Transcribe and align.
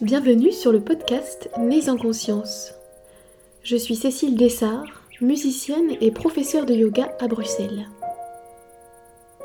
Bienvenue 0.00 0.52
sur 0.52 0.70
le 0.70 0.78
podcast 0.78 1.50
Nés 1.58 1.88
en 1.88 1.96
conscience. 1.96 2.72
Je 3.64 3.76
suis 3.76 3.96
Cécile 3.96 4.36
Dessart, 4.36 4.84
musicienne 5.20 5.96
et 6.00 6.12
professeure 6.12 6.66
de 6.66 6.72
yoga 6.72 7.10
à 7.18 7.26
Bruxelles. 7.26 7.88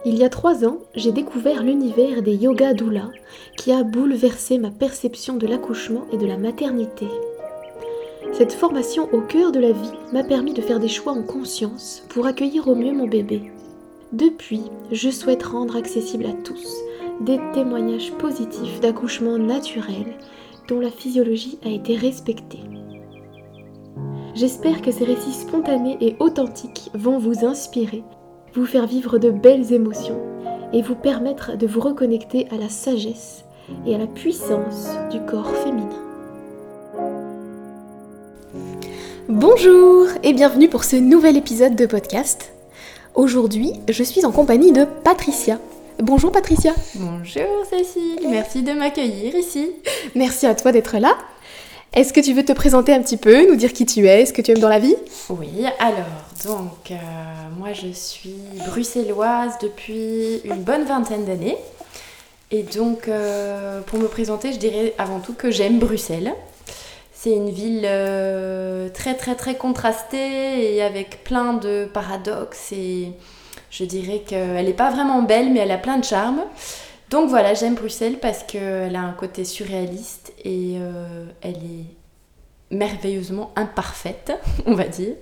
Il 0.05 0.15
y 0.15 0.23
a 0.23 0.29
trois 0.29 0.63
ans, 0.63 0.77
j'ai 0.93 1.11
découvert 1.11 1.63
l'univers 1.63 2.21
des 2.21 2.35
yoga 2.35 2.75
doula 2.75 3.09
qui 3.57 3.71
a 3.71 3.81
bouleversé 3.81 4.59
ma 4.59 4.69
perception 4.69 5.37
de 5.37 5.47
l'accouchement 5.47 6.05
et 6.11 6.17
de 6.17 6.27
la 6.27 6.37
maternité. 6.37 7.07
Cette 8.33 8.53
formation 8.53 9.09
au 9.11 9.21
cœur 9.21 9.51
de 9.51 9.59
la 9.59 9.71
vie 9.71 9.91
m'a 10.11 10.23
permis 10.23 10.53
de 10.53 10.61
faire 10.61 10.79
des 10.79 10.87
choix 10.87 11.13
en 11.13 11.23
conscience 11.23 12.03
pour 12.09 12.27
accueillir 12.27 12.67
au 12.67 12.75
mieux 12.75 12.93
mon 12.93 13.07
bébé. 13.07 13.51
Depuis, 14.11 14.61
je 14.91 15.09
souhaite 15.09 15.41
rendre 15.41 15.75
accessible 15.75 16.27
à 16.27 16.33
tous 16.43 16.75
des 17.21 17.39
témoignages 17.55 18.11
positifs 18.11 18.79
d'accouchement 18.81 19.39
naturel 19.39 20.15
dont 20.67 20.79
la 20.79 20.89
physiologie 20.89 21.59
a 21.65 21.69
été 21.69 21.95
respectée. 21.95 22.59
J'espère 24.35 24.81
que 24.81 24.91
ces 24.91 25.03
récits 25.03 25.33
spontanés 25.33 25.97
et 26.01 26.15
authentiques 26.19 26.89
vont 26.93 27.19
vous 27.19 27.45
inspirer, 27.45 28.03
vous 28.53 28.65
faire 28.65 28.87
vivre 28.87 29.19
de 29.19 29.29
belles 29.29 29.73
émotions 29.73 30.19
et 30.73 30.81
vous 30.81 30.95
permettre 30.95 31.55
de 31.55 31.67
vous 31.67 31.79
reconnecter 31.79 32.47
à 32.51 32.57
la 32.57 32.69
sagesse 32.69 33.45
et 33.85 33.93
à 33.93 33.97
la 33.97 34.07
puissance 34.07 34.89
du 35.11 35.19
corps 35.21 35.55
féminin. 35.57 35.89
Bonjour 39.29 40.07
et 40.23 40.33
bienvenue 40.33 40.67
pour 40.67 40.83
ce 40.83 40.95
nouvel 40.95 41.37
épisode 41.37 41.75
de 41.75 41.85
podcast. 41.85 42.51
Aujourd'hui, 43.15 43.73
je 43.87 44.03
suis 44.03 44.25
en 44.25 44.31
compagnie 44.31 44.71
de 44.71 44.85
Patricia. 45.03 45.59
Bonjour 45.99 46.31
Patricia. 46.31 46.73
Bonjour 46.95 47.65
Cécile, 47.69 48.27
merci 48.29 48.63
de 48.63 48.73
m'accueillir 48.73 49.35
ici. 49.35 49.71
Merci 50.15 50.47
à 50.47 50.55
toi 50.55 50.71
d'être 50.71 50.97
là. 50.97 51.15
Est-ce 51.93 52.13
que 52.13 52.19
tu 52.19 52.33
veux 52.33 52.43
te 52.43 52.51
présenter 52.51 52.93
un 52.93 53.01
petit 53.01 53.17
peu, 53.17 53.47
nous 53.47 53.55
dire 53.55 53.71
qui 53.71 53.85
tu 53.85 54.07
es, 54.07 54.25
ce 54.25 54.33
que 54.33 54.41
tu 54.41 54.51
aimes 54.51 54.57
dans 54.57 54.69
la 54.69 54.79
vie? 54.79 54.95
Oui, 55.29 55.65
alors, 55.79 56.05
donc, 56.45 56.89
euh, 56.89 56.95
moi 57.59 57.73
je 57.73 57.91
suis 57.91 58.35
bruxelloise 58.67 59.53
depuis 59.61 60.41
une 60.45 60.63
bonne 60.63 60.83
vingtaine 60.85 61.25
d'années. 61.25 61.57
Et 62.49 62.63
donc, 62.63 63.07
euh, 63.07 63.81
pour 63.81 63.99
me 63.99 64.07
présenter, 64.07 64.51
je 64.51 64.57
dirais 64.57 64.93
avant 64.97 65.19
tout 65.19 65.33
que 65.33 65.51
j'aime 65.51 65.77
Bruxelles. 65.77 66.33
C'est 67.13 67.31
une 67.31 67.51
ville 67.51 67.83
euh, 67.85 68.89
très 68.89 69.13
très 69.13 69.35
très 69.35 69.55
contrastée 69.55 70.73
et 70.75 70.81
avec 70.81 71.23
plein 71.23 71.53
de 71.53 71.87
paradoxes 71.93 72.71
et 72.71 73.11
je 73.73 73.85
dirais 73.85 74.19
qu'elle 74.19 74.65
n'est 74.65 74.73
pas 74.73 74.91
vraiment 74.91 75.23
belle, 75.23 75.51
mais 75.51 75.61
elle 75.61 75.71
a 75.71 75.79
plein 75.79 75.97
de 75.97 76.03
charme. 76.03 76.43
Donc 77.09 77.29
voilà, 77.29 77.55
j'aime 77.55 77.73
Bruxelles 77.73 78.19
parce 78.19 78.43
qu'elle 78.43 78.95
a 78.95 79.01
un 79.01 79.13
côté 79.13 79.45
surréaliste 79.45 80.31
et 80.43 80.75
euh, 80.77 81.25
elle 81.41 81.57
est 81.57 81.85
merveilleusement 82.69 83.51
imparfaite, 83.55 84.31
on 84.67 84.75
va 84.75 84.85
dire, 84.85 85.15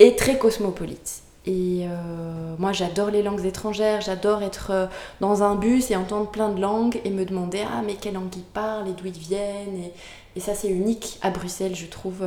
et 0.00 0.16
très 0.16 0.38
cosmopolite. 0.38 1.22
Et 1.46 1.86
euh, 1.86 2.56
moi, 2.58 2.72
j'adore 2.72 3.10
les 3.10 3.22
langues 3.22 3.44
étrangères, 3.44 4.00
j'adore 4.00 4.42
être 4.42 4.70
euh, 4.70 4.86
dans 5.20 5.44
un 5.44 5.54
bus 5.54 5.90
et 5.92 5.96
entendre 5.96 6.30
plein 6.30 6.48
de 6.48 6.60
langues 6.60 7.00
et 7.04 7.10
me 7.10 7.24
demander 7.24 7.62
ah 7.64 7.82
mais 7.86 7.94
quelle 7.94 8.14
langue 8.14 8.34
ils 8.34 8.42
parlent 8.42 8.88
et 8.88 8.92
d'où 8.92 9.06
ils 9.06 9.12
viennent? 9.12 9.90
Et, 10.34 10.40
ça, 10.40 10.54
c'est 10.54 10.68
unique 10.68 11.20
à 11.22 11.30
Bruxelles, 11.30 11.76
je 11.76 11.86
trouve, 11.86 12.24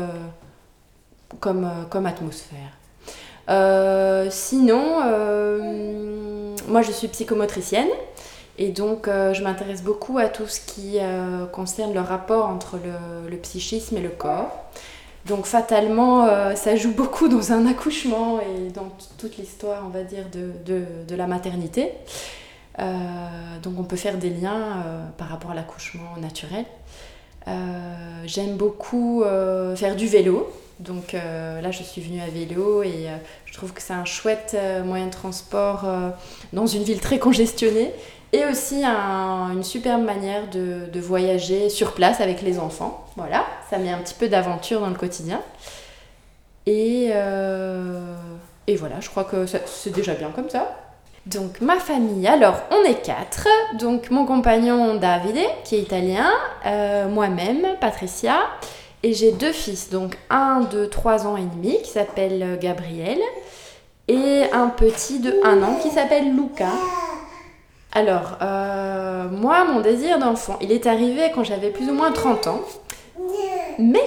comme, 1.42 1.70
comme 1.90 2.06
atmosphère. 2.06 2.77
Euh, 3.50 4.28
sinon, 4.30 5.00
euh, 5.06 6.56
moi 6.68 6.82
je 6.82 6.92
suis 6.92 7.08
psychomotricienne 7.08 7.88
et 8.58 8.70
donc 8.70 9.08
euh, 9.08 9.34
je 9.34 9.42
m'intéresse 9.42 9.84
beaucoup 9.84 10.18
à 10.18 10.28
tout 10.28 10.48
ce 10.48 10.60
qui 10.60 10.98
concerne 11.52 11.94
le 11.94 12.02
rapport 12.02 12.48
entre 12.48 12.78
le, 13.30 13.38
psychisme 13.38 13.98
et 13.98 14.02
le 14.02 14.10
corps. 14.10 14.52
Donc 15.26 15.46
fatalement, 15.46 16.26
ça 16.56 16.78
joue 16.78 16.94
beaucoup 16.94 17.28
dans 17.28 17.52
un 17.52 17.66
accouchement 17.66 18.40
et 18.40 18.70
dans 18.70 18.90
toute 19.18 19.38
l'histoire, 19.38 19.84
on 19.86 19.90
va 19.90 20.04
dire, 20.04 20.26
de, 20.32 20.84
de, 21.06 21.16
la 21.16 21.28
maternité. 21.28 21.92
donc 22.78 23.74
on 23.78 23.84
peut 23.84 23.98
faire 23.98 24.18
des 24.18 24.30
liens 24.30 24.84
par 25.18 25.28
rapport 25.28 25.52
à 25.52 25.54
l'accouchement 25.54 26.16
naturel. 26.22 26.66
J'aime 28.26 28.56
beaucoup 28.56 29.24
faire 29.76 29.98
du 29.98 30.08
vélo. 30.08 30.50
Donc 30.80 31.14
euh, 31.14 31.60
là, 31.62 31.72
je 31.72 31.82
suis 31.82 32.02
venue 32.02 32.22
à 32.22 32.28
vélo 32.28 32.84
et 32.84 33.08
euh, 33.08 33.18
je 33.46 33.54
trouve 33.54 33.74
que 33.74 33.82
c'est 33.82 33.94
un 33.94 34.06
chouette 34.06 34.52
euh, 34.54 34.84
moyen 34.84 35.08
de 35.08 35.12
transport 35.12 35.86
dans 36.54 36.68
une 36.68 36.84
ville 36.84 37.00
très 37.00 37.20
congestionnée 37.20 37.92
et 38.34 38.46
aussi 38.46 38.84
une 38.84 39.64
superbe 39.64 40.04
manière 40.04 40.50
de, 40.50 41.00
voyager 41.00 41.70
sur 41.70 41.94
place 41.94 42.22
avec 42.22 42.42
les 42.42 42.60
enfants. 42.60 43.06
Voilà, 43.16 43.46
ça 43.70 43.78
met 43.78 43.92
un 43.92 44.00
petit 44.00 44.14
peu 44.14 44.28
d'aventure 44.28 44.82
dans 44.82 44.90
le 44.90 44.96
quotidien. 44.96 45.42
Et, 46.66 47.06
et 48.68 48.76
voilà, 48.76 49.00
je 49.00 49.10
crois 49.10 49.24
que 49.24 49.46
c'est 49.46 49.94
déjà 49.94 50.14
bien 50.14 50.30
comme 50.32 50.50
ça. 50.50 50.76
Donc 51.26 51.62
ma 51.62 51.78
famille, 51.78 52.28
alors 52.28 52.62
on 52.72 52.84
est 52.84 53.02
quatre. 53.02 53.48
Donc 53.80 54.10
mon 54.12 54.26
compagnon 54.26 54.96
Davide, 54.96 55.40
qui 55.64 55.76
est 55.76 55.82
italien, 55.82 56.30
moi-même, 57.10 57.66
Patricia, 57.80 58.40
et 59.04 59.14
j'ai 59.14 59.32
deux 59.32 59.52
fils, 59.52 59.90
donc 59.90 60.18
un 60.30 60.62
de 60.62 60.86
3 60.86 61.28
ans 61.28 61.38
et 61.38 61.44
demi 61.44 61.82
qui 61.84 61.92
s'appelle 61.92 62.42
euh, 62.42 62.58
Gabriel 62.58 63.20
et 64.08 64.44
un 64.52 64.70
petit 64.70 65.20
de 65.20 65.36
1 65.44 65.62
an 65.64 65.80
qui 65.82 65.90
s'appelle 65.90 66.36
Luca. 66.36 66.72
Alors, 67.92 68.38
euh, 68.42 69.28
moi, 69.30 69.66
mon 69.66 69.82
désir 69.82 70.20
d'enfant, 70.20 70.58
il 70.62 70.72
est 70.72 70.88
arrivé 70.88 71.32
quand 71.34 71.44
j'avais 71.44 71.70
plus 71.70 71.90
ou 71.90 71.94
moins 71.94 72.12
30 72.12 72.48
ans. 72.48 72.62
Mais 73.80 74.04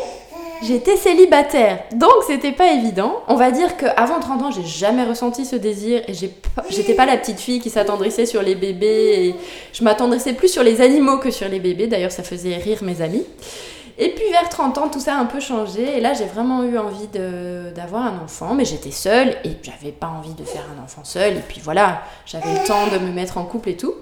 j'étais 0.62 0.96
célibataire, 0.96 1.84
donc 1.94 2.10
c'était 2.26 2.52
pas 2.52 2.72
évident. 2.72 3.22
On 3.28 3.36
va 3.36 3.50
dire 3.50 3.76
qu'avant 3.76 4.18
30 4.20 4.42
ans, 4.42 4.50
j'ai 4.50 4.64
jamais 4.64 5.04
ressenti 5.04 5.44
ce 5.44 5.56
désir 5.56 6.02
et 6.08 6.14
j'étais 6.14 6.94
pas 6.94 7.06
la 7.06 7.16
petite 7.16 7.40
fille 7.40 7.60
qui 7.60 7.70
s'attendrissait 7.70 8.26
sur 8.26 8.42
les 8.42 8.54
bébés 8.54 9.34
je 9.72 9.84
m'attendrissais 9.84 10.32
plus 10.32 10.48
sur 10.48 10.62
les 10.62 10.80
animaux 10.80 11.18
que 11.18 11.30
sur 11.30 11.48
les 11.48 11.60
bébés. 11.60 11.86
D'ailleurs, 11.86 12.12
ça 12.12 12.22
faisait 12.22 12.56
rire 12.56 12.82
mes 12.82 13.02
amis. 13.02 13.24
Et 14.02 14.08
puis 14.08 14.24
vers 14.30 14.48
30 14.48 14.78
ans, 14.78 14.88
tout 14.88 14.98
ça 14.98 15.16
a 15.16 15.18
un 15.18 15.26
peu 15.26 15.40
changé. 15.40 15.98
Et 15.98 16.00
là, 16.00 16.14
j'ai 16.14 16.24
vraiment 16.24 16.64
eu 16.64 16.78
envie 16.78 17.06
d'avoir 17.08 18.06
un 18.06 18.18
enfant. 18.24 18.54
Mais 18.54 18.64
j'étais 18.64 18.90
seule 18.90 19.36
et 19.44 19.50
j'avais 19.62 19.92
pas 19.92 20.06
envie 20.06 20.32
de 20.32 20.42
faire 20.42 20.64
un 20.74 20.82
enfant 20.82 21.04
seul. 21.04 21.36
Et 21.36 21.42
puis 21.46 21.60
voilà, 21.62 22.00
j'avais 22.24 22.50
le 22.50 22.66
temps 22.66 22.86
de 22.86 22.96
me 22.96 23.12
mettre 23.12 23.36
en 23.36 23.44
couple 23.44 23.68
et 23.68 23.76
tout. 23.76 23.94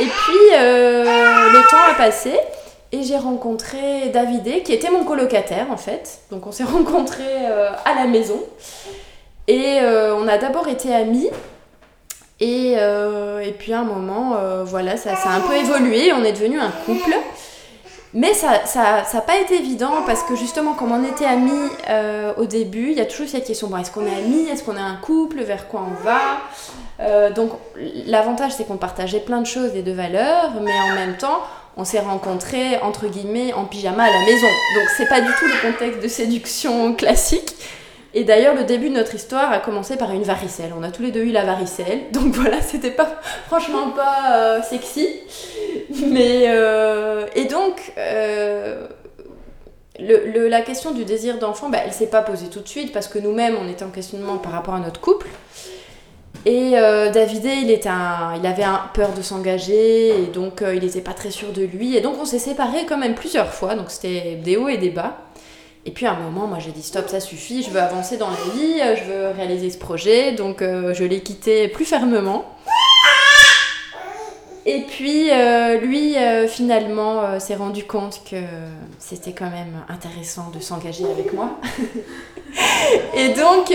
Et 0.00 0.04
puis 0.06 0.56
euh, 0.56 1.02
le 1.50 1.68
temps 1.68 1.82
a 1.90 1.94
passé. 1.94 2.32
Et 2.92 3.02
j'ai 3.02 3.16
rencontré 3.16 4.08
Davidé, 4.12 4.62
qui 4.62 4.72
était 4.72 4.90
mon 4.90 5.04
colocataire 5.04 5.66
en 5.70 5.76
fait. 5.76 6.20
Donc 6.30 6.46
on 6.46 6.52
s'est 6.52 6.64
rencontrés 6.78 7.24
euh, 7.24 7.70
à 7.84 7.94
la 7.96 8.06
maison. 8.06 8.40
Et 9.48 9.80
euh, 9.80 10.14
on 10.14 10.28
a 10.28 10.38
d'abord 10.38 10.68
été 10.68 10.94
amis. 10.94 11.28
Et, 12.38 12.72
et, 12.72 13.52
puis 13.58 13.74
à 13.74 13.80
un 13.80 13.84
moment, 13.84 14.34
voilà, 14.64 14.96
ça, 14.96 15.14
ça, 15.14 15.28
a 15.28 15.34
un 15.34 15.40
peu 15.40 15.54
évolué. 15.56 16.10
On 16.14 16.24
est 16.24 16.32
devenu 16.32 16.58
un 16.58 16.70
couple. 16.86 17.14
Mais 18.12 18.34
ça 18.34 18.50
n'a 18.50 18.66
ça, 18.66 19.04
ça 19.04 19.20
pas 19.20 19.38
été 19.38 19.54
évident 19.54 20.02
parce 20.04 20.24
que 20.24 20.34
justement, 20.34 20.74
comme 20.74 20.90
on 20.90 21.04
était 21.04 21.26
amis 21.26 21.70
euh, 21.88 22.32
au 22.38 22.44
début, 22.44 22.90
il 22.90 22.98
y 22.98 23.00
a 23.00 23.04
toujours 23.04 23.28
cette 23.28 23.46
question 23.46 23.68
bon, 23.68 23.76
est-ce 23.76 23.92
qu'on 23.92 24.04
est 24.04 24.14
amis? 24.16 24.48
Est-ce 24.50 24.64
qu'on 24.64 24.76
est 24.76 24.80
un 24.80 24.96
couple? 24.96 25.42
Vers 25.42 25.68
quoi 25.68 25.86
on 25.88 26.04
va? 26.04 26.20
Euh, 27.00 27.30
Donc, 27.30 27.52
l'avantage, 28.06 28.52
c'est 28.52 28.64
qu'on 28.64 28.78
partageait 28.78 29.20
plein 29.20 29.40
de 29.40 29.46
choses 29.46 29.76
et 29.76 29.82
de 29.82 29.92
valeurs, 29.92 30.50
mais 30.60 30.72
en 30.90 30.94
même 30.94 31.16
temps, 31.16 31.40
on 31.76 31.84
s'est 31.84 32.00
rencontrés 32.00 32.78
entre 32.82 33.06
guillemets 33.06 33.52
en 33.52 33.64
pyjama 33.64 34.02
à 34.02 34.10
la 34.10 34.20
maison. 34.26 34.48
Donc, 34.74 34.88
c'est 34.96 35.08
pas 35.08 35.20
du 35.20 35.28
tout 35.38 35.46
le 35.46 35.70
contexte 35.70 36.02
de 36.02 36.08
séduction 36.08 36.94
classique. 36.94 37.54
Et 38.12 38.24
d'ailleurs, 38.24 38.56
le 38.56 38.64
début 38.64 38.88
de 38.88 38.94
notre 38.94 39.14
histoire 39.14 39.52
a 39.52 39.60
commencé 39.60 39.96
par 39.96 40.10
une 40.10 40.24
varicelle. 40.24 40.72
On 40.76 40.82
a 40.82 40.90
tous 40.90 41.02
les 41.02 41.12
deux 41.12 41.22
eu 41.22 41.30
la 41.30 41.44
varicelle. 41.44 42.00
Donc 42.12 42.34
voilà, 42.34 42.60
c'était 42.60 42.90
pas 42.90 43.20
franchement 43.46 43.90
pas 43.90 44.36
euh, 44.36 44.62
sexy. 44.62 45.08
Mais 46.08 46.44
euh, 46.48 47.26
et 47.36 47.44
donc 47.44 47.92
euh, 47.98 48.86
le, 49.98 50.48
la 50.48 50.62
question 50.62 50.90
du 50.92 51.04
désir 51.04 51.38
d'enfant, 51.38 51.68
bah, 51.68 51.78
elle 51.84 51.92
s'est 51.92 52.08
pas 52.08 52.22
posée 52.22 52.46
tout 52.46 52.60
de 52.60 52.68
suite 52.68 52.92
parce 52.92 53.06
que 53.06 53.18
nous-mêmes, 53.18 53.56
on 53.60 53.68
était 53.68 53.84
en 53.84 53.90
questionnement 53.90 54.38
par 54.38 54.52
rapport 54.52 54.74
à 54.74 54.80
notre 54.80 55.00
couple. 55.00 55.28
Et 56.46 56.70
David, 56.70 57.44
il, 57.44 57.70
il 57.70 58.46
avait 58.46 58.64
peur 58.94 59.12
de 59.12 59.20
s'engager 59.20 60.08
et 60.08 60.26
donc 60.26 60.64
il 60.66 60.80
n'était 60.80 61.02
pas 61.02 61.12
très 61.12 61.30
sûr 61.30 61.52
de 61.52 61.62
lui. 61.62 61.96
Et 61.96 62.00
donc 62.00 62.14
on 62.18 62.24
s'est 62.24 62.38
séparés 62.38 62.86
quand 62.88 62.96
même 62.96 63.14
plusieurs 63.14 63.52
fois. 63.52 63.74
Donc 63.74 63.90
c'était 63.90 64.36
des 64.36 64.56
hauts 64.56 64.68
et 64.68 64.78
des 64.78 64.90
bas. 64.90 65.18
Et 65.86 65.92
puis 65.92 66.04
à 66.06 66.12
un 66.12 66.18
moment, 66.18 66.46
moi 66.46 66.58
j'ai 66.58 66.72
dit 66.72 66.82
stop, 66.82 67.08
ça 67.08 67.20
suffit, 67.20 67.62
je 67.62 67.70
veux 67.70 67.80
avancer 67.80 68.18
dans 68.18 68.28
la 68.28 68.36
vie, 68.54 68.80
je 68.98 69.04
veux 69.04 69.28
réaliser 69.30 69.70
ce 69.70 69.78
projet, 69.78 70.32
donc 70.32 70.60
euh, 70.60 70.92
je 70.92 71.04
l'ai 71.04 71.22
quitté 71.22 71.68
plus 71.68 71.86
fermement. 71.86 72.44
Et 74.66 74.82
puis 74.82 75.30
euh, 75.30 75.78
lui, 75.78 76.18
euh, 76.18 76.46
finalement, 76.46 77.40
s'est 77.40 77.54
rendu 77.54 77.84
compte 77.84 78.20
que 78.30 78.36
c'était 78.98 79.32
quand 79.32 79.48
même 79.48 79.82
intéressant 79.88 80.50
de 80.54 80.60
s'engager 80.60 81.06
avec 81.06 81.32
moi. 81.32 81.58
et 83.14 83.30
donc, 83.30 83.72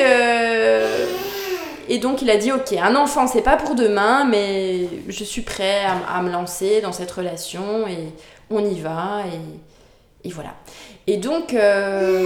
et 1.89 1.97
donc 1.97 2.21
il 2.21 2.29
a 2.29 2.37
dit 2.37 2.51
ok, 2.51 2.73
un 2.73 2.95
enfant 2.95 3.25
c'est 3.25 3.41
pas 3.41 3.57
pour 3.57 3.73
demain, 3.73 4.25
mais 4.25 4.87
je 5.07 5.23
suis 5.23 5.41
prêt 5.41 5.85
à, 5.85 6.17
à, 6.17 6.21
me 6.21 6.31
lancer 6.31 6.81
dans 6.81 6.91
cette 6.91 7.09
relation 7.09 7.87
et 7.87 8.13
on 8.51 8.63
y 8.63 8.79
va. 8.79 9.23
Et, 9.33 10.27
et 10.27 10.31
voilà. 10.31 10.53
Et 11.07 11.17
donc, 11.17 11.53
euh, 11.53 12.25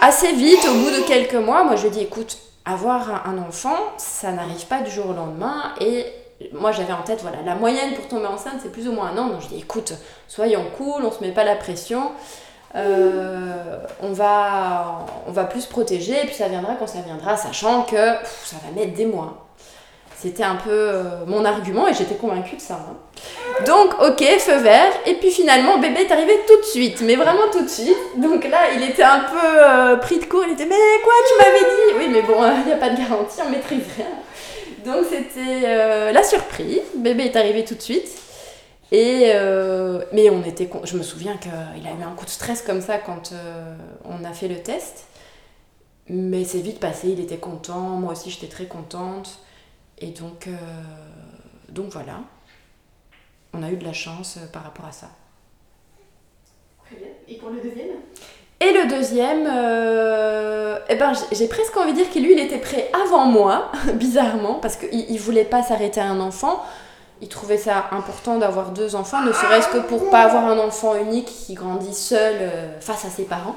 assez 0.00 0.32
vite, 0.32 0.64
au 0.68 0.74
bout 0.74 0.90
de 0.90 1.06
quelques 1.06 1.34
mois, 1.34 1.64
moi 1.64 1.76
je 1.76 1.88
dis 1.88 2.00
écoute, 2.00 2.38
avoir 2.64 3.26
un 3.26 3.38
enfant, 3.38 3.76
ça 3.96 4.30
n'arrive 4.32 4.66
pas 4.66 4.80
du 4.82 4.90
jour 4.90 5.10
au 5.10 5.12
lendemain. 5.12 5.74
Et 5.80 6.06
moi 6.52 6.72
j'avais 6.72 6.92
en 6.92 7.02
tête, 7.02 7.22
voilà, 7.22 7.38
la 7.44 7.54
moyenne 7.54 7.94
pour 7.94 8.06
tomber 8.08 8.26
enceinte, 8.26 8.60
c'est 8.62 8.72
plus 8.72 8.88
ou 8.88 8.92
moins 8.92 9.10
un 9.10 9.18
an. 9.18 9.26
Donc 9.28 9.40
je 9.42 9.48
dis 9.48 9.58
écoute, 9.58 9.94
soyons 10.28 10.64
cool, 10.76 11.04
on 11.04 11.10
se 11.10 11.20
met 11.22 11.32
pas 11.32 11.44
la 11.44 11.56
pression. 11.56 12.12
Euh, 12.76 13.78
on, 14.00 14.12
va, 14.12 15.06
on 15.26 15.32
va 15.32 15.42
plus 15.42 15.66
protéger, 15.66 16.22
et 16.22 16.26
puis 16.26 16.36
ça 16.36 16.46
viendra 16.46 16.74
quand 16.74 16.86
ça 16.86 17.00
viendra, 17.00 17.36
sachant 17.36 17.82
que 17.82 17.96
ça 17.96 18.56
va 18.64 18.80
mettre 18.80 18.94
des 18.94 19.06
mois. 19.06 19.49
C'était 20.20 20.42
un 20.42 20.56
peu 20.56 20.70
euh, 20.70 21.02
mon 21.26 21.44
argument 21.44 21.88
et 21.88 21.94
j'étais 21.94 22.16
convaincue 22.16 22.56
de 22.56 22.60
ça. 22.60 22.74
Hein. 22.74 22.96
Donc, 23.66 23.94
ok, 24.02 24.22
feu 24.38 24.58
vert. 24.58 24.92
Et 25.06 25.14
puis 25.14 25.30
finalement, 25.30 25.78
bébé 25.78 26.00
est 26.00 26.12
arrivé 26.12 26.34
tout 26.46 26.60
de 26.60 26.66
suite, 26.66 27.00
mais 27.02 27.16
vraiment 27.16 27.48
tout 27.50 27.62
de 27.62 27.68
suite. 27.68 27.96
Donc 28.18 28.44
là, 28.44 28.72
il 28.74 28.82
était 28.82 29.02
un 29.02 29.20
peu 29.20 29.36
euh, 29.42 29.96
pris 29.96 30.18
de 30.18 30.24
court. 30.24 30.44
Il 30.46 30.52
était, 30.52 30.66
mais 30.66 30.76
quoi, 31.02 31.12
tu 31.26 31.44
m'avais 31.44 31.60
dit? 31.60 31.98
Oui, 31.98 32.08
mais 32.10 32.22
bon, 32.22 32.42
il 32.62 32.66
n'y 32.66 32.72
a 32.72 32.76
pas 32.76 32.90
de 32.90 32.98
garantie, 32.98 33.38
on 33.46 33.50
maîtrise 33.50 33.84
rien. 33.96 34.06
Donc 34.84 35.06
c'était 35.10 36.10
la 36.10 36.22
surprise. 36.22 36.80
Bébé 36.94 37.24
est 37.24 37.36
arrivé 37.36 37.64
tout 37.64 37.74
de 37.74 37.82
suite. 37.82 38.08
Et 38.92 39.30
euh, 39.34 40.02
mais 40.12 40.30
on 40.30 40.42
était, 40.42 40.68
je 40.84 40.96
me 40.96 41.02
souviens 41.02 41.36
qu'il 41.36 41.52
a 41.52 41.90
eu 41.90 42.02
un 42.02 42.14
coup 42.16 42.24
de 42.24 42.30
stress 42.30 42.62
comme 42.62 42.80
ça 42.80 42.98
quand 42.98 43.32
euh, 43.32 43.76
on 44.04 44.24
a 44.24 44.32
fait 44.32 44.48
le 44.48 44.56
test. 44.56 45.04
Mais 46.08 46.44
c'est 46.44 46.58
vite 46.58 46.80
passé, 46.80 47.10
il 47.10 47.20
était 47.20 47.36
content, 47.36 47.78
moi 47.78 48.12
aussi 48.12 48.30
j'étais 48.30 48.48
très 48.48 48.64
contente. 48.64 49.38
Et 50.00 50.08
donc, 50.08 50.46
euh, 50.46 50.52
donc 51.68 51.90
voilà, 51.90 52.20
on 53.52 53.62
a 53.62 53.70
eu 53.70 53.76
de 53.76 53.84
la 53.84 53.92
chance 53.92 54.38
par 54.52 54.64
rapport 54.64 54.86
à 54.86 54.92
ça. 54.92 55.10
Très 56.86 56.96
bien. 56.96 57.08
Et 57.28 57.36
pour 57.36 57.50
le 57.50 57.60
deuxième? 57.60 57.96
Et 58.60 58.72
le 58.72 58.88
deuxième, 58.88 59.46
eh 60.88 60.94
ben, 60.96 61.12
j'ai 61.32 61.48
presque 61.48 61.76
envie 61.76 61.92
de 61.92 61.96
dire 61.96 62.10
que 62.12 62.18
lui, 62.18 62.32
il 62.32 62.40
était 62.40 62.58
prêt 62.58 62.90
avant 62.92 63.24
moi, 63.24 63.72
bizarrement, 63.94 64.54
parce 64.54 64.76
qu'il 64.76 65.12
ne 65.12 65.18
voulait 65.18 65.44
pas 65.44 65.62
s'arrêter 65.62 66.00
à 66.00 66.06
un 66.08 66.20
enfant 66.20 66.62
il 67.22 67.28
trouvait 67.28 67.58
ça 67.58 67.88
important 67.92 68.38
d'avoir 68.38 68.70
deux 68.70 68.94
enfants, 68.94 69.22
ne 69.22 69.32
serait-ce 69.32 69.68
que 69.68 69.78
pour 69.78 70.10
pas 70.10 70.22
avoir 70.22 70.46
un 70.46 70.58
enfant 70.58 70.94
unique 70.96 71.26
qui 71.26 71.54
grandit 71.54 71.94
seul 71.94 72.36
euh, 72.40 72.80
face 72.80 73.04
à 73.04 73.10
ses 73.10 73.24
parents. 73.24 73.56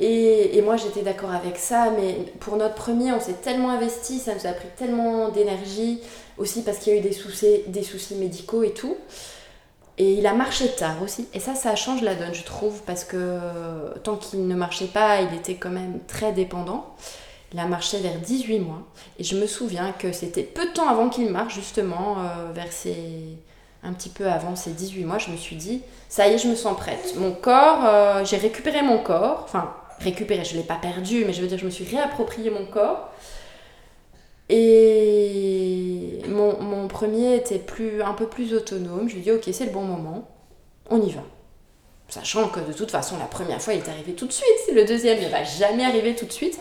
Et, 0.00 0.60
moi 0.62 0.76
j'étais 0.76 1.02
d'accord 1.02 1.32
avec 1.32 1.56
ça, 1.56 1.90
mais 1.90 2.16
pour 2.40 2.56
notre 2.56 2.74
premier, 2.74 3.12
on 3.12 3.20
s'est 3.20 3.34
tellement 3.34 3.70
investi, 3.70 4.18
ça 4.18 4.34
nous 4.34 4.46
a 4.46 4.52
pris 4.52 4.68
tellement 4.76 5.28
d'énergie, 5.30 6.00
aussi 6.36 6.62
parce 6.62 6.78
qu'il 6.78 6.92
y 6.92 6.96
a 6.96 6.98
eu 7.00 7.02
des 7.02 7.12
soucis, 7.12 7.62
des 7.66 7.82
soucis 7.82 8.14
médicaux 8.14 8.62
et 8.62 8.72
tout. 8.72 8.96
Et 10.00 10.12
il 10.12 10.26
a 10.28 10.32
marché 10.32 10.68
tard 10.68 11.02
aussi. 11.02 11.26
Et 11.34 11.40
ça, 11.40 11.56
ça 11.56 11.74
change 11.74 12.02
la 12.02 12.14
donne, 12.14 12.32
je 12.32 12.44
trouve, 12.44 12.82
parce 12.82 13.04
que 13.04 13.40
tant 14.04 14.16
qu'il 14.16 14.46
ne 14.46 14.54
marchait 14.54 14.86
pas, 14.86 15.20
il 15.22 15.34
était 15.34 15.56
quand 15.56 15.70
même 15.70 15.98
très 16.06 16.32
dépendant. 16.32 16.94
Il 17.52 17.58
a 17.58 17.66
marché 17.66 17.98
vers 17.98 18.16
18 18.20 18.60
mois. 18.60 18.82
Et 19.18 19.24
je 19.24 19.36
me 19.36 19.46
souviens 19.46 19.92
que 19.92 20.12
c'était 20.12 20.44
peu 20.44 20.66
de 20.66 20.72
temps 20.72 20.88
avant 20.88 21.08
qu'il 21.08 21.28
marche, 21.30 21.54
justement, 21.54 22.18
euh, 22.18 22.52
vers 22.52 22.70
ses... 22.72 23.38
un 23.82 23.92
petit 23.92 24.10
peu 24.10 24.28
avant 24.28 24.54
ses 24.54 24.70
18 24.70 25.04
mois, 25.04 25.18
je 25.18 25.30
me 25.30 25.36
suis 25.36 25.56
dit, 25.56 25.82
ça 26.08 26.28
y 26.28 26.34
est, 26.34 26.38
je 26.38 26.46
me 26.46 26.54
sens 26.54 26.76
prête. 26.76 27.14
Mon 27.16 27.32
corps, 27.32 27.84
euh, 27.84 28.24
j'ai 28.24 28.36
récupéré 28.36 28.82
mon 28.82 28.98
corps. 28.98 29.40
Enfin, 29.44 29.74
récupéré, 30.00 30.44
je 30.44 30.54
ne 30.54 30.58
l'ai 30.58 30.66
pas 30.66 30.76
perdu, 30.76 31.24
mais 31.24 31.32
je 31.32 31.40
veux 31.42 31.48
dire, 31.48 31.58
je 31.58 31.64
me 31.64 31.70
suis 31.70 31.84
réapproprié 31.84 32.50
mon 32.50 32.66
corps. 32.66 33.12
Et 34.48 36.20
mon, 36.28 36.60
mon 36.60 36.88
premier 36.88 37.36
était 37.36 37.58
plus, 37.58 38.02
un 38.02 38.14
peu 38.14 38.26
plus 38.26 38.54
autonome. 38.54 39.08
Je 39.08 39.14
lui 39.14 39.20
ai 39.20 39.24
dit, 39.24 39.32
ok, 39.32 39.48
c'est 39.52 39.66
le 39.66 39.72
bon 39.72 39.82
moment, 39.82 40.28
on 40.88 41.00
y 41.02 41.10
va. 41.10 41.22
Sachant 42.08 42.48
que 42.48 42.60
de 42.60 42.72
toute 42.72 42.90
façon, 42.90 43.18
la 43.18 43.26
première 43.26 43.60
fois, 43.60 43.74
il 43.74 43.80
est 43.80 43.88
arrivé 43.88 44.14
tout 44.14 44.26
de 44.26 44.32
suite. 44.32 44.46
Le 44.72 44.84
deuxième, 44.84 45.18
il 45.18 45.26
ne 45.26 45.30
va 45.30 45.44
jamais 45.44 45.84
arriver 45.84 46.14
tout 46.14 46.24
de 46.24 46.32
suite. 46.32 46.58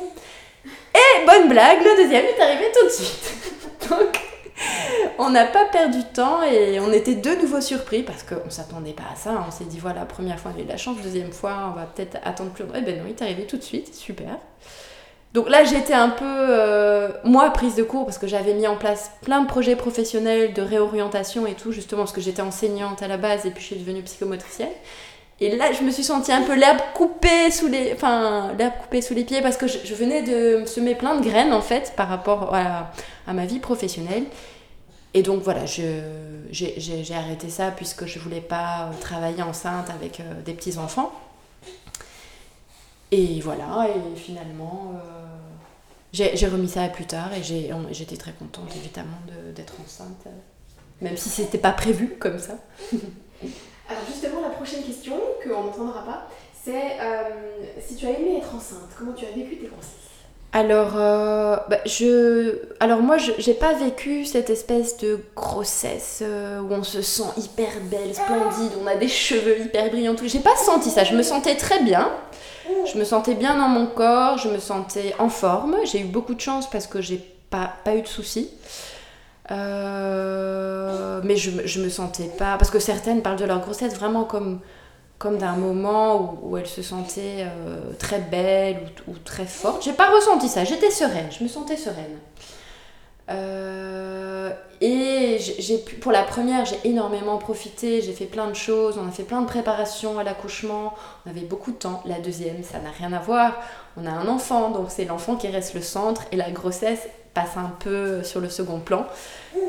Et 0.66 1.26
bonne 1.26 1.48
blague, 1.48 1.80
le 1.80 2.04
deuxième 2.04 2.26
est 2.26 2.42
arrivé 2.42 2.66
tout 2.78 2.86
de 2.86 2.92
suite. 2.92 3.34
Donc, 3.90 4.20
on 5.20 5.30
n'a 5.30 5.46
pas 5.46 5.66
perdu 5.66 6.00
de 6.00 6.14
temps 6.14 6.44
et 6.44 6.80
on 6.80 6.92
était 6.92 7.16
de 7.16 7.42
nouveau 7.42 7.62
surpris 7.62 8.04
parce 8.04 8.24
qu'on 8.24 8.46
ne 8.46 8.50
s'attendait 8.50 8.94
pas 8.94 9.04
à 9.14 9.16
ça. 9.16 9.44
On 9.48 9.52
s'est 9.52 9.66
dit, 9.66 9.80
voilà, 9.80 10.06
première 10.06 10.40
fois 10.40 10.52
on 10.56 10.60
a 10.60 10.64
eu 10.64 10.68
la 10.68 10.78
chance, 10.78 10.98
deuxième 11.04 11.32
fois 11.32 11.72
on 11.72 11.76
va 11.76 11.86
peut-être 11.86 12.18
attendre 12.24 12.52
plus 12.52 12.64
longtemps. 12.64 12.80
Et 12.80 12.82
ben 12.82 12.98
non, 12.98 13.04
il 13.06 13.12
est 13.12 13.22
arrivé 13.22 13.46
tout 13.46 13.58
de 13.58 13.64
suite, 13.64 13.94
super. 13.94 14.38
Donc 15.34 15.50
là, 15.50 15.64
j'étais 15.64 15.94
un 15.94 16.10
peu, 16.10 16.26
euh, 16.26 17.10
moi, 17.24 17.50
prise 17.52 17.76
de 17.76 17.84
cours 17.84 18.06
parce 18.06 18.18
que 18.18 18.28
j'avais 18.28 18.54
mis 18.54 18.66
en 18.66 18.78
place 18.78 19.12
plein 19.22 19.42
de 19.42 19.48
projets 19.48 19.76
professionnels 19.76 20.54
de 20.54 20.62
réorientation 20.62 21.46
et 21.46 21.54
tout, 21.54 21.72
justement 21.72 22.04
parce 22.04 22.14
que 22.14 22.22
j'étais 22.22 22.42
enseignante 22.42 23.04
à 23.04 23.08
la 23.08 23.18
base 23.18 23.46
et 23.46 23.52
puis 23.52 23.62
je 23.62 23.68
suis 23.68 23.76
devenue 23.76 24.02
psychomotricienne. 24.02 24.72
Et 25.40 25.56
là, 25.56 25.72
je 25.72 25.84
me 25.84 25.92
suis 25.92 26.04
sentie 26.04 26.32
un 26.32 26.42
peu 26.42 26.56
l'herbe 26.56 26.80
coupée 26.96 27.52
sous 27.52 27.68
les, 27.68 27.94
enfin, 27.94 28.54
l'herbe 28.58 28.74
coupée 28.82 29.02
sous 29.02 29.14
les 29.14 29.24
pieds 29.24 29.42
parce 29.42 29.56
que 29.56 29.68
je, 29.68 29.94
venais 29.94 30.24
de 30.24 30.66
semer 30.66 30.96
plein 30.96 31.16
de 31.20 31.24
graines 31.24 31.54
en 31.54 31.62
fait 31.62 31.94
par 31.96 32.08
rapport 32.08 32.56
à, 32.56 32.92
ma 33.32 33.46
vie 33.46 33.60
professionnelle. 33.60 34.24
Et 35.14 35.22
donc 35.22 35.44
voilà, 35.44 35.66
j'ai 35.66 37.14
arrêté 37.14 37.50
ça 37.50 37.72
puisque 37.72 38.06
je 38.08 38.18
voulais 38.18 38.42
pas 38.42 38.90
travailler 39.00 39.44
enceinte 39.44 39.90
avec 39.90 40.20
euh, 40.20 40.42
des 40.44 40.54
petits 40.54 40.78
enfants. 40.78 41.12
Et 43.12 43.40
voilà, 43.40 43.88
et 43.88 44.18
finalement, 44.18 44.94
euh, 44.96 45.28
j'ai 46.14 46.48
remis 46.48 46.68
ça 46.68 46.84
à 46.84 46.90
plus 46.90 47.06
tard 47.06 47.30
et 47.34 47.44
j'étais 47.92 48.18
très 48.18 48.34
contente 48.34 48.76
évidemment 48.76 49.18
d'être 49.56 49.76
enceinte, 49.86 50.28
même 51.00 51.16
si 51.16 51.30
c'était 51.30 51.60
pas 51.60 51.72
prévu 51.72 52.16
comme 52.20 52.40
ça. 52.40 52.56
Alors 53.90 54.04
justement, 54.08 54.42
la 54.42 54.50
prochaine 54.50 54.84
question, 54.84 55.16
qu'on 55.44 55.64
n'entendra 55.64 56.04
pas, 56.04 56.28
c'est 56.64 56.98
euh, 57.00 57.30
si 57.86 57.96
tu 57.96 58.06
as 58.06 58.12
aimé 58.12 58.38
être 58.38 58.54
enceinte, 58.54 58.90
comment 58.98 59.14
tu 59.14 59.26
as 59.26 59.30
vécu 59.30 59.58
tes 59.58 59.68
grossesses? 59.68 60.08
Alors, 60.54 60.94
euh, 60.96 61.58
bah, 61.70 61.80
je... 61.86 62.58
Alors 62.80 63.00
moi, 63.00 63.18
je 63.18 63.32
n'ai 63.32 63.54
pas 63.54 63.74
vécu 63.74 64.26
cette 64.26 64.50
espèce 64.50 64.98
de 64.98 65.20
grossesse 65.36 66.20
euh, 66.22 66.62
où 66.62 66.74
on 66.74 66.84
se 66.84 67.02
sent 67.02 67.30
hyper 67.38 67.70
belle, 67.84 68.14
splendide, 68.14 68.72
on 68.82 68.88
a 68.88 68.96
des 68.96 69.08
cheveux 69.08 69.60
hyper 69.60 69.90
brillants. 69.90 70.16
J'ai 70.24 70.40
pas 70.40 70.56
senti 70.56 70.90
ça. 70.90 71.04
Je 71.04 71.16
me 71.16 71.22
sentais 71.22 71.56
très 71.56 71.84
bien. 71.84 72.12
Je 72.92 72.98
me 72.98 73.04
sentais 73.04 73.36
bien 73.36 73.58
dans 73.58 73.68
mon 73.68 73.88
corps. 73.88 74.38
Je 74.38 74.50
me 74.50 74.60
sentais 74.60 75.14
en 75.20 75.30
forme. 75.30 75.78
J'ai 75.86 76.00
eu 76.00 76.06
beaucoup 76.06 76.34
de 76.34 76.42
chance 76.42 76.70
parce 76.70 76.88
que 76.88 77.02
j'ai 77.02 77.24
pas, 77.50 77.74
pas 77.84 77.96
eu 77.96 78.02
de 78.02 78.08
soucis. 78.08 78.50
Euh, 79.52 81.22
mais 81.24 81.36
je, 81.36 81.66
je 81.66 81.82
me 81.82 81.90
sentais 81.90 82.30
pas. 82.38 82.58
Parce 82.58 82.70
que 82.70 82.80
certaines 82.80 83.22
parlent 83.22 83.38
de 83.38 83.46
leur 83.46 83.60
grossesse 83.60 83.96
vraiment 83.96 84.24
comme, 84.24 84.60
comme 85.18 85.38
d'un 85.38 85.56
moment 85.56 86.40
où, 86.44 86.58
elles 86.58 86.68
se 86.68 86.82
sentaient 86.82 87.46
euh, 87.46 87.94
très 87.98 88.20
belles 88.20 88.92
ou, 89.08 89.14
très 89.18 89.46
fortes. 89.46 89.84
J'ai 89.84 89.94
pas 89.94 90.10
ressenti 90.10 90.48
ça, 90.48 90.64
j'étais 90.64 90.92
sereine, 90.92 91.30
je 91.38 91.44
me 91.44 91.50
sentais 91.50 91.78
sereine. 91.78 92.18
Euh, 93.30 94.52
et 94.80 95.38
j'ai 95.40 95.80
pour 95.80 96.14
la 96.14 96.24
première, 96.24 96.64
j'ai 96.66 96.78
énormément 96.86 97.38
profité, 97.38 98.02
j'ai 98.02 98.14
fait 98.14 98.26
plein 98.26 98.48
de 98.48 98.54
choses, 98.54 98.98
on 98.98 99.06
a 99.06 99.12
fait 99.12 99.24
plein 99.24 99.42
de 99.42 99.48
préparations 99.48 100.18
à 100.18 100.24
l'accouchement, 100.24 100.94
on 101.26 101.32
avait 101.32 101.42
beaucoup 101.42 101.72
de 101.72 101.78
temps. 101.78 102.02
La 102.06 102.20
deuxième, 102.20 102.64
ça 102.64 102.80
n'a 102.80 102.92
rien 102.92 103.12
à 103.12 103.20
voir. 103.20 103.60
On 103.98 104.06
a 104.06 104.12
un 104.12 104.28
enfant, 104.28 104.70
donc 104.70 104.88
c'est 104.90 105.06
l'enfant 105.06 105.36
qui 105.36 105.48
reste 105.48 105.74
le 105.74 105.82
centre 105.82 106.24
et 106.32 106.36
la 106.36 106.52
grossesse 106.52 107.08
passe 107.34 107.58
un 107.58 107.72
peu 107.80 108.24
sur 108.24 108.40
le 108.40 108.50
second 108.50 108.80
plan. 108.80 109.06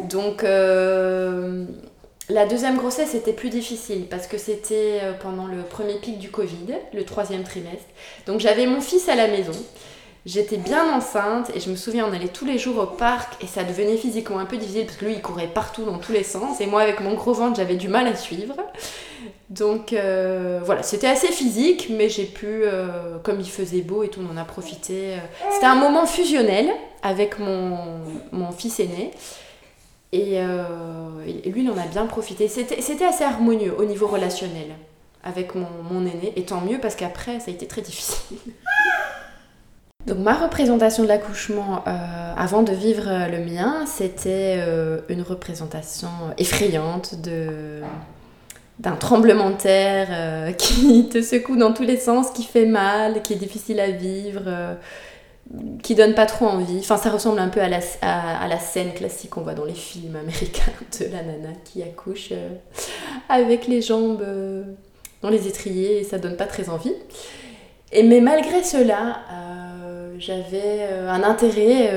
Donc 0.09 0.45
euh, 0.45 1.65
la 2.29 2.47
deuxième 2.47 2.77
grossesse 2.77 3.15
était 3.15 3.33
plus 3.33 3.51
difficile 3.51 4.07
parce 4.09 4.27
que 4.27 4.39
c'était 4.39 5.01
euh, 5.03 5.13
pendant 5.21 5.47
le 5.47 5.63
premier 5.63 5.95
pic 5.95 6.19
du 6.19 6.31
Covid, 6.31 6.75
le 6.93 7.05
troisième 7.05 7.43
trimestre. 7.43 7.87
Donc 8.27 8.41
j'avais 8.41 8.67
mon 8.67 8.81
fils 8.81 9.09
à 9.09 9.15
la 9.15 9.29
maison. 9.29 9.53
J'étais 10.27 10.59
bien 10.59 10.93
enceinte 10.95 11.51
et 11.55 11.61
je 11.61 11.71
me 11.71 11.77
souviens, 11.77 12.07
on 12.07 12.13
allait 12.13 12.29
tous 12.29 12.45
les 12.45 12.59
jours 12.59 12.77
au 12.79 12.87
parc 12.87 13.43
et 13.43 13.47
ça 13.47 13.65
devenait 13.65 13.97
physiquement 13.97 14.39
un 14.39 14.45
peu 14.45 14.59
difficile 14.59 14.85
parce 14.85 14.99
que 14.99 15.07
lui 15.07 15.15
il 15.15 15.23
courait 15.23 15.47
partout 15.47 15.85
dans 15.85 15.99
tous 15.99 16.13
les 16.13 16.25
sens 16.25 16.61
et 16.61 16.67
moi 16.67 16.83
avec 16.83 17.01
mon 17.01 17.15
gros 17.15 17.33
ventre 17.33 17.57
j'avais 17.57 17.77
du 17.77 17.89
mal 17.89 18.07
à 18.07 18.15
suivre. 18.15 18.57
Donc 19.49 19.95
euh, 19.95 20.61
voilà, 20.63 20.83
c'était 20.83 21.07
assez 21.07 21.29
physique 21.29 21.89
mais 21.89 22.11
j'ai 22.11 22.25
pu, 22.25 22.65
comme 23.23 23.41
il 23.41 23.49
faisait 23.49 23.81
beau 23.81 24.03
et 24.03 24.09
tout, 24.09 24.21
on 24.21 24.35
en 24.35 24.37
a 24.37 24.45
profité. 24.45 25.15
C'était 25.51 25.67
un 25.67 25.77
moment 25.77 26.05
fusionnel 26.05 26.69
avec 27.03 27.39
mon, 27.39 27.79
mon 28.33 28.53
fils 28.53 28.81
aîné. 28.81 29.13
Euh, 30.15 31.25
et, 31.27 31.51
lui, 31.51 31.65
il 31.65 31.71
en 31.71 31.77
a 31.77 31.87
bien 31.87 32.07
profité. 32.07 32.49
C'était 32.49 33.05
assez 33.05 33.25
harmonieux 33.25 33.75
au 33.79 33.85
niveau 33.85 34.07
relationnel 34.07 34.69
avec 35.23 35.55
mon, 35.55 35.67
mon 35.91 36.07
aîné, 36.07 36.33
et 36.37 36.45
tant 36.45 36.61
mieux 36.61 36.79
parce 36.81 36.95
qu'après, 36.95 37.41
ça 37.41 37.51
a 37.51 37.55
été 37.55 37.67
très 37.67 37.83
difficile. 37.83 38.39
Donc 40.07 40.19
ma 40.19 40.33
représentation 40.33 41.03
de 41.03 41.09
l'accouchement 41.09 41.83
euh, 41.87 42.33
avant 42.35 42.63
de 42.63 42.73
vivre 42.73 43.05
le 43.31 43.45
mien, 43.45 43.85
c'était 43.85 44.57
euh, 44.59 45.01
une 45.11 45.21
représentation 45.21 46.09
effrayante 46.39 47.21
de 47.21 47.83
d'un 48.79 48.95
tremblement 48.95 49.51
de 49.51 49.57
terre 49.57 50.55
qui 50.57 51.09
te 51.09 51.21
secoue 51.21 51.57
dans 51.57 51.73
tous 51.73 51.83
les 51.83 51.97
sens, 51.99 52.31
qui 52.31 52.45
fait 52.45 52.65
mal, 52.65 53.23
qui 53.23 53.35
est 53.35 53.37
difficile 53.37 53.81
à 53.81 53.91
vivre 53.91 54.45
qui 55.83 55.95
donne 55.95 56.15
pas 56.15 56.27
trop 56.27 56.47
envie. 56.47 56.79
Enfin, 56.79 56.97
ça 56.97 57.11
ressemble 57.11 57.39
un 57.39 57.49
peu 57.49 57.61
à 57.61 57.69
la, 57.69 58.59
scène 58.59 58.93
classique 58.93 59.31
qu'on 59.31 59.43
voit 59.43 59.55
dans 59.55 59.65
les 59.65 59.75
films 59.75 60.17
américains 60.17 60.73
de 61.01 61.07
la 61.07 61.23
nana 61.23 61.55
qui 61.65 61.83
accouche 61.83 62.29
euh, 62.33 62.51
avec 63.29 63.67
les 63.67 63.81
jambes 63.81 64.23
euh, 64.23 64.63
dans 65.23 65.31
les 65.31 65.49
étriers 65.49 66.01
et 66.01 66.05
ça 66.05 66.19
donne 66.19 66.37
pas 66.37 66.47
très 66.47 66.69
envie. 66.69 66.93
Et, 67.93 68.03
mais 68.03 68.21
malgré 68.21 68.63
cela, 68.63 69.21
euh, 69.33 70.15
j'avais 70.19 70.87
un 71.09 71.23
intérêt 71.23 71.91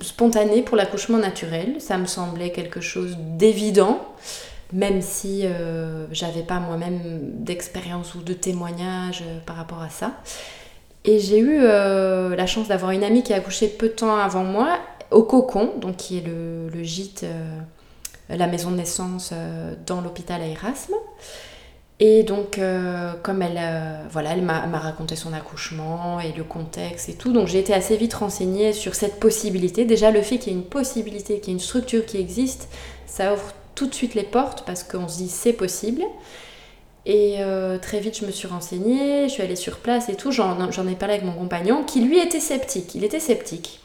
spontané 0.00 0.62
pour 0.62 0.76
l'accouchement 0.76 1.18
naturel. 1.18 1.80
Ça 1.80 1.96
me 1.96 2.06
semblait 2.06 2.50
quelque 2.50 2.82
chose 2.82 3.16
d'évident, 3.18 4.00
même 4.72 5.00
si 5.00 5.46
j'avais 6.12 6.42
pas 6.42 6.58
moi-même 6.58 7.00
d'expérience 7.36 8.14
ou 8.14 8.22
de 8.22 8.34
témoignage 8.34 9.24
par 9.46 9.56
rapport 9.56 9.80
à 9.80 9.88
ça. 9.88 10.12
Et 11.04 11.18
j'ai 11.18 11.38
eu 11.38 11.60
la 11.62 12.46
chance 12.46 12.68
d'avoir 12.68 12.90
une 12.90 13.04
amie 13.04 13.22
qui 13.22 13.32
a 13.32 13.36
accouché 13.36 13.68
peu 13.68 13.88
de 13.88 13.94
temps 13.94 14.16
avant 14.16 14.44
moi 14.44 14.78
au 15.10 15.22
Cocon, 15.22 15.72
donc 15.78 15.96
qui 15.96 16.18
est 16.18 16.24
le, 16.26 16.82
gîte, 16.82 17.24
la 18.28 18.46
maison 18.46 18.70
de 18.70 18.76
naissance 18.76 19.32
dans 19.86 20.02
l'hôpital 20.02 20.42
à 20.42 20.46
Erasme. 20.46 20.94
Et 22.02 22.22
donc, 22.22 22.56
euh, 22.56 23.12
comme 23.22 23.42
elle, 23.42 23.58
euh, 23.58 24.02
voilà, 24.10 24.32
elle 24.32 24.40
m'a 24.40 24.78
raconté 24.78 25.16
son 25.16 25.34
accouchement 25.34 26.18
et 26.18 26.32
le 26.32 26.44
contexte 26.44 27.10
et 27.10 27.14
tout, 27.14 27.30
donc 27.30 27.46
j'ai 27.46 27.58
été 27.58 27.74
assez 27.74 27.94
vite 27.98 28.14
renseignée 28.14 28.72
sur 28.72 28.94
cette 28.94 29.20
possibilité. 29.20 29.84
Déjà, 29.84 30.10
le 30.10 30.22
fait 30.22 30.38
qu'il 30.38 30.54
y 30.54 30.56
ait 30.56 30.58
une 30.58 30.64
possibilité, 30.64 31.40
qu'il 31.40 31.48
y 31.48 31.50
ait 31.50 31.58
une 31.58 31.60
structure 31.60 32.06
qui 32.06 32.16
existe, 32.16 32.68
ça 33.06 33.34
ouvre 33.34 33.52
tout 33.74 33.86
de 33.86 33.94
suite 33.94 34.14
les 34.14 34.22
portes 34.22 34.64
parce 34.64 34.82
qu'on 34.82 35.08
se 35.08 35.18
dit 35.18 35.28
c'est 35.28 35.52
possible. 35.52 36.02
Et 37.06 37.36
euh, 37.38 37.78
très 37.78 38.00
vite, 38.00 38.18
je 38.18 38.26
me 38.26 38.30
suis 38.30 38.46
renseignée, 38.46 39.28
je 39.28 39.32
suis 39.32 39.42
allée 39.42 39.56
sur 39.56 39.78
place 39.78 40.08
et 40.08 40.14
tout. 40.14 40.32
J'en 40.32 40.58
ai 40.86 40.94
parlé 40.94 41.14
avec 41.14 41.24
mon 41.24 41.32
compagnon 41.32 41.82
qui, 41.84 42.00
lui, 42.00 42.18
était 42.18 42.40
sceptique. 42.40 42.94
Il 42.94 43.04
était 43.04 43.20
sceptique. 43.20 43.80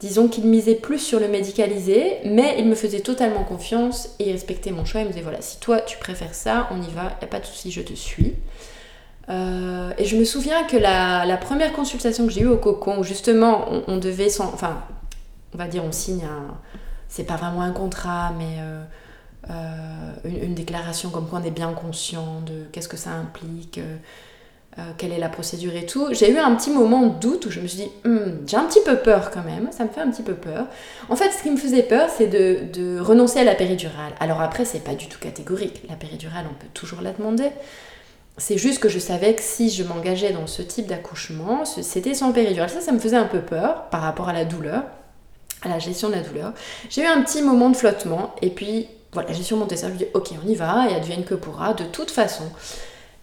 Disons 0.00 0.28
qu'il 0.28 0.44
misait 0.44 0.76
plus 0.76 1.00
sur 1.00 1.18
le 1.18 1.26
médicalisé, 1.26 2.18
mais 2.24 2.54
il 2.58 2.66
me 2.66 2.76
faisait 2.76 3.00
totalement 3.00 3.42
confiance 3.42 4.10
et 4.20 4.28
il 4.28 4.32
respectait 4.32 4.70
mon 4.70 4.84
choix. 4.84 5.00
Il 5.00 5.06
me 5.06 5.10
disait 5.10 5.22
voilà, 5.22 5.42
si 5.42 5.58
toi 5.58 5.80
tu 5.80 5.98
préfères 5.98 6.34
ça, 6.34 6.68
on 6.70 6.80
y 6.80 6.90
va, 6.90 7.16
n'y 7.20 7.24
a 7.24 7.26
pas 7.26 7.40
de 7.40 7.44
souci, 7.44 7.72
je 7.72 7.80
te 7.80 7.94
suis. 7.94 8.34
Euh, 9.28 9.90
et 9.98 10.04
je 10.04 10.16
me 10.16 10.24
souviens 10.24 10.64
que 10.64 10.76
la, 10.76 11.36
première 11.36 11.72
consultation 11.72 12.26
que 12.26 12.32
j'ai 12.32 12.42
eue 12.42 12.48
au 12.48 12.56
cocon, 12.56 12.98
où 12.98 13.02
justement 13.02 13.66
on, 13.88 13.98
devait, 13.98 14.28
enfin, 14.40 14.82
on 15.52 15.58
va 15.58 15.66
dire, 15.66 15.84
on 15.84 15.92
signe 15.92 16.24
un, 16.24 16.56
c'est 17.08 17.24
pas 17.24 17.36
vraiment 17.36 17.62
un 17.62 17.72
contrat, 17.72 18.32
mais 18.38 18.58
euh, 18.60 18.82
une, 20.24 20.44
une, 20.44 20.54
déclaration 20.54 21.10
comme 21.10 21.28
quoi 21.28 21.40
on 21.42 21.44
est 21.44 21.50
bien 21.50 21.72
conscient 21.72 22.40
de 22.46 22.64
qu'est-ce 22.72 22.88
que 22.88 22.96
ça 22.96 23.10
implique 23.10 23.80
euh, 24.78 24.82
quelle 24.96 25.12
est 25.12 25.18
la 25.18 25.28
procédure 25.28 25.74
et 25.74 25.86
tout, 25.86 26.06
j'ai 26.12 26.30
eu 26.30 26.38
un 26.38 26.54
petit 26.54 26.70
moment 26.70 27.06
de 27.06 27.18
doute 27.18 27.46
où 27.46 27.50
je 27.50 27.58
me 27.58 27.66
suis 27.66 27.78
dit, 27.78 27.90
hmm, 28.04 28.46
j'ai 28.46 28.56
un 28.56 28.64
petit 28.64 28.82
peu 28.84 28.96
peur 28.96 29.32
quand 29.32 29.42
même, 29.42 29.70
ça 29.72 29.82
me 29.82 29.88
fait 29.88 30.00
un 30.00 30.08
petit 30.08 30.22
peu 30.22 30.34
peur. 30.34 30.66
En 31.08 31.16
fait, 31.16 31.32
ce 31.32 31.42
qui 31.42 31.50
me 31.50 31.56
faisait 31.56 31.82
peur, 31.82 32.08
c'est 32.16 32.28
de, 32.28 33.00
renoncer 33.00 33.40
à 33.40 33.44
la 33.44 33.56
péridurale. 33.56 34.12
Alors 34.20 34.40
après, 34.40 34.64
c'est 34.64 34.84
pas 34.84 34.94
du 34.94 35.08
tout 35.08 35.18
catégorique. 35.18 35.82
La 35.88 35.96
péridurale, 35.96 36.44
on 36.48 36.54
peut 36.54 36.70
toujours 36.74 37.00
la 37.00 37.10
demander. 37.12 37.48
C'est 38.36 38.56
juste 38.56 38.78
que 38.78 38.88
je 38.88 39.00
savais 39.00 39.34
que 39.34 39.42
si 39.42 39.68
je 39.68 39.82
m'engageais 39.82 40.30
dans 40.30 40.46
ce 40.46 40.62
type 40.62 40.86
d'accouchement, 40.86 41.64
c'était 41.64 42.14
sans 42.14 42.30
péridurale. 42.32 42.70
Ça, 42.70 42.80
ça 42.80 42.92
me 42.92 43.00
faisait 43.00 43.16
un 43.16 43.24
peu 43.24 43.40
peur 43.40 43.88
par 43.90 44.02
rapport 44.02 44.28
à 44.28 44.32
la 44.32 44.44
douleur, 44.44 44.84
à 45.62 45.68
la 45.68 45.80
gestion 45.80 46.08
de 46.08 46.14
la 46.14 46.22
douleur. 46.22 46.52
J'ai 46.88 47.02
eu 47.02 47.06
un 47.06 47.20
petit 47.22 47.42
moment 47.42 47.70
de 47.70 47.76
flottement 47.76 48.36
et 48.42 48.50
puis 48.50 48.86
voilà, 49.18 49.32
j'ai 49.32 49.42
surmonté 49.42 49.76
ça. 49.76 49.88
Je 49.88 49.94
me 49.94 49.98
dis, 49.98 50.06
ok, 50.14 50.30
on 50.44 50.48
y 50.48 50.54
va 50.54 50.88
et 50.88 50.94
advienne 50.94 51.24
que 51.24 51.34
pourra. 51.34 51.74
De 51.74 51.82
toute 51.82 52.12
façon, 52.12 52.44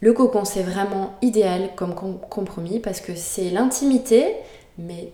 le 0.01 0.11
cocon, 0.11 0.43
c'est 0.43 0.61
vraiment 0.61 1.15
idéal 1.21 1.69
comme 1.77 1.95
compromis 1.95 2.79
parce 2.79 2.99
que 2.99 3.15
c'est 3.15 3.49
l'intimité, 3.49 4.35
mais 4.77 5.13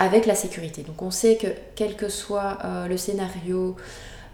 avec 0.00 0.26
la 0.26 0.34
sécurité. 0.34 0.82
Donc 0.82 1.02
on 1.02 1.12
sait 1.12 1.36
que 1.36 1.46
quel 1.76 1.94
que 1.94 2.08
soit 2.08 2.58
euh, 2.64 2.88
le 2.88 2.96
scénario, 2.96 3.76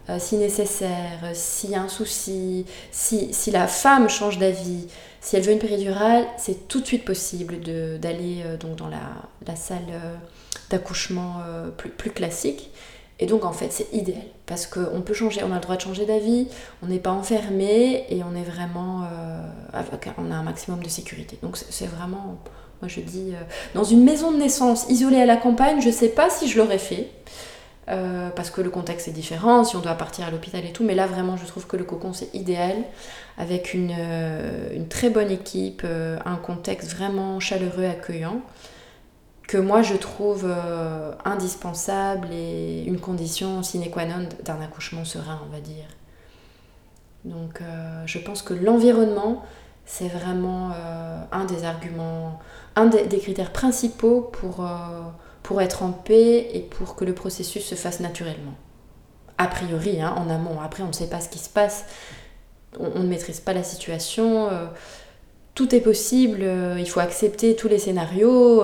euh, 0.09 0.17
si 0.19 0.37
nécessaire, 0.37 1.21
s'il 1.35 1.71
y 1.71 1.75
a 1.75 1.83
un 1.83 1.89
souci, 1.89 2.65
si, 2.91 3.51
la 3.51 3.67
femme 3.67 4.09
change 4.09 4.39
d'avis, 4.39 4.87
si 5.21 5.37
elle 5.37 5.43
veut 5.43 5.53
une 5.53 5.59
péridurale, 5.59 6.25
c'est 6.39 6.67
tout 6.67 6.81
de 6.81 6.87
suite 6.87 7.05
possible 7.05 7.61
d'aller 8.01 8.43
euh, 8.47 8.57
dans 8.57 8.89
la, 8.89 9.55
salle 9.55 9.85
d'accouchement 10.71 11.43
plus 11.77 12.11
classique. 12.11 12.71
Et 13.21 13.27
donc 13.27 13.45
en 13.45 13.53
fait 13.53 13.71
c'est 13.71 13.93
idéal 13.93 14.23
parce 14.47 14.67
qu'on 14.67 15.01
peut 15.01 15.15
changer, 15.15 15.43
on 15.43 15.53
a 15.53 15.55
le 15.55 15.61
droit 15.61 15.77
de 15.77 15.81
changer 15.81 16.05
d'avis, 16.05 16.49
on 16.83 16.87
n'est 16.87 16.99
pas 16.99 17.13
enfermé 17.13 18.05
et 18.11 18.23
on 18.23 18.35
est 18.37 18.43
vraiment, 18.43 19.05
euh, 19.05 19.83
on 20.19 20.31
a 20.31 20.35
un 20.35 20.43
maximum 20.43 20.83
de 20.83 20.89
sécurité. 20.89 21.39
Donc 21.43 21.57
c'est 21.57 21.87
vraiment, 21.87 22.39
moi 22.83 22.89
je 22.89 23.01
dis, 23.01 23.33
euh, 23.33 23.43
dans 23.75 23.85
une 23.85 24.05
maison 24.05 24.33
de 24.33 24.37
naissance 24.37 24.87
isolée 24.91 25.21
à 25.21 25.27
la 25.27 25.37
campagne, 25.37 25.81
je 25.81 25.91
sais 25.91 26.09
pas 26.09 26.29
si 26.29 26.49
je 26.49 26.59
l'aurais 26.59 26.79
fait. 26.79 27.09
Euh, 27.91 28.31
parce 28.31 28.49
que 28.49 28.63
le 28.63 28.71
contexte 28.71 29.09
est 29.09 29.13
différent, 29.13 29.63
si 29.63 29.77
on 29.77 29.81
doit 29.81 29.93
partir 29.93 30.27
à 30.27 30.31
l'hôpital 30.31 30.65
et 30.65 30.73
tout, 30.73 30.85
mais 30.85 30.95
là 30.95 31.07
vraiment 31.07 31.37
je 31.37 31.45
trouve 31.45 31.67
que 31.67 31.77
le 31.77 31.85
cocon 31.85 32.15
c'est 32.15 32.35
idéal, 32.35 32.77
avec 33.37 33.75
une, 33.75 33.95
une, 34.75 34.89
très 34.89 35.11
bonne 35.11 35.31
équipe, 35.31 35.85
un 36.25 36.37
contexte 36.37 36.91
vraiment 36.97 37.41
chaleureux, 37.41 37.85
accueillant 37.85 38.41
que 39.47 39.59
moi 39.59 39.83
je 39.83 39.95
trouve 39.95 40.47
euh, 40.47 41.13
indispensable 41.25 42.29
et 42.33 42.85
une 42.85 42.99
condition 42.99 43.63
sine 43.63 43.91
qua 43.91 44.07
non 44.07 44.29
d'un 44.45 44.61
accouchement 44.61 45.05
serein, 45.05 45.41
on 45.47 45.53
va 45.53 45.61
dire. 45.61 45.87
Donc 47.25 47.61
euh, 47.61 48.03
je 48.07 48.19
pense 48.19 48.43
que 48.43 48.55
l'environnement, 48.55 49.45
c'est 49.87 50.09
vraiment 50.09 50.71
euh, 50.71 51.21
un 51.33 51.45
des 51.45 51.65
arguments, 51.65 52.39
un 52.77 52.87
des, 52.87 53.19
critères 53.19 53.53
principaux 53.53 54.23
pour, 54.33 55.61
être 55.61 55.83
en 55.83 55.93
paix 55.93 56.49
et 56.55 56.61
pour 56.61 56.97
que 56.97 57.05
le 57.05 57.15
processus 57.15 57.65
se 57.65 57.75
fasse 57.75 58.01
naturellement. 58.01 58.55
A 59.37 59.47
priori, 59.47 60.01
hein, 60.01 60.15
en 60.17 60.31
amont. 60.31 60.61
Après, 60.61 60.83
on 60.83 60.89
ne 60.89 60.93
sait 60.93 61.09
pas 61.09 61.21
ce 61.21 61.29
qui 61.29 61.39
se 61.39 61.51
passe, 61.51 61.85
on 62.79 63.01
ne 63.01 63.09
maîtrise 63.09 63.41
pas 63.41 63.53
la 63.53 63.63
situation. 63.63 64.49
tout 65.55 65.75
est 65.75 65.81
possible, 65.81 66.45
il 66.79 66.89
faut 66.89 67.01
accepter 67.01 67.57
tous 67.57 67.69
les 67.69 67.79
scénarios 67.79 68.63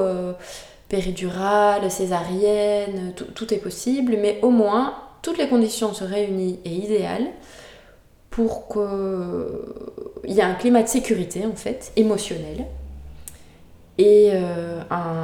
péridurale, 0.90 1.90
césarienne, 1.90 3.14
tout, 3.14 3.54
est 3.54 3.58
possible, 3.58 4.16
mais 4.20 4.38
au 4.42 4.50
moins 4.50 4.94
toutes 5.22 5.38
les 5.38 5.48
conditions 5.48 5.94
se 5.94 6.04
réunissent 6.04 6.58
et 6.64 6.70
idéales 6.70 7.28
pour 8.28 8.68
qu'il 8.68 10.30
y 10.30 10.40
ait 10.40 10.42
un 10.42 10.54
climat 10.54 10.82
de 10.82 10.88
sécurité 10.88 11.46
en 11.46 11.54
fait, 11.54 11.92
émotionnel, 11.96 12.66
et 13.98 14.30
euh, 14.32 14.80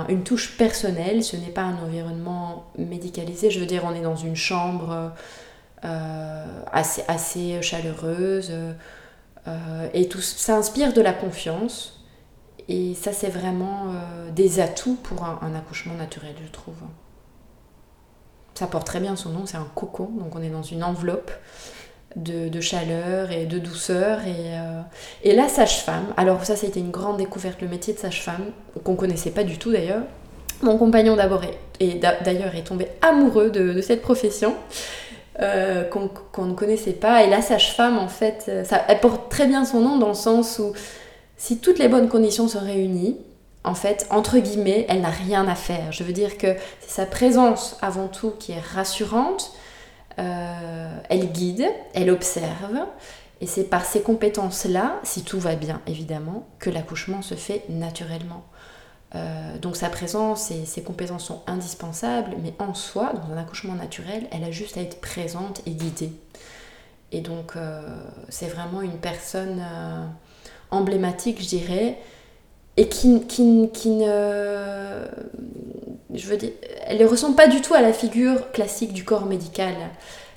une 0.08 0.22
touche 0.22 0.56
personnelle. 0.56 1.24
Ce 1.24 1.36
n'est 1.36 1.46
pas 1.46 1.62
un 1.62 1.78
environnement 1.84 2.66
médicalisé, 2.78 3.50
je 3.50 3.58
veux 3.58 3.66
dire, 3.66 3.82
on 3.84 3.94
est 3.94 4.02
dans 4.02 4.16
une 4.16 4.36
chambre 4.36 5.12
euh, 5.84 6.44
assez, 6.72 7.62
chaleureuse, 7.62 8.52
euh, 9.48 9.88
et 9.94 10.08
tout 10.08 10.20
ça 10.20 10.56
inspire 10.56 10.92
de 10.92 11.00
la 11.00 11.12
confiance. 11.12 11.95
Et 12.68 12.94
ça, 12.94 13.12
c'est 13.12 13.28
vraiment 13.28 13.86
euh, 13.88 14.30
des 14.30 14.60
atouts 14.60 14.98
pour 15.02 15.24
un, 15.24 15.54
accouchement 15.54 15.94
naturel, 15.94 16.34
je 16.44 16.50
trouve. 16.50 16.74
Ça 18.54 18.66
porte 18.66 18.86
très 18.86 19.00
bien 19.00 19.16
son 19.16 19.30
nom, 19.30 19.46
c'est 19.46 19.56
un 19.56 19.68
cocon, 19.74 20.08
donc 20.18 20.34
on 20.34 20.42
est 20.42 20.48
dans 20.48 20.62
une 20.62 20.82
enveloppe 20.82 21.30
de, 22.16 22.60
chaleur 22.60 23.30
et 23.30 23.44
de 23.44 23.58
douceur. 23.58 24.20
Et, 24.26 24.58
euh, 24.58 24.80
et 25.22 25.34
la 25.34 25.48
sage-femme, 25.48 26.06
alors 26.16 26.44
ça, 26.44 26.56
ça 26.56 26.66
a 26.66 26.68
été 26.68 26.80
une 26.80 26.90
grande 26.90 27.18
découverte, 27.18 27.60
le 27.60 27.68
métier 27.68 27.94
de 27.94 27.98
sage-femme, 27.98 28.46
qu'on 28.82 28.96
connaissait 28.96 29.30
pas 29.30 29.44
du 29.44 29.58
tout 29.58 29.70
d'ailleurs. 29.70 30.02
Mon 30.62 30.78
compagnon 30.78 31.16
d'abord 31.16 31.42
et 31.80 32.00
d'ailleurs 32.24 32.56
est 32.56 32.66
tombé 32.66 32.88
amoureux 33.02 33.50
de, 33.50 33.80
cette 33.80 34.02
profession. 34.02 34.54
Euh, 35.42 35.84
qu'on 35.84 36.46
ne 36.46 36.54
connaissait 36.54 36.94
pas. 36.94 37.22
Et 37.22 37.28
la 37.28 37.42
sage-femme, 37.42 37.98
en 37.98 38.08
fait, 38.08 38.50
ça, 38.64 38.82
elle 38.88 39.00
porte 39.00 39.30
très 39.30 39.46
bien 39.46 39.66
son 39.66 39.80
nom 39.80 39.98
dans 39.98 40.08
le 40.08 40.14
sens 40.14 40.58
où 40.58 40.72
si 41.36 41.58
toutes 41.58 41.78
les 41.78 41.88
bonnes 41.88 42.08
conditions 42.08 42.48
sont 42.48 42.60
réunies, 42.60 43.16
en 43.64 43.74
fait, 43.74 44.06
entre 44.10 44.38
guillemets, 44.38 44.86
elle 44.88 45.00
n'a 45.00 45.10
rien 45.10 45.46
à 45.48 45.56
faire. 45.56 45.90
Je 45.90 46.04
veux 46.04 46.12
dire 46.12 46.38
que 46.38 46.54
c'est 46.80 46.90
sa 46.90 47.04
présence 47.04 47.76
avant 47.82 48.06
tout 48.06 48.30
qui 48.38 48.52
est 48.52 48.60
rassurante. 48.60 49.52
Euh, 50.18 50.98
elle 51.10 51.32
guide, 51.32 51.66
elle 51.92 52.10
observe. 52.10 52.86
Et 53.40 53.46
c'est 53.46 53.64
par 53.64 53.84
ces 53.84 54.00
compétences-là, 54.00 54.98
si 55.02 55.24
tout 55.24 55.40
va 55.40 55.56
bien 55.56 55.82
évidemment, 55.86 56.46
que 56.58 56.70
l'accouchement 56.70 57.22
se 57.22 57.34
fait 57.34 57.64
naturellement. 57.68 58.44
Euh, 59.14 59.58
donc 59.58 59.76
sa 59.76 59.88
présence 59.88 60.50
et 60.50 60.64
ses 60.64 60.82
compétences 60.82 61.24
sont 61.24 61.42
indispensables, 61.46 62.36
mais 62.42 62.54
en 62.58 62.72
soi, 62.72 63.12
dans 63.12 63.34
un 63.34 63.36
accouchement 63.36 63.74
naturel, 63.74 64.26
elle 64.30 64.44
a 64.44 64.50
juste 64.50 64.76
à 64.76 64.80
être 64.80 65.00
présente 65.00 65.60
et 65.66 65.72
guidée. 65.72 66.12
Et 67.12 67.20
donc 67.20 67.56
euh, 67.56 67.82
c'est 68.28 68.48
vraiment 68.48 68.80
une 68.80 68.98
personne 68.98 69.62
emblématique, 70.70 71.42
je 71.42 71.48
dirais, 71.48 71.98
et 72.76 72.88
qui, 72.88 73.08
ne. 73.08 75.06
Elle 76.86 77.06
ressemble 77.06 77.36
pas 77.36 77.48
du 77.48 77.60
tout 77.60 77.74
à 77.74 77.80
la 77.80 77.92
figure 77.92 78.50
classique 78.52 78.92
du 78.92 79.04
corps 79.04 79.26
médical. 79.26 79.74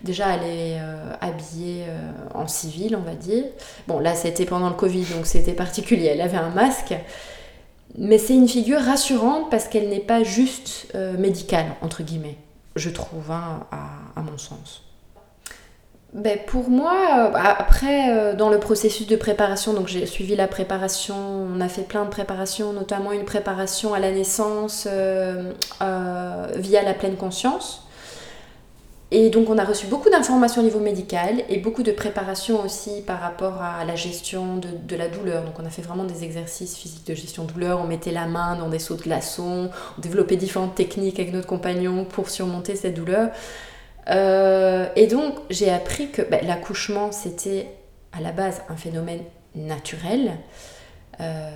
Déjà, 0.01 0.35
elle 0.35 0.49
est 0.49 0.79
euh, 0.79 1.13
habillée 1.19 1.83
euh, 1.87 2.11
en 2.33 2.47
civil, 2.47 2.95
on 2.95 3.01
va 3.01 3.15
dire. 3.15 3.43
Bon, 3.87 3.99
là, 3.99 4.15
c'était 4.15 4.45
pendant 4.45 4.69
le 4.69 4.75
Covid, 4.75 5.03
donc 5.15 5.25
c'était 5.25 5.53
particulier. 5.53 6.05
Elle 6.05 6.21
avait 6.21 6.37
un 6.37 6.49
masque. 6.49 6.95
Mais 7.97 8.17
c'est 8.17 8.35
une 8.35 8.47
figure 8.47 8.79
rassurante 8.79 9.49
parce 9.49 9.67
qu'elle 9.67 9.89
n'est 9.89 9.99
pas 9.99 10.23
juste 10.23 10.87
euh, 10.95 11.17
médicale, 11.17 11.65
entre 11.81 12.03
guillemets, 12.03 12.37
je 12.75 12.89
trouve, 12.89 13.31
hein, 13.31 13.65
à 14.15 14.21
mon 14.21 14.37
sens 14.37 14.88
ben 16.13 16.39
pour 16.47 16.69
moi, 16.69 16.91
après, 17.35 18.35
dans 18.35 18.49
le 18.49 18.59
processus 18.59 19.05
de 19.05 19.15
préparation, 19.15 19.73
donc 19.73 19.87
j'ai 19.87 20.05
suivi 20.07 20.35
la 20.35 20.47
préparation, 20.47 21.15
on 21.15 21.61
a 21.61 21.69
fait 21.69 21.83
plein 21.83 22.03
de 22.03 22.09
préparations, 22.09 22.73
notamment 22.73 23.11
une 23.11 23.25
préparation 23.25 23.93
à 23.93 23.99
la 23.99 24.11
naissance 24.11 24.87
via 25.79 26.83
la 26.83 26.93
pleine 26.95 27.15
conscience. 27.15 27.89
Et 29.11 29.31
donc 29.31 29.49
on 29.49 29.57
a 29.57 29.65
reçu 29.65 29.87
beaucoup 29.87 30.11
d'informations 30.11 30.61
au 30.61 30.63
niveau 30.63 30.79
médical 30.79 31.43
et 31.49 31.57
beaucoup 31.57 31.81
de 31.81 31.91
préparation 31.91 32.63
aussi 32.63 33.01
par 33.01 33.19
rapport 33.19 33.59
à 33.59 33.83
la 33.83 33.95
gestion 33.95 34.57
de, 34.57 34.95
la 34.95 35.07
douleur. 35.07 35.43
Donc 35.43 35.55
on 35.59 35.65
a 35.65 35.71
fait 35.71 35.81
vraiment 35.81 36.03
des 36.03 36.23
exercices 36.23 36.77
physiques 36.77 37.07
de 37.07 37.15
gestion 37.15 37.45
de 37.45 37.51
douleur, 37.51 37.79
on 37.79 37.87
mettait 37.87 38.11
la 38.11 38.27
main 38.27 38.55
dans 38.55 38.69
des 38.69 38.77
sauts 38.77 38.95
de 38.95 39.01
glaçons, 39.01 39.71
on 39.97 40.01
développait 40.01 40.35
différentes 40.35 40.75
techniques 40.75 41.19
avec 41.19 41.33
notre 41.33 41.47
compagnon 41.47 42.05
pour 42.05 42.29
surmonter 42.29 42.75
cette 42.75 42.93
douleur. 42.93 43.29
Euh, 44.07 44.87
et 44.95 45.07
donc 45.07 45.35
j'ai 45.49 45.69
appris 45.69 46.09
que 46.09 46.21
ben, 46.21 46.45
l'accouchement 46.45 47.11
c'était 47.11 47.67
à 48.11 48.21
la 48.21 48.31
base 48.31 48.61
un 48.69 48.75
phénomène 48.75 49.21
naturel. 49.55 50.37
Euh, 51.21 51.49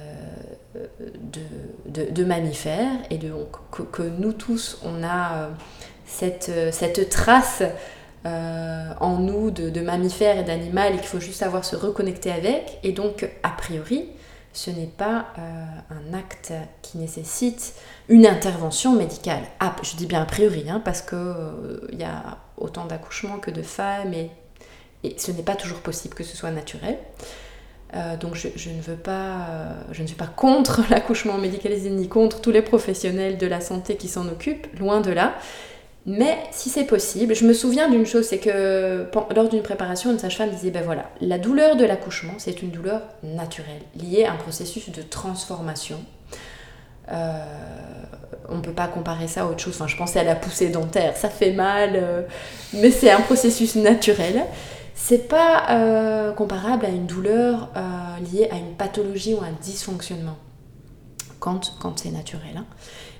de, 1.85 2.09
de, 2.09 2.23
mammifères 2.25 2.97
et 3.09 3.17
donc 3.17 3.47
que, 3.71 4.01
nous 4.01 4.33
tous 4.33 4.79
on 4.83 5.03
a 5.03 5.43
euh, 5.43 5.49
euh, 6.49 6.71
cette, 6.71 7.09
trace 7.09 7.63
en 8.25 9.17
nous 9.19 9.51
de, 9.51 9.79
mammifères 9.79 10.39
et 10.39 10.43
d'animal 10.43 10.95
et 10.95 10.97
qu'il 10.97 11.05
faut 11.05 11.19
juste 11.19 11.39
savoir 11.39 11.63
se 11.63 11.75
reconnecter 11.75 12.31
avec. 12.31 12.79
Et 12.83 12.91
donc, 12.91 13.29
a 13.43 13.49
priori, 13.51 14.09
ce 14.53 14.69
n'est 14.71 14.85
pas 14.85 15.27
euh, 15.37 15.65
un 15.89 16.13
acte 16.17 16.53
qui 16.81 16.97
nécessite 16.97 17.73
une 18.07 18.25
intervention 18.25 18.93
médicale. 18.93 19.43
Ah, 19.59 19.75
je 19.81 19.95
dis 19.95 20.05
bien 20.05 20.21
a 20.21 20.25
priori, 20.25 20.65
hein, 20.69 20.81
parce 20.83 21.01
qu'il 21.01 21.97
y 21.99 22.03
a 22.03 22.37
autant 22.57 22.85
d'accouchements 22.85 23.39
que 23.39 23.51
de 23.51 23.61
femmes 23.61 24.13
et, 24.13 24.29
ce 25.17 25.31
n'est 25.31 25.43
pas 25.43 25.55
toujours 25.55 25.79
possible 25.79 26.15
que 26.15 26.23
ce 26.23 26.37
soit 26.37 26.51
naturel. 26.51 26.97
donc 28.21 28.35
je, 28.35 28.47
je, 28.55 28.69
ne 28.69 28.81
veux 28.81 28.95
pas, 28.95 29.49
je 29.91 30.01
ne 30.01 30.07
suis 30.07 30.15
pas 30.15 30.27
contre 30.27 30.81
l'accouchement 30.89 31.37
médicalisé 31.37 31.89
ni 31.89 32.07
contre 32.07 32.39
tous 32.39 32.51
les 32.51 32.61
professionnels 32.61 33.37
de 33.37 33.45
la 33.45 33.59
santé 33.59 33.97
qui 33.97 34.07
s'en 34.07 34.29
occupent, 34.29 34.67
loin 34.79 35.01
de 35.01 35.11
là. 35.11 35.33
Mais 36.05 36.37
si 36.51 36.69
c'est 36.69 36.83
possible, 36.83 37.33
je 37.33 37.45
me 37.45 37.53
souviens 37.53 37.89
d'une 37.89 38.05
chose, 38.05 38.27
c'est 38.27 38.39
que 38.39 39.07
lors 39.33 39.47
d'une 39.47 39.61
préparation, 39.61 40.11
une 40.11 40.19
sage-femme 40.19 40.49
disait, 40.49 40.69
ben 40.69 40.83
voilà, 40.83 41.09
la 41.21 41.37
douleur 41.37 41.77
de 41.77 41.85
l'accouchement, 41.85 42.33
c'est 42.39 42.61
une 42.61 42.71
douleur 42.71 43.01
naturelle, 43.23 43.81
liée 43.95 44.25
à 44.25 44.33
un 44.33 44.35
processus 44.35 44.89
de 44.89 45.01
transformation. 45.01 46.03
Euh, 47.11 47.39
on 48.49 48.55
ne 48.55 48.61
peut 48.61 48.73
pas 48.73 48.87
comparer 48.87 49.29
ça 49.29 49.43
à 49.43 49.45
autre 49.45 49.59
chose, 49.59 49.75
enfin 49.75 49.87
je 49.87 49.95
pensais 49.95 50.19
à 50.19 50.23
la 50.23 50.35
poussée 50.35 50.69
dentaire, 50.69 51.15
ça 51.15 51.29
fait 51.29 51.51
mal, 51.51 51.91
euh, 51.95 52.21
mais 52.73 52.91
c'est 52.91 53.11
un 53.11 53.21
processus 53.21 53.75
naturel. 53.75 54.43
C'est 54.95 55.27
pas 55.29 55.65
euh, 55.69 56.31
comparable 56.33 56.85
à 56.85 56.89
une 56.89 57.07
douleur 57.07 57.69
liée 58.31 58.47
à 58.51 58.57
une 58.57 58.75
pathologie 58.75 59.33
ou 59.33 59.39
un 59.41 59.51
dysfonctionnement, 59.61 60.37
quand, 61.39 61.75
quand 61.79 61.99
c'est 61.99 62.11
naturel. 62.11 62.57
Hein. 62.57 62.65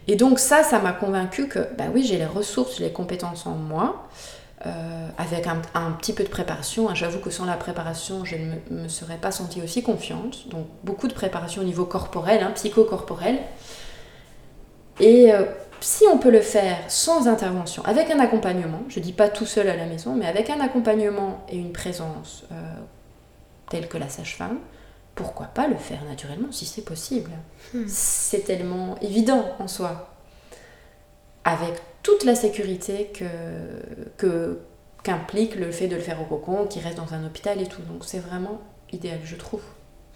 Et 0.07 0.15
donc 0.15 0.39
ça, 0.39 0.63
ça 0.63 0.79
m'a 0.79 0.91
convaincu 0.91 1.47
que, 1.47 1.59
bah 1.77 1.85
oui, 1.93 2.03
j'ai 2.03 2.17
les 2.17 2.25
ressources, 2.25 2.79
les 2.79 2.91
compétences 2.91 3.45
en 3.45 3.51
moi, 3.55 4.07
euh, 4.65 5.07
avec 5.17 5.47
un, 5.47 5.91
petit 5.91 6.13
peu 6.13 6.23
de 6.23 6.29
préparation. 6.29 6.93
J'avoue 6.95 7.19
que 7.19 7.29
sans 7.29 7.45
la 7.45 7.55
préparation, 7.55 8.23
je 8.23 8.35
ne 8.35 8.83
me, 8.83 8.87
serais 8.87 9.17
pas 9.17 9.31
sentie 9.31 9.61
aussi 9.61 9.83
confiante. 9.83 10.47
Donc 10.49 10.67
beaucoup 10.83 11.07
de 11.07 11.13
préparation 11.13 11.61
au 11.61 11.65
niveau 11.65 11.85
corporel, 11.85 12.41
hein, 12.43 12.51
psychocorporel. 12.55 13.39
Et 14.99 15.33
euh, 15.33 15.43
si 15.79 16.05
on 16.11 16.17
peut 16.17 16.31
le 16.31 16.39
faire 16.39 16.77
sans 16.87 17.27
intervention, 17.27 17.83
avec 17.83 18.09
un 18.09 18.19
accompagnement, 18.19 18.83
je 18.87 18.99
ne 18.99 19.03
dis 19.03 19.11
pas 19.11 19.27
tout 19.27 19.45
seul 19.45 19.67
à 19.67 19.75
la 19.75 19.85
maison, 19.85 20.15
mais 20.15 20.27
avec 20.27 20.49
un 20.49 20.61
accompagnement 20.61 21.45
et 21.49 21.57
une 21.57 21.73
présence 21.73 22.45
euh, 22.51 22.55
telle 23.69 23.89
que 23.89 23.97
la 23.97 24.07
sage-femme, 24.07 24.59
pourquoi 25.15 25.47
pas 25.47 25.67
le 25.67 25.75
faire 25.75 26.03
naturellement 26.05 26.51
si 26.51 26.65
c'est 26.65 26.81
possible 26.81 27.31
hmm. 27.73 27.85
C'est 27.87 28.45
tellement 28.45 28.95
évident 29.01 29.45
en 29.59 29.67
soi. 29.67 30.09
Avec 31.45 31.73
toute 32.03 32.23
la 32.23 32.35
sécurité 32.35 33.11
que, 34.17 34.59
qu'implique 35.03 35.55
le 35.55 35.71
fait 35.71 35.87
de 35.87 35.95
le 35.95 36.01
faire 36.01 36.21
au 36.21 36.25
cocon, 36.25 36.65
qui 36.65 36.79
reste 36.79 36.97
dans 36.97 37.13
un 37.13 37.25
hôpital 37.25 37.61
et 37.61 37.67
tout. 37.67 37.81
Donc 37.81 38.03
c'est 38.05 38.19
vraiment 38.19 38.61
idéal, 38.91 39.19
je 39.23 39.35
trouve, 39.35 39.61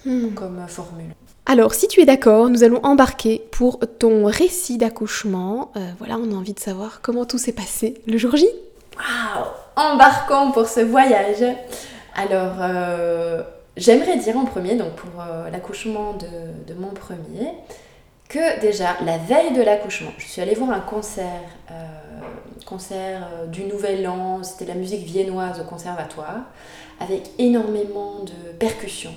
hmm. 0.06 0.34
comme 0.34 0.68
formule. 0.68 1.14
Alors, 1.46 1.74
si 1.74 1.88
tu 1.88 2.02
es 2.02 2.06
d'accord, 2.06 2.50
nous 2.50 2.64
allons 2.64 2.84
embarquer 2.84 3.42
pour 3.52 3.80
ton 4.00 4.26
récit 4.26 4.78
d'accouchement. 4.78 5.72
Euh, 5.78 5.92
voilà, 5.98 6.18
on 6.18 6.32
a 6.32 6.36
envie 6.36 6.54
de 6.54 6.60
savoir 6.60 7.00
comment 7.02 7.24
tout 7.26 7.38
s'est 7.38 7.54
passé 7.54 8.02
le 8.06 8.18
jour 8.18 8.36
J. 8.36 8.48
Waouh 8.98 9.46
Embarquons 9.78 10.52
pour 10.52 10.68
ce 10.68 10.82
voyage. 10.82 11.46
Alors, 12.16 12.56
euh, 12.60 13.44
J'aimerais 13.78 14.18
dire 14.18 14.36
en 14.36 14.46
premier, 14.46 14.74
donc 14.74 14.94
pour 14.94 15.22
euh, 15.22 15.52
l'accouchement 15.52 16.14
de, 16.14 16.74
mon 16.74 16.90
premier, 16.90 17.52
que 18.28 18.60
déjà 18.60 18.98
la 19.06 19.20
veille 19.20 19.54
de 19.54 19.62
l'accouchement, 19.62 20.10
je 20.18 20.26
suis 20.26 20.42
allée 20.42 20.56
voir 20.56 20.72
un 20.72 20.80
concert, 20.80 21.44
euh, 21.70 21.74
concert 22.66 23.28
euh, 23.32 23.46
du 23.46 23.66
Nouvel 23.66 24.08
An, 24.08 24.42
c'était 24.42 24.66
la 24.66 24.74
musique 24.74 25.06
viennoise 25.06 25.60
au 25.60 25.64
conservatoire, 25.64 26.42
avec 27.00 27.30
énormément 27.38 28.24
de 28.24 28.52
percussions. 28.58 29.14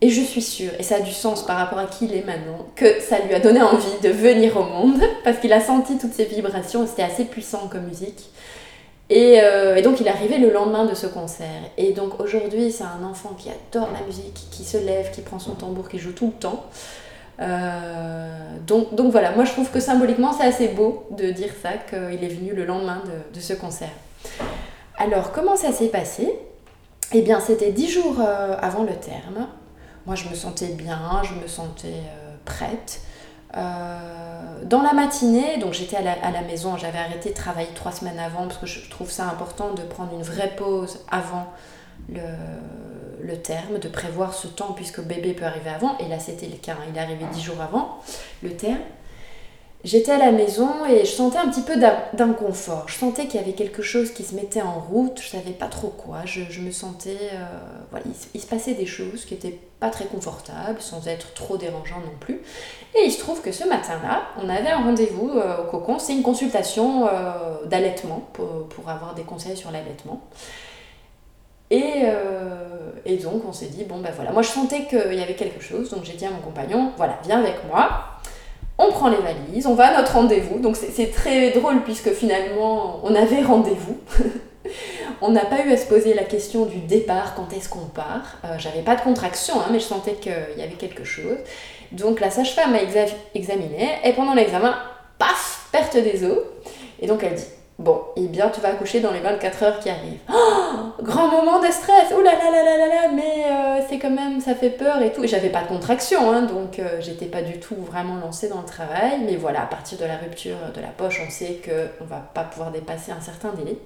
Et 0.00 0.08
je 0.08 0.22
suis 0.22 0.40
sûre, 0.40 0.72
et 0.78 0.82
ça 0.82 0.96
a 0.96 1.00
du 1.00 1.12
sens 1.12 1.44
par 1.44 1.58
rapport 1.58 1.78
à 1.78 1.84
qui 1.84 2.06
il 2.06 2.14
est 2.14 2.24
maintenant, 2.24 2.66
que 2.74 2.98
ça 3.02 3.18
lui 3.18 3.34
a 3.34 3.40
donné 3.40 3.60
envie 3.60 4.00
de 4.02 4.08
venir 4.08 4.56
au 4.56 4.64
monde, 4.64 5.02
parce 5.22 5.36
qu'il 5.36 5.52
a 5.52 5.60
senti 5.60 5.98
toutes 5.98 6.14
ces 6.14 6.24
vibrations, 6.24 6.86
c'était 6.86 7.02
assez 7.02 7.26
puissant 7.26 7.68
comme 7.70 7.84
musique. 7.84 8.30
Euh, 9.10 9.74
et, 9.74 9.82
donc 9.82 10.00
il 10.00 10.06
est 10.06 10.10
arrivé 10.10 10.38
le 10.38 10.50
lendemain 10.50 10.84
de 10.84 10.94
ce 10.94 11.06
concert. 11.06 11.62
Et 11.76 11.92
donc 11.92 12.20
aujourd'hui, 12.20 12.70
c'est 12.70 12.84
un 12.84 13.04
enfant 13.04 13.34
qui 13.36 13.48
adore 13.50 13.88
la 13.92 14.04
musique, 14.06 14.48
qui 14.50 14.64
se 14.64 14.76
lève, 14.76 15.10
qui 15.10 15.20
prend 15.20 15.38
son 15.38 15.52
tambour, 15.52 15.88
qui 15.88 15.98
joue 15.98 16.12
tout 16.12 16.26
le 16.26 16.40
temps. 16.40 16.66
Euh, 17.40 18.56
donc, 18.66 18.88
voilà, 19.10 19.32
moi 19.32 19.44
je 19.44 19.52
trouve 19.52 19.70
que 19.70 19.80
symboliquement 19.80 20.32
c'est 20.32 20.44
assez 20.44 20.68
beau 20.68 21.06
de 21.10 21.30
dire 21.30 21.50
ça, 21.60 21.70
qu'il 21.88 22.22
est 22.22 22.28
venu 22.28 22.52
le 22.54 22.66
lendemain 22.66 23.02
de, 23.34 23.40
ce 23.40 23.54
concert. 23.54 23.88
Alors 24.98 25.32
comment 25.32 25.56
ça 25.56 25.72
s'est 25.72 25.88
passé? 25.88 26.32
Eh 27.12 27.22
bien 27.22 27.40
c'était 27.40 27.72
dix 27.72 27.90
jours 27.90 28.18
euh, 28.20 28.56
avant 28.60 28.82
le 28.82 28.94
terme. 28.94 29.48
Moi 30.06 30.14
je 30.14 30.28
me 30.28 30.34
sentais 30.34 30.68
bien, 30.68 31.22
je 31.24 31.34
me 31.42 31.48
sentais 31.48 32.02
prête. 32.44 33.00
Euh, 33.56 34.64
dans 34.64 34.82
la 34.82 34.92
matinée, 34.92 35.58
donc 35.58 35.72
j'étais 35.72 35.96
à 35.96 36.02
la, 36.02 36.42
maison, 36.42 36.76
j'avais 36.76 36.98
arrêté 36.98 37.30
de 37.30 37.34
travailler 37.34 37.70
trois 37.74 37.92
semaines 37.92 38.18
avant 38.18 38.46
parce 38.46 38.58
que 38.58 38.66
je 38.66 38.88
trouve 38.88 39.10
ça 39.10 39.24
important 39.26 39.74
de 39.74 39.82
prendre 39.82 40.14
une 40.14 40.22
vraie 40.22 40.54
pause 40.56 41.00
avant 41.10 41.46
le, 42.08 43.34
terme, 43.42 43.78
de 43.78 43.88
prévoir 43.88 44.34
ce 44.34 44.46
temps 44.46 44.72
puisque 44.72 45.00
bébé 45.00 45.32
peut 45.32 45.44
arriver 45.44 45.70
avant. 45.70 45.98
Et 45.98 46.08
là 46.08 46.18
c'était 46.18 46.46
le 46.46 46.56
cas, 46.56 46.72
hein. 46.72 46.84
il 46.88 46.96
est 46.96 47.00
arrivé 47.00 47.24
dix 47.32 47.42
jours 47.42 47.60
avant 47.60 48.00
le 48.42 48.54
terme. 48.54 48.78
J'étais 49.82 50.12
à 50.12 50.18
la 50.18 50.30
maison 50.30 50.84
et 50.84 51.06
je 51.06 51.10
sentais 51.10 51.38
un 51.38 51.48
petit 51.48 51.62
peu 51.62 51.76
d'inconfort. 52.12 52.84
Je 52.86 52.98
sentais 52.98 53.26
qu'il 53.26 53.40
y 53.40 53.42
avait 53.42 53.54
quelque 53.54 53.80
chose 53.80 54.10
qui 54.10 54.24
se 54.24 54.34
mettait 54.34 54.60
en 54.60 54.78
route, 54.78 55.18
je 55.22 55.28
savais 55.28 55.52
pas 55.52 55.68
trop 55.68 55.88
quoi. 55.88 56.18
Je, 56.26 56.60
me 56.60 56.70
sentais. 56.70 57.16
Euh, 57.32 57.46
voilà, 57.90 58.04
il, 58.34 58.40
se 58.40 58.46
passait 58.46 58.74
des 58.74 58.84
choses 58.84 59.24
qui 59.24 59.32
étaient 59.32 59.58
pas 59.80 59.88
très 59.88 60.04
confortables, 60.04 60.82
sans 60.82 61.08
être 61.08 61.32
trop 61.32 61.56
dérangeantes 61.56 62.04
non 62.04 62.18
plus. 62.20 62.42
Et 62.94 63.06
il 63.06 63.10
se 63.10 63.20
trouve 63.20 63.40
que 63.40 63.52
ce 63.52 63.66
matin-là, 63.66 64.24
on 64.42 64.50
avait 64.50 64.68
un 64.68 64.82
rendez-vous 64.82 65.30
euh, 65.30 65.62
au 65.62 65.70
cocon. 65.70 65.98
C'est 65.98 66.12
une 66.12 66.22
consultation 66.22 67.06
euh, 67.06 67.64
d'allaitement 67.64 68.28
pour, 68.34 68.68
pour, 68.68 68.86
avoir 68.90 69.14
des 69.14 69.22
conseils 69.22 69.56
sur 69.56 69.70
l'allaitement. 69.70 70.20
Et, 71.70 72.02
et, 73.04 73.16
donc 73.18 73.44
on 73.48 73.52
s'est 73.52 73.66
dit, 73.66 73.84
bon 73.84 74.00
ben 74.00 74.10
voilà, 74.12 74.32
moi 74.32 74.42
je 74.42 74.48
sentais 74.48 74.86
qu'il 74.86 75.14
y 75.14 75.22
avait 75.22 75.36
quelque 75.36 75.60
chose, 75.60 75.90
donc 75.90 76.02
j'ai 76.02 76.14
dit 76.14 76.26
à 76.26 76.30
mon 76.30 76.40
compagnon, 76.40 76.90
voilà, 76.96 77.20
viens 77.24 77.38
avec 77.38 77.64
moi 77.68 78.19
on 78.80 78.90
prend 78.90 79.08
les 79.08 79.18
valises, 79.18 79.66
on 79.66 79.74
va 79.74 79.88
à 79.88 79.96
notre 80.00 80.14
rendez-vous. 80.14 80.58
Donc 80.58 80.76
c'est 80.76 81.10
très 81.12 81.50
drôle 81.50 81.82
puisque 81.82 82.12
finalement 82.12 83.00
on 83.04 83.14
avait 83.14 83.42
rendez-vous. 83.42 83.98
on 85.20 85.30
n'a 85.30 85.44
pas 85.44 85.64
eu 85.64 85.72
à 85.72 85.76
se 85.76 85.86
poser 85.86 86.14
la 86.14 86.24
question 86.24 86.64
du 86.64 86.78
départ, 86.78 87.34
quand 87.34 87.52
est-ce 87.56 87.68
qu'on 87.68 87.86
part. 87.86 88.38
Euh, 88.44 88.56
j'avais 88.58 88.82
pas 88.82 88.96
de 88.96 89.02
contraction, 89.02 89.60
hein, 89.60 89.68
mais 89.70 89.78
je 89.78 89.84
sentais 89.84 90.14
qu'il 90.14 90.32
y 90.56 90.62
avait 90.62 90.74
quelque 90.78 91.04
chose. 91.04 91.38
Donc 91.92 92.20
la 92.20 92.30
sage-femme 92.30 92.72
m'a 92.72 92.78
examiné 93.34 93.88
et 94.04 94.12
pendant 94.12 94.34
l'examen, 94.34 94.74
paf, 95.18 95.68
perte 95.72 95.96
des 95.96 96.24
os. 96.24 96.38
Et 97.00 97.06
donc 97.06 97.22
elle 97.22 97.34
dit 97.34 97.44
Bon, 97.80 98.02
eh 98.14 98.26
bien, 98.26 98.50
tu 98.50 98.60
vas 98.60 98.68
accoucher 98.68 99.00
dans 99.00 99.10
les 99.10 99.20
24 99.20 99.62
heures 99.62 99.78
qui 99.78 99.88
arrivent. 99.88 100.18
Oh, 100.28 101.02
grand 101.02 101.28
moment 101.28 101.60
de 101.60 101.72
stress. 101.72 102.12
Ouh 102.14 102.20
là 102.20 102.32
là 102.32 102.50
là 102.50 102.62
là 102.62 102.76
là 102.76 102.86
là, 102.86 103.08
mais 103.10 103.46
euh, 103.46 103.82
c'est 103.88 103.98
quand 103.98 104.10
même, 104.10 104.38
ça 104.38 104.54
fait 104.54 104.68
peur 104.68 105.00
et 105.00 105.10
tout. 105.10 105.24
Et 105.24 105.28
j'avais 105.28 105.48
pas 105.48 105.62
de 105.62 105.68
contraction, 105.68 106.30
hein, 106.30 106.42
donc 106.42 106.78
euh, 106.78 107.00
j'étais 107.00 107.24
pas 107.24 107.40
du 107.40 107.58
tout 107.58 107.76
vraiment 107.76 108.16
lancée 108.16 108.50
dans 108.50 108.60
le 108.60 108.66
travail. 108.66 109.22
Mais 109.24 109.36
voilà, 109.36 109.62
à 109.62 109.66
partir 109.66 109.96
de 109.96 110.04
la 110.04 110.18
rupture 110.18 110.58
de 110.74 110.80
la 110.82 110.88
poche, 110.88 111.22
on 111.26 111.30
sait 111.30 111.58
qu'on 111.64 112.04
va 112.04 112.18
pas 112.34 112.44
pouvoir 112.44 112.70
dépasser 112.70 113.12
un 113.12 113.20
certain 113.22 113.54
délai. 113.54 113.78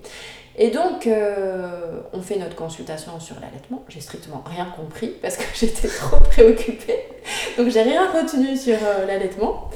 Et 0.58 0.70
donc, 0.70 1.06
euh, 1.06 2.00
on 2.12 2.20
fait 2.20 2.36
notre 2.36 2.56
consultation 2.56 3.20
sur 3.20 3.36
l'allaitement. 3.36 3.84
J'ai 3.88 4.00
strictement 4.00 4.42
rien 4.44 4.66
compris 4.76 5.12
parce 5.22 5.36
que 5.36 5.44
j'étais 5.54 5.86
trop 5.86 6.18
préoccupée. 6.18 6.98
Donc, 7.56 7.68
j'ai 7.68 7.82
rien 7.82 8.10
retenu 8.10 8.56
sur 8.56 8.78
l'allaitement. 9.06 9.70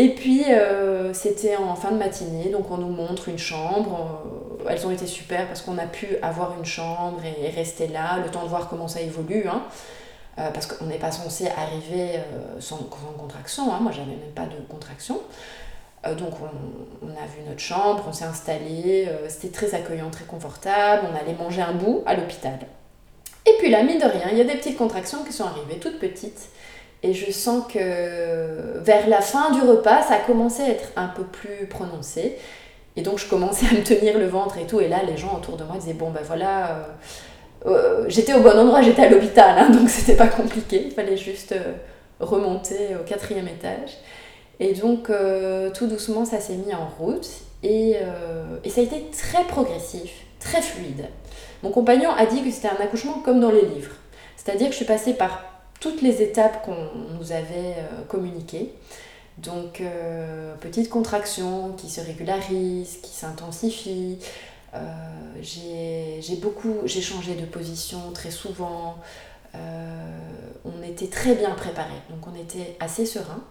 Et 0.00 0.10
puis, 0.10 0.44
euh, 0.48 1.12
c'était 1.12 1.56
en 1.56 1.74
fin 1.74 1.90
de 1.90 1.96
matinée, 1.96 2.50
donc 2.50 2.70
on 2.70 2.76
nous 2.76 2.88
montre 2.88 3.28
une 3.28 3.38
chambre. 3.38 4.22
Euh, 4.64 4.70
elles 4.70 4.86
ont 4.86 4.92
été 4.92 5.06
super 5.06 5.48
parce 5.48 5.60
qu'on 5.60 5.76
a 5.76 5.86
pu 5.86 6.06
avoir 6.22 6.56
une 6.56 6.64
chambre 6.64 7.20
et, 7.24 7.48
rester 7.50 7.88
là, 7.88 8.18
le 8.24 8.30
temps 8.30 8.44
de 8.44 8.48
voir 8.48 8.68
comment 8.68 8.86
ça 8.86 9.00
évolue. 9.00 9.48
Hein. 9.48 9.64
Euh, 10.38 10.50
parce 10.52 10.66
qu'on 10.66 10.84
n'est 10.84 10.98
pas 10.98 11.10
censé 11.10 11.48
arriver 11.48 12.20
sans, 12.60 12.76
contraction. 13.18 13.74
Hein. 13.74 13.78
Moi, 13.80 13.90
j'avais 13.90 14.10
même 14.10 14.32
pas 14.36 14.46
de 14.46 14.62
contraction. 14.68 15.20
donc, 16.04 16.34
on, 16.40 17.06
on, 17.06 17.10
a 17.10 17.26
vu 17.26 17.42
notre 17.48 17.58
chambre, 17.58 18.04
on 18.08 18.12
s'est 18.12 18.24
installé. 18.24 19.08
c'était 19.28 19.48
très 19.48 19.74
accueillant, 19.74 20.10
très 20.10 20.26
confortable. 20.26 21.08
On 21.12 21.16
allait 21.16 21.36
manger 21.36 21.62
un 21.62 21.72
bout 21.72 22.04
à 22.06 22.14
l'hôpital. 22.14 22.60
Et 23.46 23.54
puis 23.58 23.68
là, 23.68 23.82
mine 23.82 23.98
de 23.98 24.04
rien, 24.04 24.28
il 24.30 24.38
y 24.38 24.40
a 24.40 24.44
des 24.44 24.54
petites 24.54 24.76
contractions 24.76 25.24
qui 25.24 25.32
sont 25.32 25.44
arrivées, 25.44 25.80
toutes 25.80 25.98
petites. 25.98 26.50
Et 27.02 27.14
je 27.14 27.30
sens 27.30 27.64
que 27.72 28.78
vers 28.80 29.08
la 29.08 29.20
fin 29.20 29.52
du 29.52 29.60
repas, 29.60 30.02
ça 30.02 30.14
a 30.14 30.18
commencé 30.18 30.62
à 30.62 30.68
être 30.68 30.90
un 30.96 31.08
peu 31.08 31.22
plus 31.22 31.66
prononcé. 31.66 32.36
Et 32.98 33.02
donc 33.02 33.18
je 33.18 33.28
commençais 33.28 33.66
à 33.66 33.74
me 33.74 33.84
tenir 33.84 34.18
le 34.18 34.26
ventre 34.26 34.58
et 34.58 34.66
tout. 34.66 34.80
Et 34.80 34.88
là, 34.88 35.04
les 35.06 35.16
gens 35.16 35.36
autour 35.36 35.56
de 35.56 35.62
moi 35.62 35.76
disaient, 35.78 35.92
bon 35.92 36.10
ben 36.10 36.22
voilà, 36.24 36.70
euh, 36.70 36.82
euh, 37.66 38.04
j'étais 38.08 38.34
au 38.34 38.40
bon 38.40 38.58
endroit, 38.58 38.82
j'étais 38.82 39.02
à 39.02 39.08
l'hôpital, 39.08 39.56
hein, 39.56 39.70
donc 39.70 39.88
c'était 39.88 40.16
pas 40.16 40.26
compliqué. 40.26 40.82
Il 40.86 40.90
fallait 40.90 41.16
juste 41.16 41.52
euh, 41.52 41.74
remonter 42.18 42.96
au 43.00 43.04
quatrième 43.04 43.46
étage. 43.46 43.98
Et 44.58 44.74
donc 44.74 45.08
tout 45.74 45.86
doucement, 45.86 46.24
ça 46.24 46.40
s'est 46.40 46.54
mis 46.54 46.74
en 46.74 46.88
route. 46.98 47.28
Et, 47.62 47.94
et 48.64 48.70
ça 48.70 48.80
a 48.80 48.84
été 48.84 49.04
très 49.16 49.44
progressif, 49.44 50.10
très 50.40 50.60
fluide. 50.60 51.04
Mon 51.62 51.70
compagnon 51.70 52.10
a 52.10 52.26
dit 52.26 52.42
que 52.42 52.50
c'était 52.50 52.66
un 52.66 52.82
accouchement 52.82 53.22
comme 53.24 53.38
dans 53.38 53.52
les 53.52 53.62
livres. 53.62 53.92
C'est-à-dire 54.36 54.66
que 54.66 54.72
je 54.72 54.78
suis 54.78 54.84
passée 54.84 55.14
par 55.14 55.57
toutes 55.80 56.02
les 56.02 56.22
étapes 56.22 56.64
qu'on 56.64 56.90
nous 57.18 57.32
avait 57.32 57.76
euh, 57.78 58.04
communiquées. 58.08 58.72
Donc, 59.38 59.80
euh, 59.80 60.54
petite 60.56 60.88
contraction 60.88 61.72
qui 61.76 61.88
se 61.88 62.00
régularise, 62.00 62.98
qui 63.02 63.12
s'intensifie. 63.12 64.18
Euh, 64.74 64.78
j'ai 65.40 66.36
beaucoup, 66.36 66.74
j'ai 66.84 67.00
changé 67.00 67.34
de 67.34 67.46
position 67.46 67.98
très 68.12 68.30
souvent. 68.30 68.96
on 70.64 70.82
était 70.82 71.06
très 71.06 71.34
bien 71.34 71.50
préparés, 71.50 72.02
donc 72.10 72.20
on 72.26 72.34
était 72.40 72.76
assez 72.80 73.06
serein. 73.06 73.42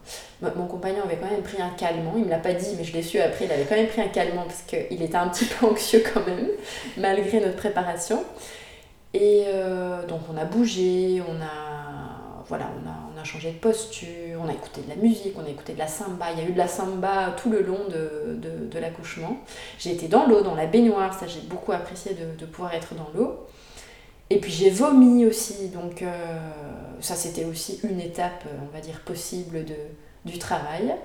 Mon 0.42 0.68
compagnon 0.68 1.04
avait 1.04 1.18
quand 1.18 1.30
même 1.30 1.42
pris 1.42 1.62
un 1.62 1.72
calmant, 1.72 2.13
il 2.18 2.26
me 2.26 2.30
l'a 2.30 2.38
pas 2.38 2.54
dit, 2.54 2.76
mais 2.78 2.84
je 2.84 2.94
l'ai 2.94 3.02
su 3.02 3.20
après, 3.20 3.46
il 3.46 3.52
avait 3.52 3.66
quand 3.66 3.76
même 3.76 3.88
pris 3.88 4.02
un 4.02 4.08
calmant 4.08 4.44
parce 4.44 4.62
qu'il 4.62 5.02
était 5.02 5.16
un 5.16 5.28
petit 5.30 5.46
peu 5.46 5.66
anxieux 5.72 6.04
quand 6.13 6.26
même, 6.26 6.50
malgré 6.98 7.40
notre 7.40 7.56
préparation. 7.58 8.24
Et 9.13 9.46
donc 10.08 10.22
on 10.32 10.38
a 10.38 10.46
bougé, 10.46 11.22
on 11.28 11.42
a 11.42 11.77
voilà, 12.50 12.70
on 13.16 13.20
a, 13.20 13.24
changé 13.24 13.52
de 13.52 13.58
posture, 13.58 14.40
on 14.42 14.48
a 14.48 14.54
écouté 14.54 14.82
de 14.82 14.90
la 14.90 14.96
musique, 14.96 15.34
on 15.38 15.46
a 15.46 15.50
écouté 15.50 15.74
de 15.74 15.80
la 15.80 15.88
samba. 15.88 16.32
Il 16.32 16.40
y 16.40 16.42
a 16.42 16.48
eu 16.48 16.54
de 16.54 16.58
la 16.58 16.68
samba 16.68 17.36
tout 17.36 17.50
le 17.50 17.62
long 17.62 17.88
de, 17.90 18.80
l'accouchement. 18.80 19.38
J'ai 19.80 19.92
été 19.92 20.08
dans 20.08 20.26
l'eau, 20.28 20.42
dans 20.42 20.56
la 20.56 20.66
baignoire, 20.66 21.14
ça 21.14 21.28
j'ai 21.28 21.42
beaucoup 21.42 21.74
apprécié 21.74 22.14
de, 22.14 22.46
pouvoir 22.46 22.74
être 22.74 22.96
dans 22.96 23.10
l'eau. 23.14 23.48
Et 24.30 24.40
puis 24.40 24.52
j'ai 24.52 24.70
vomi 24.70 25.26
aussi, 25.26 25.70
donc 25.70 26.02
euh, 26.02 26.38
ça 27.02 27.16
c'était 27.16 27.46
aussi 27.46 27.80
une 27.84 28.00
étape, 28.00 28.44
on 28.62 28.74
va 28.74 28.82
dire, 28.82 29.02
possible 29.02 29.66
de, 29.66 29.76
du 30.26 30.38
travail. 30.38 30.96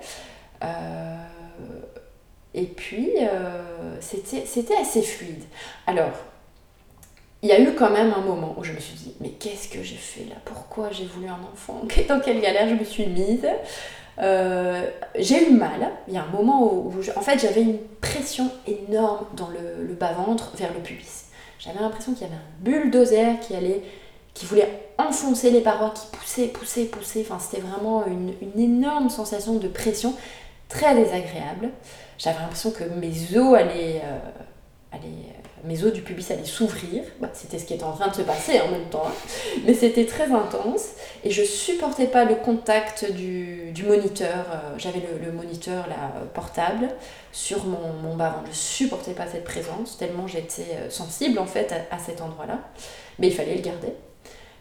Euh, 0.63 1.15
et 2.53 2.65
puis 2.65 3.11
euh, 3.19 3.97
c'était 3.99 4.77
assez 4.77 5.01
fluide. 5.01 5.43
Alors, 5.87 6.11
il 7.43 7.49
y 7.49 7.51
a 7.51 7.59
eu 7.59 7.73
quand 7.73 7.89
même 7.89 8.13
un 8.17 8.21
moment 8.21 8.55
où 8.57 8.63
je 8.63 8.71
me 8.71 8.79
suis 8.79 8.95
dit, 8.95 9.13
mais 9.19 9.31
qu'est-ce 9.31 9.67
que 9.67 9.83
j'ai 9.83 9.97
fait 9.97 10.23
là? 10.29 10.35
Pourquoi 10.45 10.91
j'ai 10.91 11.03
voulu 11.05 11.27
un 11.27 11.39
enfant? 11.51 11.81
Dans 12.07 12.21
quelle 12.21 12.39
galère 12.39 12.69
je 12.69 12.75
me 12.75 12.85
suis 12.85 13.05
mise? 13.05 13.45
Euh, 14.19 14.89
J'ai 15.15 15.49
eu 15.49 15.53
mal. 15.53 15.91
Il 16.07 16.13
y 16.13 16.17
a 16.17 16.23
un 16.23 16.31
moment 16.31 16.63
où, 16.63 16.93
en 17.15 17.21
fait, 17.21 17.39
j'avais 17.39 17.61
une 17.61 17.79
pression 17.99 18.49
énorme 18.65 19.25
dans 19.33 19.49
le, 19.49 19.93
bas-ventre 19.93 20.55
vers 20.55 20.73
le 20.73 20.79
pubis. 20.79 21.25
J'avais 21.59 21.79
l'impression 21.79 22.13
qu'il 22.13 22.23
y 22.23 22.25
avait 22.25 22.35
un 22.35 22.61
bulldozer 22.61 23.39
qui 23.41 23.55
allait, 23.55 23.81
qui 24.33 24.45
voulait 24.45 24.69
enfoncer 24.97 25.51
les 25.51 25.61
parois, 25.61 25.91
qui 25.91 26.05
poussait, 26.15 26.47
poussait, 26.47 26.85
poussait. 26.85 27.25
Enfin, 27.27 27.39
c'était 27.39 27.61
vraiment 27.61 28.05
une, 28.05 28.33
énorme 28.57 29.09
sensation 29.09 29.55
de 29.55 29.67
pression 29.67 30.13
très 30.69 30.95
désagréable. 30.95 31.71
J'avais 32.17 32.39
l'impression 32.39 32.71
que 32.71 32.83
mes 32.83 33.37
os 33.37 33.55
allaient, 33.55 34.01
euh, 34.05 34.19
allaient 34.93 35.33
mes 35.63 35.83
os 35.83 35.93
du 35.93 36.01
pubis 36.01 36.29
allaient 36.31 36.43
s'ouvrir. 36.43 37.03
Bah, 37.19 37.29
c'était 37.33 37.57
ce 37.57 37.65
qui 37.65 37.73
était 37.73 37.83
en 37.83 37.93
train 37.93 38.09
de 38.09 38.15
se 38.15 38.21
passer 38.21 38.59
en 38.59 38.69
même 38.69 38.89
temps. 38.89 39.03
Hein. 39.07 39.13
Mais 39.65 39.73
c'était 39.73 40.05
très 40.05 40.31
intense. 40.31 40.89
Et 41.23 41.31
je 41.31 41.43
supportais 41.43 42.07
pas 42.07 42.25
le 42.25 42.35
contact 42.35 43.09
du, 43.11 43.73
moniteur. 43.85 44.45
Euh, 44.51 44.75
j'avais 44.77 45.01
le, 45.21 45.31
moniteur 45.31 45.85
portable 46.33 46.89
sur 47.31 47.65
mon, 47.65 47.93
mon 48.01 48.15
bas 48.15 48.43
Je 48.49 48.55
supportais 48.55 49.13
pas 49.13 49.25
cette 49.27 49.43
présence, 49.43 49.97
tellement 49.97 50.27
j'étais 50.27 50.75
euh, 50.75 50.89
sensible 50.89 51.39
en 51.39 51.45
fait 51.45 51.73
à, 51.91 51.97
cet 51.97 52.21
endroit-là. 52.21 52.59
Mais 53.19 53.27
il 53.27 53.33
fallait 53.33 53.55
le 53.55 53.61
garder 53.61 53.93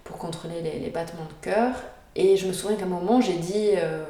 pour 0.05 0.19
contrôler 0.19 0.63
les, 0.63 0.91
battements 0.91 1.25
de 1.25 1.45
cœur. 1.45 1.73
Et 2.15 2.37
je 2.37 2.47
me 2.47 2.53
souviens 2.53 2.77
qu'à 2.77 2.85
un 2.85 2.89
moment, 2.89 3.21
j'ai 3.21 3.35
dit... 3.35 3.71
Euh, 3.75 4.05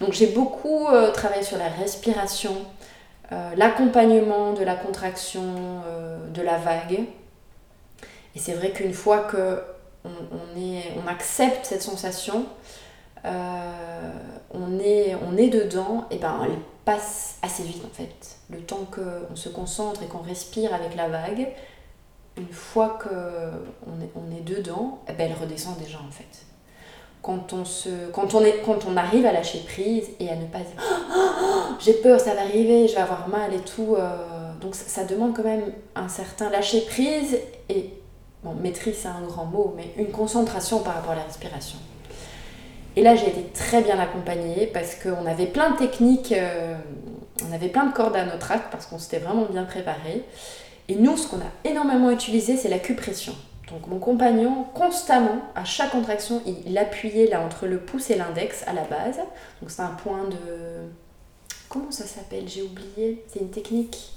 donc 0.00 0.12
j'ai 0.12 0.28
beaucoup 0.28 0.86
travaillé 1.12 1.42
sur 1.42 1.58
la 1.58 1.68
respiration, 1.68 2.54
euh, 3.32 3.54
l'accompagnement 3.56 4.52
de 4.52 4.64
la 4.64 4.74
contraction 4.74 5.82
euh, 5.86 6.28
de 6.30 6.42
la 6.42 6.58
vague. 6.58 7.04
Et 8.34 8.38
c'est 8.38 8.54
vrai 8.54 8.70
qu'une 8.70 8.92
fois 8.92 9.20
que 9.20 9.62
on, 10.04 11.06
accepte 11.06 11.66
cette 11.66 11.82
sensation, 11.82 12.46
euh, 13.24 14.12
on, 14.52 14.78
est, 14.78 15.14
on 15.26 15.36
est 15.36 15.48
dedans, 15.48 16.06
et 16.10 16.16
ben 16.16 16.40
elle 16.44 16.56
passe 16.84 17.38
assez 17.42 17.62
vite 17.64 17.84
en 17.84 17.94
fait. 17.94 18.38
Le 18.48 18.60
temps 18.60 18.86
qu'on 18.90 19.36
se 19.36 19.48
concentre 19.48 20.02
et 20.02 20.06
qu'on 20.06 20.22
respire 20.22 20.72
avec 20.72 20.94
la 20.96 21.08
vague, 21.08 21.48
une 22.36 22.52
fois 22.52 22.98
qu'on 23.02 24.00
est, 24.00 24.10
on 24.14 24.34
est 24.34 24.42
dedans, 24.42 25.00
eh 25.08 25.12
ben 25.12 25.30
elle 25.30 25.36
redescend 25.36 25.76
déjà 25.78 25.98
en 25.98 26.10
fait 26.10 26.46
quand 27.22 27.52
on, 27.52 27.64
se, 27.64 27.88
quand, 28.12 28.34
on 28.34 28.44
est, 28.44 28.62
quand 28.64 28.86
on 28.88 28.96
arrive 28.96 29.26
à 29.26 29.32
lâcher 29.32 29.60
prise 29.66 30.08
et 30.18 30.30
à 30.30 30.36
ne 30.36 30.46
pas 30.46 30.58
dire 30.58 30.76
oh, 30.78 31.74
j'ai 31.78 31.94
peur, 31.94 32.18
ça 32.18 32.34
va 32.34 32.42
arriver, 32.42 32.88
je 32.88 32.94
vais 32.94 33.00
avoir 33.00 33.28
mal 33.28 33.52
et 33.52 33.60
tout. 33.60 33.96
Euh, 33.98 34.52
donc 34.60 34.74
ça, 34.74 35.04
demande 35.04 35.34
quand 35.34 35.44
même 35.44 35.72
un 35.94 36.08
certain 36.08 36.50
lâcher 36.50 36.82
prise 36.82 37.38
et, 37.68 37.90
bon, 38.42 38.54
maîtrise 38.54 38.96
c'est 39.02 39.08
un 39.08 39.22
grand 39.26 39.44
mot, 39.44 39.74
mais 39.76 39.92
une 39.96 40.10
concentration 40.10 40.80
par 40.80 40.94
rapport 40.94 41.12
à 41.12 41.16
la 41.16 41.24
respiration. 41.24 41.78
Et 42.96 43.02
là 43.02 43.14
j'ai 43.14 43.28
été 43.28 43.44
très 43.54 43.82
bien 43.82 43.98
accompagnée 43.98 44.66
parce 44.66 44.94
qu'on 44.94 45.26
avait 45.26 45.46
plein 45.46 45.70
de 45.72 45.76
techniques, 45.76 46.32
euh, 46.32 46.74
on 47.48 47.54
avait 47.54 47.68
plein 47.68 47.86
de 47.86 47.92
cordes 47.92 48.16
à 48.16 48.24
notre 48.24 48.50
arc 48.50 48.70
parce 48.70 48.86
qu'on 48.86 48.98
s'était 48.98 49.18
vraiment 49.18 49.44
bien 49.44 49.64
préparé. 49.64 50.24
Et 50.88 50.96
nous, 50.96 51.16
ce 51.16 51.28
qu'on 51.28 51.36
a 51.36 51.68
énormément 51.70 52.10
utilisé, 52.10 52.56
c'est 52.56 52.68
l'acupression. 52.68 53.34
Donc 53.70 53.86
mon 53.86 53.98
compagnon, 53.98 54.64
constamment, 54.74 55.42
à 55.54 55.64
chaque 55.64 55.90
contraction, 55.90 56.42
il, 56.44 56.76
appuyait 56.76 57.28
là 57.28 57.40
entre 57.40 57.66
le 57.66 57.78
pouce 57.78 58.10
et 58.10 58.16
l'index 58.16 58.64
à 58.66 58.72
la 58.72 58.82
base. 58.82 59.18
Donc 59.60 59.70
c'est 59.70 59.82
un 59.82 59.94
point 60.02 60.24
de... 60.24 60.88
Comment 61.68 61.92
ça 61.92 62.04
s'appelle? 62.04 62.48
J'ai 62.48 62.62
oublié. 62.62 63.24
C'est 63.28 63.40
une 63.40 63.50
technique 63.50 64.10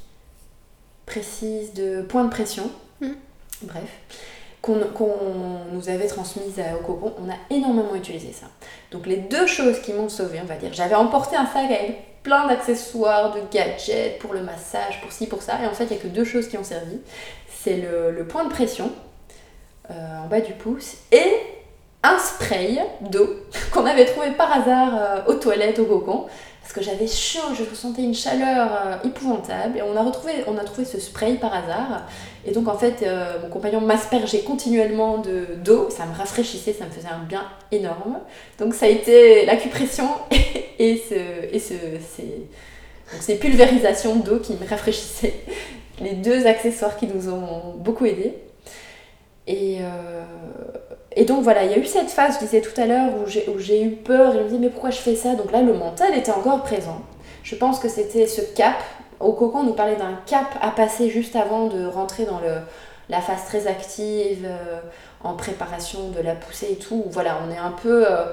précise 1.05 1.73
de 1.73 2.01
point 2.01 2.23
de 2.23 2.29
pression. 2.29 2.69
Hmm. 2.99 3.13
Bref. 3.61 3.89
Qu'on 4.61 4.79
nous 5.73 5.89
avait 5.89 6.07
transmise 6.07 6.53
au 6.79 6.83
cocon, 6.83 7.13
on 7.19 7.29
a 7.29 7.35
énormément 7.49 7.95
utilisé 7.95 8.31
ça. 8.31 8.45
Donc 8.91 9.05
les 9.05 9.17
deux 9.17 9.45
choses 9.45 9.81
qui 9.81 9.91
m'ont 9.91 10.07
sauvé, 10.07 10.39
on 10.41 10.45
va 10.45 10.55
dire, 10.55 10.71
j'avais 10.71 10.95
emporté 10.95 11.35
un 11.35 11.45
sac 11.45 11.69
avec 11.69 12.23
plein 12.23 12.47
d'accessoires, 12.47 13.33
de 13.35 13.41
gadgets 13.51 14.17
pour 14.19 14.33
le 14.33 14.41
massage, 14.41 15.01
pour 15.01 15.11
ci, 15.11 15.27
pour 15.27 15.41
ça, 15.41 15.61
et 15.61 15.67
en 15.67 15.73
fait 15.73 15.83
il 15.83 15.91
n'y 15.91 15.97
a 15.97 15.99
que 15.99 16.07
deux 16.07 16.23
choses 16.23 16.47
qui 16.47 16.57
ont 16.57 16.63
servi. 16.63 16.97
C'est 17.49 17.75
le 17.75 18.25
point 18.25 18.45
de 18.45 18.49
pression, 18.49 18.89
en 19.89 20.27
bas 20.27 20.41
du 20.41 20.53
pouce 20.53 20.95
et 21.11 21.41
un 22.03 22.17
spray 22.19 22.79
d'eau 23.01 23.29
qu'on 23.71 23.85
avait 23.85 24.05
trouvé 24.05 24.31
par 24.31 24.51
hasard 24.51 24.93
euh, 24.95 25.31
aux 25.31 25.35
toilettes 25.35 25.79
au 25.79 25.85
cocon. 25.85 26.25
Parce 26.61 26.73
que 26.73 26.81
j'avais 26.81 27.07
chaud, 27.07 27.53
je 27.57 27.69
ressentais 27.69 28.03
une 28.03 28.13
chaleur 28.13 28.69
euh, 28.71 28.95
épouvantable. 29.07 29.77
Et 29.77 29.81
on 29.81 29.97
a 29.97 30.01
retrouvé 30.01 30.33
on 30.47 30.57
a 30.57 30.63
trouvé 30.63 30.85
ce 30.85 30.99
spray 30.99 31.35
par 31.35 31.53
hasard. 31.53 32.03
Et 32.45 32.51
donc 32.51 32.67
en 32.67 32.77
fait 32.77 33.05
mon 33.41 33.49
compagnon 33.49 33.81
m'aspergeait 33.81 34.41
continuellement 34.41 35.17
de 35.17 35.45
d'eau, 35.63 35.89
ça 35.89 36.05
me 36.05 36.15
rafraîchissait, 36.15 36.73
ça 36.73 36.85
me 36.85 36.91
faisait 36.91 37.07
un 37.07 37.23
bien 37.23 37.43
énorme. 37.71 38.19
Donc 38.59 38.73
ça 38.73 38.85
a 38.85 38.89
été 38.89 39.45
l'acupression 39.45 40.07
et, 40.79 41.01
ce 41.09 41.53
et 41.53 41.59
ce 41.59 41.73
ces 43.19 43.35
pulvérisations 43.37 44.15
d'eau 44.17 44.39
qui 44.39 44.53
me 44.53 44.67
rafraîchissaient, 44.67 45.35
les 46.01 46.13
deux 46.13 46.47
accessoires 46.47 46.97
qui 46.97 47.07
nous 47.07 47.29
ont 47.29 47.75
beaucoup 47.77 48.05
aidés. 48.05 48.33
Et, 49.45 49.79
euh, 49.81 50.23
et 51.15 51.25
donc 51.25 51.43
voilà, 51.43 51.65
il 51.65 51.71
y 51.71 51.73
a 51.73 51.77
eu 51.77 51.85
cette 51.85 52.09
phase, 52.09 52.35
je 52.35 52.45
disais 52.45 52.61
tout 52.61 52.79
à 52.79 52.85
l'heure, 52.85 53.11
où 53.15 53.59
j'ai 53.59 53.83
eu 53.83 53.91
peur, 53.91 54.33
et 54.33 54.37
je 54.37 54.43
me 54.43 54.47
disais 54.47 54.59
mais 54.59 54.69
pourquoi 54.69 54.89
je 54.89 54.97
fais 54.97 55.15
ça? 55.15 55.35
Donc 55.35 55.51
là, 55.51 55.61
le 55.61 55.73
mental 55.73 56.17
était 56.17 56.31
encore 56.31 56.61
présent. 56.61 57.01
Je 57.43 57.55
pense 57.55 57.79
que 57.79 57.89
c'était 57.89 58.27
ce 58.27 58.41
cap. 58.41 58.77
Au 59.19 59.33
cocon, 59.33 59.59
on 59.59 59.63
nous 59.63 59.73
parlait 59.73 59.95
d'un 59.95 60.17
cap 60.25 60.47
à 60.61 60.71
passer 60.71 61.09
juste 61.09 61.35
avant 61.35 61.67
de 61.67 61.85
rentrer 61.85 62.25
dans 62.25 62.39
le, 62.39 62.55
la 63.09 63.21
phase 63.21 63.45
très 63.45 63.67
active, 63.67 64.45
euh, 64.45 64.79
en 65.23 65.33
préparation 65.33 66.09
de 66.09 66.21
la 66.21 66.35
poussée 66.35 66.71
et 66.71 66.75
tout. 66.75 67.03
Voilà, 67.09 67.39
on 67.47 67.51
est 67.51 67.57
un 67.57 67.71
peu 67.71 68.05
euh, 68.09 68.25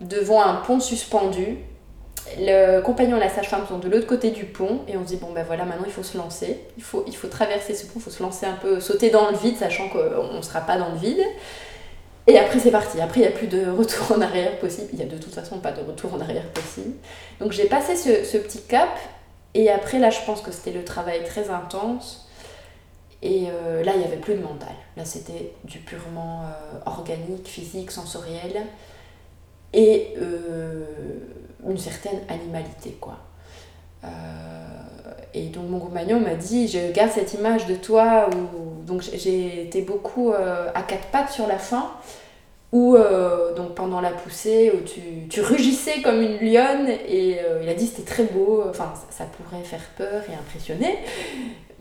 devant 0.00 0.42
un 0.42 0.54
pont 0.54 0.80
suspendu. 0.80 1.58
Le 2.38 2.80
compagnon 2.80 3.16
et 3.16 3.20
la 3.20 3.28
sage-femme 3.28 3.66
sont 3.66 3.78
de 3.78 3.88
l'autre 3.88 4.06
côté 4.06 4.30
du 4.30 4.44
pont 4.44 4.80
et 4.88 4.96
on 4.96 5.02
se 5.02 5.08
dit 5.08 5.16
bon 5.16 5.32
ben 5.32 5.44
voilà 5.44 5.64
maintenant 5.64 5.86
il 5.86 5.92
faut 5.92 6.02
se 6.02 6.16
lancer, 6.16 6.60
il 6.76 6.82
faut, 6.82 7.04
il 7.06 7.16
faut 7.16 7.28
traverser 7.28 7.74
ce 7.74 7.86
pont, 7.86 7.94
il 7.96 8.02
faut 8.02 8.10
se 8.10 8.22
lancer 8.22 8.46
un 8.46 8.54
peu, 8.54 8.80
sauter 8.80 9.10
dans 9.10 9.30
le 9.30 9.36
vide 9.36 9.56
sachant 9.56 9.88
qu'on 9.88 10.36
ne 10.36 10.42
sera 10.42 10.60
pas 10.60 10.78
dans 10.78 10.90
le 10.90 10.98
vide. 10.98 11.22
Et 12.28 12.38
après 12.38 12.60
c'est 12.60 12.70
parti, 12.70 13.00
après 13.00 13.20
il 13.20 13.22
n'y 13.24 13.28
a 13.28 13.36
plus 13.36 13.48
de 13.48 13.68
retour 13.70 14.16
en 14.16 14.20
arrière 14.20 14.56
possible, 14.58 14.88
il 14.92 14.98
n'y 14.98 15.04
a 15.04 15.08
de 15.08 15.18
toute 15.18 15.34
façon 15.34 15.58
pas 15.58 15.72
de 15.72 15.80
retour 15.80 16.14
en 16.14 16.20
arrière 16.20 16.48
possible. 16.50 16.94
Donc 17.40 17.52
j'ai 17.52 17.66
passé 17.66 17.96
ce, 17.96 18.24
ce, 18.24 18.38
petit 18.38 18.62
cap. 18.62 18.90
Et 19.54 19.70
après 19.70 19.98
là 19.98 20.10
je 20.10 20.20
pense 20.24 20.40
que 20.40 20.52
c'était 20.52 20.72
le 20.72 20.84
travail 20.84 21.24
très 21.24 21.50
intense. 21.50 22.28
Et 23.22 23.48
euh, 23.50 23.82
là 23.84 23.92
il 23.94 23.98
n'y 23.98 24.04
avait 24.04 24.16
plus 24.16 24.34
de 24.34 24.42
mental, 24.42 24.74
là 24.96 25.04
c'était 25.04 25.52
du 25.64 25.78
purement 25.78 26.42
euh, 26.42 26.78
organique, 26.86 27.46
physique, 27.46 27.90
sensoriel. 27.90 28.64
Et 29.72 30.14
euh, 30.18 30.84
une 31.68 31.78
certaine 31.78 32.20
animalité, 32.28 32.96
quoi. 33.00 33.18
Euh, 34.04 34.08
et 35.34 35.46
donc 35.46 35.68
mon 35.68 35.78
compagnon 35.78 36.20
m'a 36.20 36.34
dit, 36.34 36.68
je 36.68 36.92
garde 36.92 37.10
cette 37.12 37.34
image 37.34 37.66
de 37.66 37.76
toi 37.76 38.28
où 38.30 38.82
donc 38.84 39.02
j'ai 39.02 39.62
été 39.62 39.82
beaucoup 39.82 40.32
euh, 40.32 40.68
à 40.74 40.82
quatre 40.82 41.06
pattes 41.08 41.30
sur 41.30 41.46
la 41.46 41.58
fin, 41.58 41.92
où 42.72 42.96
donc 43.54 43.74
pendant 43.74 44.00
la 44.00 44.10
poussée 44.10 44.72
où 44.74 44.80
tu, 44.80 45.28
tu, 45.28 45.42
rugissais 45.42 46.00
comme 46.00 46.22
une 46.22 46.38
lionne 46.38 46.88
et 46.88 47.38
il 47.62 47.68
a 47.68 47.74
dit 47.74 47.86
c'était 47.86 48.10
très 48.10 48.24
beau, 48.24 48.64
enfin 48.68 48.94
ça, 49.10 49.24
pourrait 49.24 49.62
faire 49.62 49.82
peur 49.98 50.22
et 50.30 50.34
impressionner, 50.34 50.98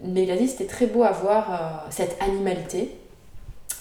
mais 0.04 0.24
il 0.24 0.32
a 0.32 0.36
dit 0.36 0.50
c'était 0.50 0.66
très 0.66 0.88
beau 0.88 1.04
à 1.04 1.12
voir 1.12 1.86
cette 1.92 2.22
animalité 2.22 2.94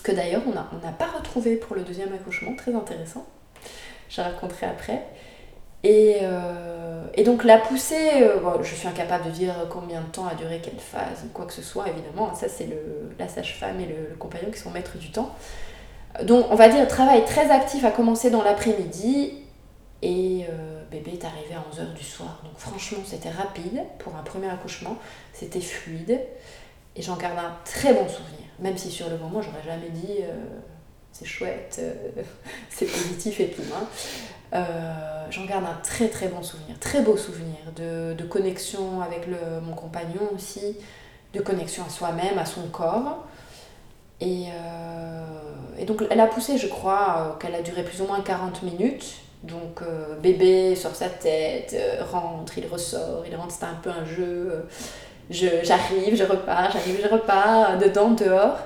que 0.05 0.13
d'ailleurs 0.13 0.43
on 0.47 0.55
n'a 0.55 0.71
on 0.73 0.93
pas 0.93 1.11
retrouvé 1.19 1.57
pour 1.57 1.75
le 1.75 1.83
deuxième 1.83 2.13
accouchement, 2.13 2.55
très 2.55 2.73
intéressant 2.73 3.27
je 4.11 4.21
raconterai 4.21 4.67
après. 4.67 5.07
Et, 5.83 6.19
euh, 6.23 7.07
et, 7.15 7.25
donc 7.25 7.45
la 7.45 7.59
poussée, 7.59 8.23
euh, 8.23 8.63
je 8.63 8.75
suis 8.75 8.87
incapable 8.87 9.27
de 9.27 9.31
dire 9.31 9.55
combien 9.71 10.01
de 10.03 10.07
temps 10.07 10.27
a 10.27 10.35
duré 10.35 10.61
quelle 10.63 10.79
phase 10.79 11.25
ou 11.25 11.29
quoi 11.33 11.47
que 11.47 11.53
ce 11.53 11.63
soit, 11.63 11.89
évidemment. 11.89 12.35
Ça, 12.35 12.49
c'est 12.49 12.69
la 13.19 13.29
sage-femme 13.29 13.81
et 13.81 13.87
le, 13.87 14.15
compagnon 14.19 14.51
qui 14.51 14.59
sont 14.59 14.71
maîtres 14.71 14.99
du 14.99 15.11
temps. 15.11 15.35
Donc, 16.23 16.47
on 16.51 16.55
va 16.55 16.69
dire, 16.69 16.87
travail 16.87 17.25
très 17.25 17.51
actif 17.51 17.85
a 17.85 17.91
commencé 17.91 18.31
dans 18.31 18.43
l'après-midi 18.43 19.35
et 20.03 20.45
euh, 20.51 20.83
bébé 20.91 21.13
est 21.13 21.25
arrivé 21.25 21.55
à 21.55 21.65
11h 21.75 21.95
du 21.95 22.05
soir. 22.05 22.43
Donc, 22.45 22.59
franchement, 22.59 22.99
c'était 23.07 23.31
rapide 23.31 23.83
pour 23.99 24.15
un 24.17 24.23
premier 24.23 24.51
accouchement. 24.51 24.97
C'était 25.33 25.61
fluide 25.61 26.21
et 26.95 27.03
j'en 27.03 27.17
garde 27.17 27.39
un 27.39 27.57
très 27.65 27.95
bon 27.95 28.07
souvenir. 28.07 28.45
Même 28.59 28.77
si 28.77 28.91
sur 28.91 29.09
le 29.09 29.17
moment, 29.17 29.41
j'aurais 29.41 29.63
jamais 29.65 29.89
dit 29.89 30.19
c'est 31.13 31.25
chouette, 31.25 31.81
c'est 32.69 32.87
positif 32.87 33.41
et 33.41 33.49
tout. 33.49 33.63
Hein. 33.75 33.87
Euh, 34.53 35.27
j'en 35.31 35.45
garde 35.45 35.65
un 35.65 35.81
très 35.83 36.09
très 36.09 36.27
bon 36.27 36.43
souvenir, 36.43 36.77
très 36.81 37.03
beau 37.03 37.17
souvenir 37.17 37.59
de, 37.77 38.15
de 38.15 38.25
connexion 38.25 39.01
avec 39.01 39.27
le, 39.27 39.61
mon 39.63 39.75
compagnon 39.75 40.29
aussi, 40.35 40.77
de 41.33 41.41
connexion 41.41 41.85
à 41.87 41.89
soi-même, 41.89 42.39
à 42.39 42.45
son 42.45 42.63
corps. 42.69 43.25
Et, 44.21 44.47
euh, 44.49 45.25
et, 45.79 45.85
donc 45.85 46.03
elle 46.11 46.21
a 46.21 46.27
poussé, 46.27 46.59
je 46.59 46.67
crois, 46.67 47.39
qu'elle 47.41 47.55
a 47.55 47.63
duré 47.63 47.85
plus 47.85 48.01
ou 48.03 48.07
moins 48.07 48.21
40 48.21 48.63
minutes. 48.63 49.17
Donc 49.45 49.81
bébé 50.23 50.77
sort 50.77 50.95
sa 50.95 51.09
tête, 51.09 51.75
rentre, 52.11 52.59
il 52.59 52.67
ressort, 52.67 53.25
il 53.27 53.35
rentre, 53.35 53.55
c'est 53.59 53.65
un 53.65 53.79
peu 53.83 53.89
un 53.89 54.05
jeu. 54.05 54.67
j'arrive, 55.31 56.15
je 56.15 56.25
repars, 56.25 56.71
j'arrive, 56.73 57.01
je 57.03 57.09
repars, 57.09 57.79
dedans, 57.79 58.11
dehors. 58.11 58.59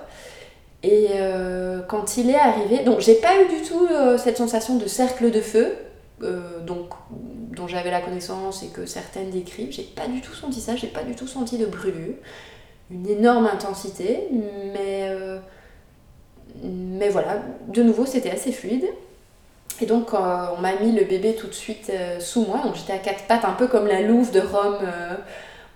Et 0.85 1.13
euh, 1.15 1.81
quand 1.89 2.19
il 2.19 2.29
est 2.29 2.39
arrivé, 2.39 2.81
donc 2.85 3.01
j'ai 3.01 3.15
pas 3.15 3.41
eu 3.41 3.49
du 3.49 3.67
tout 3.67 3.89
euh, 3.91 4.19
cette 4.19 4.37
sensation 4.37 4.77
de 4.77 4.87
cercle 4.87 5.31
de 5.31 5.41
feu, 5.41 5.77
euh, 6.23 6.61
donc, 6.61 6.91
dont 7.57 7.67
j'avais 7.67 7.91
la 7.91 8.03
connaissance 8.03 8.63
et 8.63 8.67
que 8.67 8.85
certaines 8.85 9.31
décrivent, 9.31 9.73
j'ai 9.73 9.83
pas 9.83 10.07
du 10.07 10.21
tout 10.21 10.35
senti 10.35 10.61
ça, 10.61 10.77
j'ai 10.77 10.89
pas 10.89 11.03
du 11.03 11.15
tout 11.15 11.27
senti 11.27 11.57
de 11.57 11.65
brûlure, 11.65 12.17
une 12.91 13.09
énorme 13.09 13.47
intensité, 13.47 14.29
mais, 14.75 15.09
mais 16.63 17.09
voilà, 17.09 17.41
de 17.69 17.83
nouveau 17.83 18.05
c'était 18.05 18.31
assez 18.31 18.53
fluide. 18.53 18.85
Et 19.81 19.87
donc 19.87 20.13
on 20.13 20.61
m'a 20.61 20.77
mis 20.83 20.93
le 20.93 21.05
bébé 21.05 21.35
tout 21.35 21.47
de 21.47 21.55
suite 21.55 21.91
sous 22.21 22.45
moi, 22.45 22.61
donc 22.63 22.75
j'étais 22.75 22.93
à 22.93 22.99
quatre 22.99 23.25
pattes, 23.25 23.47
un 23.47 23.53
peu 23.53 23.69
comme 23.69 23.87
la 23.87 24.03
louve 24.03 24.33
de 24.33 24.41
Rome 24.41 24.79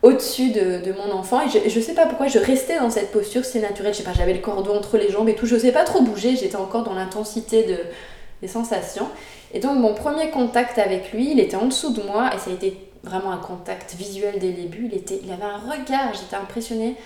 au-dessus 0.08 0.50
de, 0.50 0.92
mon 0.92 1.12
enfant. 1.12 1.42
Et 1.42 1.48
je, 1.48 1.68
je 1.68 1.80
sais 1.80 1.94
pas 1.94 2.06
pourquoi 2.06 2.28
je 2.28 2.38
restais 2.38 2.78
dans 2.78 2.90
cette 2.90 3.12
posture, 3.12 3.44
c'est 3.44 3.60
naturel, 3.60 3.92
je 3.92 3.98
sais 3.98 4.04
pas, 4.04 4.12
j'avais 4.12 4.34
le 4.34 4.40
cordon 4.40 4.76
entre 4.76 4.98
les 4.98 5.10
jambes 5.10 5.28
et 5.28 5.34
tout, 5.34 5.46
je 5.46 5.56
sais 5.56 5.72
pas 5.72 5.84
trop 5.84 6.02
bouger, 6.02 6.36
j'étais 6.36 6.56
encore 6.56 6.82
dans 6.82 6.94
l'intensité 6.94 7.64
de, 7.64 7.78
des 8.42 8.48
sensations. 8.48 9.08
Et 9.52 9.60
donc 9.60 9.78
mon 9.78 9.94
premier 9.94 10.30
contact 10.30 10.78
avec 10.78 11.12
lui, 11.12 11.32
il 11.32 11.40
était 11.40 11.56
en 11.56 11.66
dessous 11.66 11.92
de 11.92 12.02
moi. 12.02 12.30
Et 12.34 12.38
ça 12.38 12.50
a 12.50 12.54
été 12.54 12.88
vraiment 13.02 13.32
un 13.32 13.38
contact 13.38 13.94
visuel 13.94 14.38
dès 14.38 14.48
le 14.48 14.54
début, 14.54 14.88
il, 14.90 14.94
était, 14.96 15.20
il 15.22 15.30
avait 15.30 15.44
un 15.44 15.58
regard, 15.58 16.12
j'étais 16.14 16.36
impressionnée 16.36 16.96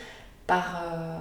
par 0.46 0.82
euh, 0.84 1.18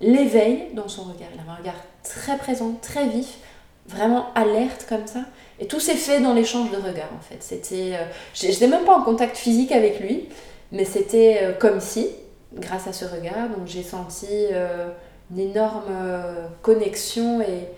l'éveil 0.00 0.68
dans 0.74 0.88
son 0.88 1.04
regard, 1.04 1.28
il 1.34 1.40
avait 1.40 1.50
un 1.50 1.56
regard 1.56 1.82
très 2.02 2.36
présent, 2.36 2.74
très 2.82 3.08
vif, 3.08 3.38
vraiment 3.86 4.26
alerte 4.34 4.86
comme 4.88 5.06
ça. 5.06 5.20
Et 5.58 5.66
tout 5.66 5.80
s'est 5.80 5.94
fait 5.94 6.20
dans 6.20 6.34
l'échange 6.34 6.70
de 6.70 6.76
regards 6.76 7.12
en 7.16 7.22
fait. 7.22 7.38
C'était, 7.40 7.94
euh, 7.94 8.04
j'étais 8.34 8.68
même 8.68 8.84
pas 8.84 8.96
en 8.96 9.02
contact 9.02 9.36
physique 9.36 9.72
avec 9.72 10.00
lui, 10.00 10.28
mais 10.72 10.84
c'était 10.84 11.38
euh, 11.42 11.52
comme 11.52 11.80
si, 11.80 12.08
grâce 12.54 12.86
à 12.86 12.92
ce 12.92 13.04
regard, 13.04 13.48
j'ai 13.66 13.82
senti 13.82 14.26
euh, 14.30 14.88
une 15.30 15.40
énorme 15.40 15.84
euh, 15.90 16.46
connexion 16.62 17.40
et, 17.40 17.68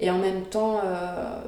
et 0.00 0.10
en 0.10 0.18
même 0.18 0.42
temps 0.42 0.80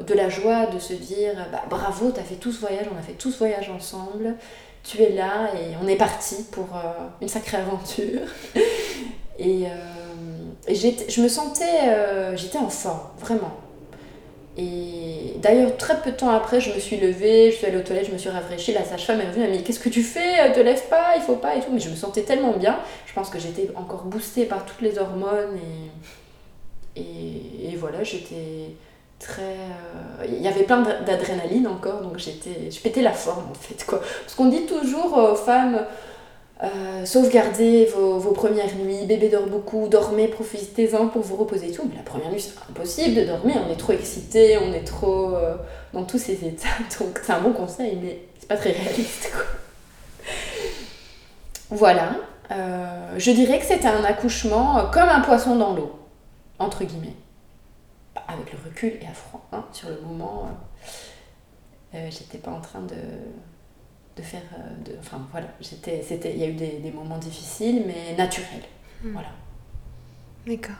de 0.06 0.14
la 0.14 0.28
joie 0.28 0.66
de 0.66 0.78
se 0.78 0.92
dire 0.92 1.34
bah, 1.50 1.62
bravo, 1.68 2.10
t'as 2.12 2.22
fait 2.22 2.36
tout 2.36 2.52
ce 2.52 2.60
voyage, 2.60 2.86
on 2.94 2.98
a 2.98 3.02
fait 3.02 3.14
tout 3.14 3.32
ce 3.32 3.38
voyage 3.38 3.68
ensemble, 3.70 4.36
tu 4.84 5.02
es 5.02 5.10
là 5.10 5.48
et 5.54 5.74
on 5.82 5.88
est 5.88 5.96
parti 5.96 6.44
pour 6.52 6.68
une 7.20 7.28
sacrée 7.28 7.56
aventure. 7.56 8.20
et, 9.40 9.64
et 10.68 10.74
je 10.74 11.20
me 11.20 11.26
sentais, 11.26 12.36
j'étais 12.36 12.58
en 12.58 12.68
forme, 12.68 13.00
vraiment. 13.18 13.63
Et 14.56 15.34
d'ailleurs, 15.38 15.76
très 15.76 16.00
peu 16.00 16.12
de 16.12 16.16
temps 16.16 16.30
après, 16.30 16.60
je 16.60 16.72
me 16.72 16.78
suis 16.78 16.96
levée, 16.96 17.50
je 17.50 17.56
suis 17.56 17.66
allée 17.66 17.76
aux 17.76 17.82
toilettes, 17.82 18.06
je 18.06 18.12
me 18.12 18.18
suis 18.18 18.30
rafraîchie. 18.30 18.72
La 18.72 18.84
sage-femme 18.84 19.20
est 19.20 19.26
venue, 19.26 19.44
elle 19.44 19.50
m'a 19.50 19.56
dit 19.56 19.64
Qu'est-ce 19.64 19.80
que 19.80 19.88
tu 19.88 20.02
fais? 20.02 20.52
Te 20.52 20.60
lève 20.60 20.82
pas, 20.88 21.14
il 21.16 21.22
faut 21.22 21.36
pas 21.36 21.56
et 21.56 21.60
tout. 21.60 21.70
Mais 21.72 21.80
je 21.80 21.90
me 21.90 21.96
sentais 21.96 22.22
tellement 22.22 22.52
bien. 22.52 22.78
Je 23.06 23.12
pense 23.14 23.30
que 23.30 23.38
j'étais 23.38 23.68
encore 23.74 24.04
boostée 24.04 24.44
par 24.44 24.64
toutes 24.64 24.80
les 24.80 24.98
hormones. 24.98 25.58
Et, 26.96 27.00
et, 27.00 27.72
et 27.72 27.76
voilà, 27.76 28.04
j'étais 28.04 28.76
très. 29.18 29.42
Euh, 29.42 30.26
il 30.28 30.40
y 30.40 30.48
avait 30.48 30.62
plein 30.64 30.82
d'adrénaline 30.82 31.66
encore, 31.66 32.00
donc 32.00 32.18
j'étais, 32.18 32.70
je 32.70 32.80
pétais 32.80 33.02
la 33.02 33.12
forme 33.12 33.50
en 33.50 33.54
fait. 33.54 33.84
Quoi. 33.84 34.00
Parce 34.00 34.34
qu'on 34.34 34.46
dit 34.48 34.66
toujours 34.66 35.16
aux 35.16 35.34
femmes 35.34 35.84
euh, 36.62 37.04
sauvegardez 37.04 37.86
vos, 37.86 38.30
premières 38.30 38.74
nuits, 38.76 39.06
bébé 39.06 39.28
dort 39.28 39.46
beaucoup, 39.46 39.88
dormez, 39.88 40.28
profitez-en 40.28 41.08
pour 41.08 41.22
vous 41.22 41.36
reposer 41.36 41.68
et 41.68 41.72
tout. 41.72 41.84
Mais 41.88 41.96
la 41.96 42.02
première 42.02 42.30
nuit, 42.30 42.40
c'est 42.40 42.56
impossible 42.70 43.16
de 43.16 43.24
dormir, 43.24 43.56
on 43.66 43.72
est 43.72 43.76
trop 43.76 43.92
excité, 43.92 44.56
on 44.58 44.72
est 44.72 44.84
trop 44.84 45.34
euh, 45.34 45.56
dans 45.92 46.04
tous 46.04 46.18
ces 46.18 46.44
états. 46.44 46.68
Donc 47.00 47.20
c'est 47.22 47.32
un 47.32 47.40
bon 47.40 47.52
conseil, 47.52 47.98
mais 48.00 48.20
c'est 48.38 48.48
pas 48.48 48.56
très 48.56 48.70
réaliste. 48.70 49.32
Quoi. 49.32 49.44
Voilà, 51.70 52.16
euh, 52.52 53.14
je 53.18 53.30
dirais 53.32 53.58
que 53.58 53.66
c'était 53.66 53.88
un 53.88 54.04
accouchement 54.04 54.86
comme 54.92 55.08
un 55.08 55.20
poisson 55.20 55.56
dans 55.56 55.74
l'eau, 55.74 55.98
entre 56.58 56.84
guillemets. 56.84 57.16
Avec 58.28 58.52
le 58.52 58.58
recul 58.64 58.92
et 59.02 59.06
à 59.06 59.12
froid, 59.12 59.44
hein, 59.52 59.64
sur 59.72 59.88
le 59.88 60.00
moment, 60.00 60.48
j'étais 61.92 62.38
pas 62.38 62.52
en 62.52 62.60
train 62.60 62.80
de 62.80 62.94
de 64.16 64.22
faire. 64.22 64.42
Euh, 64.54 64.84
de, 64.84 64.96
enfin 64.98 65.18
voilà, 65.30 65.46
c'était, 65.60 66.02
c'était, 66.06 66.32
il 66.32 66.40
y 66.40 66.44
a 66.44 66.48
eu 66.48 66.54
des, 66.54 66.78
des 66.82 66.90
moments 66.90 67.18
difficiles, 67.18 67.82
mais 67.86 68.16
naturels. 68.16 68.62
Hmm. 69.02 69.12
Voilà. 69.12 69.28
D'accord. 70.46 70.76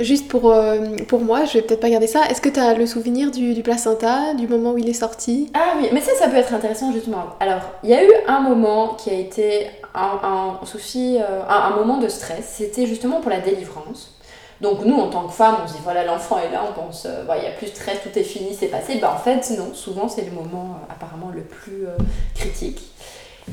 Juste 0.00 0.28
pour, 0.28 0.52
euh, 0.52 0.96
pour 1.08 1.20
moi, 1.20 1.44
je 1.44 1.54
vais 1.54 1.62
peut-être 1.62 1.80
pas 1.80 1.90
garder 1.90 2.06
ça. 2.06 2.26
Est-ce 2.28 2.40
que 2.40 2.48
tu 2.48 2.60
as 2.60 2.74
le 2.74 2.86
souvenir 2.86 3.30
du, 3.30 3.54
du, 3.54 3.62
placenta, 3.62 4.34
du 4.34 4.46
moment 4.46 4.72
où 4.72 4.78
il 4.78 4.88
est 4.88 4.92
sorti? 4.92 5.50
Ah 5.54 5.74
oui, 5.80 5.88
mais 5.92 6.00
ça, 6.00 6.12
ça 6.14 6.28
peut 6.28 6.36
être 6.36 6.54
intéressant 6.54 6.92
justement. 6.92 7.24
Alors, 7.40 7.62
il 7.82 7.90
y 7.90 7.94
a 7.94 8.04
eu 8.04 8.10
un 8.28 8.40
moment 8.40 8.94
qui 8.94 9.10
a 9.10 9.14
été 9.14 9.66
un, 9.94 10.58
un 10.62 10.66
souci, 10.66 11.18
euh, 11.18 11.42
un, 11.48 11.72
un, 11.72 11.76
moment 11.76 11.98
de 11.98 12.08
stress. 12.08 12.54
C'était 12.58 12.86
justement 12.86 13.20
pour 13.20 13.30
la 13.30 13.40
délivrance. 13.40 14.17
Donc 14.60 14.84
nous, 14.84 14.96
en 14.96 15.08
tant 15.08 15.26
que 15.26 15.32
femmes, 15.32 15.56
on 15.64 15.68
se 15.68 15.74
dit 15.74 15.80
voilà, 15.84 16.04
l'enfant 16.04 16.38
est 16.38 16.50
là, 16.50 16.64
on 16.68 16.72
pense, 16.72 17.06
euh, 17.06 17.24
il 17.36 17.40
n'y 17.40 17.46
a 17.46 17.52
plus 17.52 17.66
de 17.66 17.76
stress, 17.76 17.98
tout 18.02 18.18
est 18.18 18.24
fini, 18.24 18.56
c'est 18.58 18.66
passé. 18.66 18.96
Bah, 18.96 19.14
en 19.14 19.18
fait, 19.18 19.56
non, 19.56 19.72
souvent 19.72 20.08
c'est 20.08 20.24
le 20.24 20.32
moment 20.32 20.76
euh, 20.76 20.92
apparemment 20.92 21.30
le 21.32 21.42
plus 21.42 21.86
euh, 21.86 21.96
critique. 22.34 22.82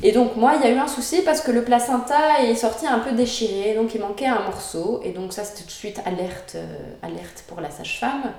Et 0.02 0.12
donc 0.12 0.36
moi, 0.36 0.54
il 0.56 0.68
y 0.68 0.70
a 0.70 0.74
eu 0.74 0.78
un 0.78 0.88
souci 0.88 1.22
parce 1.22 1.40
que 1.40 1.50
le 1.50 1.62
placenta 1.62 2.42
est 2.42 2.54
sorti 2.54 2.86
un 2.86 2.98
peu 2.98 3.12
déchiré, 3.12 3.74
donc 3.74 3.94
il 3.94 4.00
manquait 4.00 4.26
un 4.26 4.42
morceau. 4.42 5.00
Et 5.04 5.12
donc 5.12 5.32
ça, 5.32 5.44
c'était 5.44 5.62
tout 5.62 5.68
de 5.68 5.70
suite 5.70 6.00
alerte, 6.04 6.56
alerte 7.02 7.44
pour 7.48 7.60
la 7.60 7.70
sage-femme. 7.70 8.32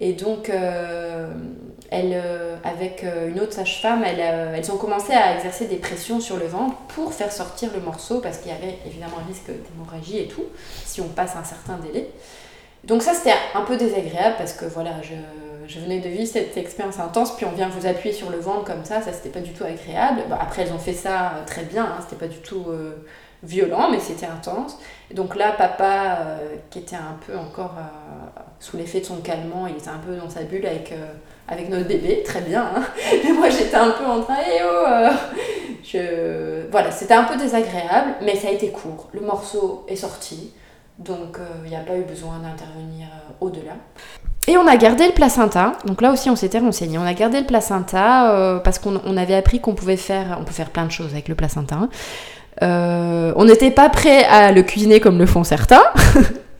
Et 0.00 0.12
donc, 0.12 0.50
euh, 0.50 1.28
elle, 1.90 2.12
euh, 2.12 2.56
avec 2.64 3.02
euh, 3.04 3.30
une 3.30 3.40
autre 3.40 3.54
sage-femme, 3.54 4.04
elles, 4.04 4.70
ont 4.70 4.76
commencé 4.76 5.12
à 5.12 5.34
exercer 5.36 5.66
des 5.66 5.76
pressions 5.76 6.20
sur 6.20 6.36
le 6.36 6.46
ventre 6.46 6.76
pour 6.88 7.14
faire 7.14 7.32
sortir 7.32 7.70
le 7.74 7.80
morceau 7.80 8.20
parce 8.20 8.38
qu'il 8.38 8.52
y 8.52 8.54
avait 8.54 8.78
évidemment 8.86 9.18
un 9.22 9.26
risque 9.26 9.46
d'hémorragie 9.46 10.18
et 10.18 10.28
tout, 10.28 10.44
si 10.84 11.00
on 11.00 11.08
passe 11.08 11.36
un 11.36 11.44
certain 11.44 11.78
délai. 11.78 12.10
Donc 12.84 13.02
ça, 13.02 13.14
c'était 13.14 13.34
un 13.54 13.62
peu 13.62 13.76
désagréable 13.76 14.36
parce 14.38 14.52
que 14.52 14.64
voilà, 14.66 14.92
je 15.66 15.80
venais 15.80 15.98
de 15.98 16.08
vivre 16.08 16.30
cette 16.30 16.56
expérience 16.56 17.00
intense, 17.00 17.34
puis 17.34 17.46
on 17.46 17.52
vient 17.52 17.68
vous 17.68 17.86
appuyer 17.86 18.14
sur 18.14 18.30
le 18.30 18.38
ventre 18.38 18.64
comme 18.64 18.84
ça, 18.84 19.00
ça 19.02 19.12
c'était 19.12 19.30
pas 19.30 19.40
du 19.40 19.52
tout 19.52 19.64
agréable. 19.64 20.22
après, 20.38 20.62
elles 20.62 20.72
ont 20.72 20.78
fait 20.78 20.92
ça 20.92 21.42
très 21.46 21.62
bien, 21.62 21.84
hein, 21.84 21.98
c'était 22.02 22.24
pas 22.24 22.30
du 22.30 22.38
tout 22.38 22.66
violent, 23.42 23.90
mais 23.90 24.00
c'était 24.00 24.26
intense. 24.26 24.78
donc 25.12 25.36
là, 25.36 25.52
papa, 25.52 26.18
qui 26.70 26.80
était 26.80 26.96
un 26.96 27.16
peu 27.26 27.36
encore 27.36 27.74
sous 28.58 28.76
l'effet 28.76 29.00
de 29.00 29.04
son 29.04 29.16
calmant, 29.16 29.66
il 29.66 29.76
était 29.76 29.88
un 29.88 29.98
peu 29.98 30.16
dans 30.16 30.30
sa 30.30 30.42
bulle 30.42 30.66
avec, 30.66 30.92
avec 31.46 31.68
notre 31.68 31.86
bébé, 31.86 32.22
très 32.24 32.40
bien. 32.40 32.64
Hein. 32.74 32.82
mais 33.24 33.32
moi, 33.32 33.48
j'étais 33.50 33.76
un 33.76 33.90
peu 33.90 34.04
en 34.04 34.22
train, 34.22 34.38
eh 34.46 34.60
oh, 34.64 35.14
je... 35.84 36.68
Voilà, 36.70 36.90
c'était 36.90 37.14
un 37.14 37.24
peu 37.24 37.36
désagréable, 37.36 38.14
mais 38.22 38.36
ça 38.36 38.48
a 38.48 38.50
été 38.50 38.70
court. 38.70 39.08
Le 39.12 39.20
morceau 39.20 39.84
est 39.88 39.96
sorti. 39.96 40.52
Donc 40.98 41.38
il 41.64 41.70
n'y 41.70 41.76
a 41.76 41.80
pas 41.80 41.96
eu 41.96 42.04
besoin 42.04 42.38
d'intervenir 42.38 43.06
au-delà. 43.40 43.74
Et 44.48 44.56
on 44.56 44.66
a 44.66 44.76
gardé 44.76 45.06
le 45.06 45.12
placenta. 45.12 45.72
Donc 45.86 46.00
là 46.00 46.12
aussi, 46.12 46.30
on 46.30 46.36
s'était 46.36 46.60
renseigné. 46.60 46.98
On 46.98 47.04
a 47.04 47.14
gardé 47.14 47.40
le 47.40 47.46
placenta 47.46 48.32
euh, 48.32 48.58
parce 48.60 48.78
qu'on 48.78 49.16
avait 49.16 49.34
appris 49.34 49.60
qu'on 49.60 49.74
pouvait 49.74 49.96
faire, 49.96 50.38
on 50.40 50.44
peut 50.44 50.52
faire 50.52 50.70
plein 50.70 50.86
de 50.86 50.92
choses 50.92 51.12
avec 51.12 51.28
le 51.28 51.34
placenta. 51.34 51.88
Euh, 52.62 53.32
on 53.36 53.44
n'était 53.44 53.70
pas 53.70 53.88
prêt 53.88 54.24
à 54.24 54.52
le 54.52 54.62
cuisiner 54.62 55.00
comme 55.00 55.18
le 55.18 55.26
font 55.26 55.44
certains, 55.44 55.84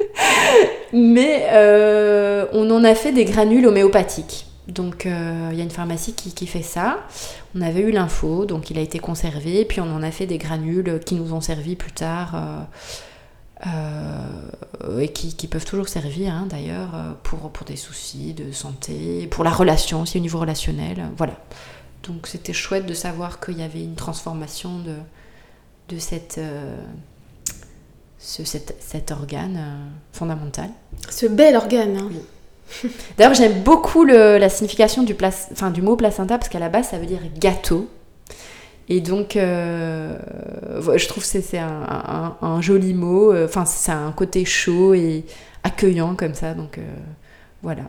mais 0.93 1.47
euh, 1.51 2.47
on 2.53 2.71
en 2.71 2.85
a 2.85 2.95
fait 2.95 3.13
des 3.13 3.25
granules 3.25 3.67
homéopathiques. 3.67 4.47
Donc 4.69 5.05
il 5.05 5.57
y 5.57 5.61
a 5.61 5.63
une 5.63 5.71
pharmacie 5.71 6.13
qui, 6.13 6.47
fait 6.49 6.63
ça. 6.63 6.99
On 7.55 7.61
avait 7.61 7.83
eu 7.83 7.93
l'info, 7.93 8.47
donc 8.47 8.69
il 8.69 8.79
a 8.79 8.81
été 8.81 8.99
conservé, 8.99 9.65
puis 9.65 9.81
on 9.81 9.95
en 9.95 10.03
a 10.03 10.11
fait 10.11 10.27
des 10.27 10.39
granules 10.39 10.99
qui 11.07 11.15
nous 11.15 11.33
ont 11.33 11.41
servi 11.41 11.77
plus 11.77 11.93
tard 11.93 12.35
euh, 13.67 15.01
et 15.01 15.09
qui, 15.09 15.47
peuvent 15.47 15.65
toujours 15.65 15.89
servir 15.89 16.35
hein, 16.35 16.47
d'ailleurs 16.49 16.95
euh, 16.95 17.13
pour, 17.23 17.51
pour 17.51 17.67
des 17.67 17.77
soucis 17.77 18.35
de 18.35 18.53
santé, 18.53 19.27
pour 19.31 19.45
la 19.45 19.51
relation 19.51 20.03
aussi 20.03 20.19
au 20.19 20.21
niveau 20.21 20.39
relationnel. 20.39 21.09
Voilà. 21.17 21.35
Donc 22.03 22.27
c'était 22.27 22.53
chouette 22.53 22.85
de 22.85 22.93
savoir 22.93 23.41
qu'il 23.41 23.59
y 23.59 23.63
avait 23.63 23.83
une 23.83 23.95
transformation 23.95 24.79
de, 24.79 24.95
de 25.89 25.99
cette, 25.99 26.39
euh, 26.39 26.77
ce, 28.19 28.45
cet, 28.45 28.77
cet, 28.81 29.11
organe 29.11 29.61
fondamental. 30.13 30.71
Ce 31.11 31.27
bel 31.27 31.57
organe. 31.57 31.97
Hein. 31.97 32.11
Oui. 32.11 32.91
D'ailleurs, 33.19 33.35
j'aime 33.35 33.63
beaucoup 33.63 34.05
le, 34.05 34.39
la 34.39 34.49
signification 34.49 35.03
du, 35.03 35.15
place, 35.15 35.49
enfin, 35.53 35.71
du 35.71 35.83
mot 35.83 35.97
placenta 35.97 36.39
parce 36.39 36.49
qu'à 36.49 36.59
la 36.59 36.69
base, 36.69 36.89
ça 36.89 36.99
veut 36.99 37.07
dire 37.07 37.21
gâteau. 37.39 37.89
Et 38.89 39.01
donc, 39.01 39.37
euh, 39.37 40.17
je 40.97 41.09
trouve 41.09 41.23
que 41.23 41.29
c'est 41.29 41.59
un, 41.59 42.61
joli 42.61 42.95
mot. 42.95 43.33
Euh, 43.33 43.47
enfin, 43.47 43.65
c'est 43.65 43.93
un 43.93 44.13
côté 44.13 44.45
chaud 44.45 44.95
et 44.95 45.25
accueillant 45.65 46.15
comme 46.15 46.35
ça. 46.35 46.55
Donc, 46.55 46.79
euh, 46.79 46.83
voilà. 47.63 47.83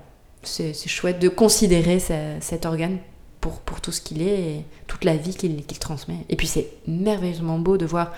C'est 0.44 0.74
chouette 0.88 1.20
de 1.20 1.30
considérer 1.30 2.00
cet 2.00 2.66
organe 2.66 2.98
pour, 3.41 3.60
pour 3.60 3.82
tout 3.82 3.91
ce 3.91 4.02
qu'il 4.02 4.21
est 4.21 4.39
et 4.39 4.65
toute 4.88 5.04
la 5.04 5.15
vie 5.15 5.36
qu'il 5.36 5.80
transmet. 5.80 6.26
Et 6.30 6.36
puis, 6.36 6.47
c'est 6.47 6.67
merveilleusement 6.88 7.60
beau 7.60 7.78
de 7.78 7.86
voir 7.86 8.13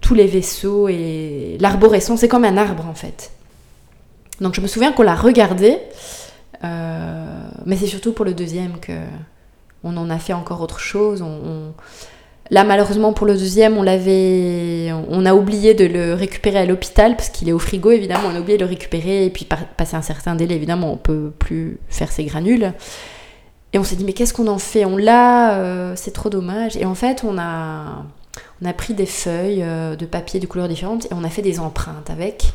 tous 0.00 0.14
les 0.14 0.26
vaisseaux 0.26 0.88
et 0.88 1.56
l'arborescence. 1.60 2.20
C'est 2.20 2.28
comme 2.28 2.44
un 2.44 2.56
arbre, 2.56 2.86
en 2.86 2.94
fait. 2.94 3.32
Donc, 4.40 4.54
je 4.54 4.60
me 4.60 4.66
souviens 4.66 4.92
qu'on 4.92 5.02
l'a 5.02 5.14
regardé. 5.14 5.78
mais 6.62 7.76
c'est 7.76 7.86
surtout 7.86 8.12
pour 8.12 8.24
le 8.24 8.34
deuxième 8.34 8.78
que 8.80 8.92
on 9.84 9.96
en 9.96 10.10
a 10.10 10.18
fait 10.18 10.32
encore 10.32 10.60
autre 10.62 10.80
chose. 10.80 11.22
Là, 12.50 12.64
malheureusement, 12.64 13.12
pour 13.12 13.26
le 13.26 13.34
deuxième, 13.34 13.78
on 13.78 13.82
l'avait, 13.82 14.92
on 15.08 15.24
a 15.24 15.34
oublié 15.34 15.72
de 15.72 15.86
le 15.86 16.12
récupérer 16.12 16.58
à 16.58 16.66
l'hôpital 16.66 17.16
parce 17.16 17.30
qu'il 17.30 17.48
est 17.48 17.52
au 17.52 17.58
frigo, 17.58 17.90
évidemment. 17.90 18.28
On 18.30 18.36
a 18.36 18.40
oublié 18.40 18.58
de 18.58 18.64
le 18.64 18.68
récupérer 18.68 19.24
et 19.24 19.30
puis 19.30 19.46
passer 19.76 19.96
un 19.96 20.02
certain 20.02 20.34
délai, 20.34 20.54
évidemment, 20.54 20.92
on 20.92 20.96
peut 20.96 21.32
plus 21.38 21.78
faire 21.88 22.12
ses 22.12 22.24
granules. 22.24 22.72
Et 23.74 23.78
on 23.78 23.82
s'est 23.84 23.96
dit 23.96 24.04
mais 24.04 24.12
qu'est-ce 24.12 24.32
qu'on 24.32 24.46
en 24.46 24.58
fait? 24.58 24.84
On 24.84 24.96
l'a, 24.96 25.58
euh, 25.58 25.94
c'est 25.96 26.12
trop 26.12 26.30
dommage. 26.30 26.76
Et 26.76 26.84
en 26.84 26.94
fait, 26.94 27.24
on 27.24 27.36
a, 27.38 28.06
on 28.62 28.64
a 28.64 28.72
pris 28.72 28.94
des 28.94 29.04
feuilles 29.04 29.62
euh, 29.62 29.96
de 29.96 30.06
papier 30.06 30.38
de 30.38 30.46
couleurs 30.46 30.68
différentes 30.68 31.06
et 31.06 31.08
on 31.10 31.24
a 31.24 31.28
fait 31.28 31.42
des 31.42 31.58
empreintes 31.58 32.08
avec. 32.08 32.52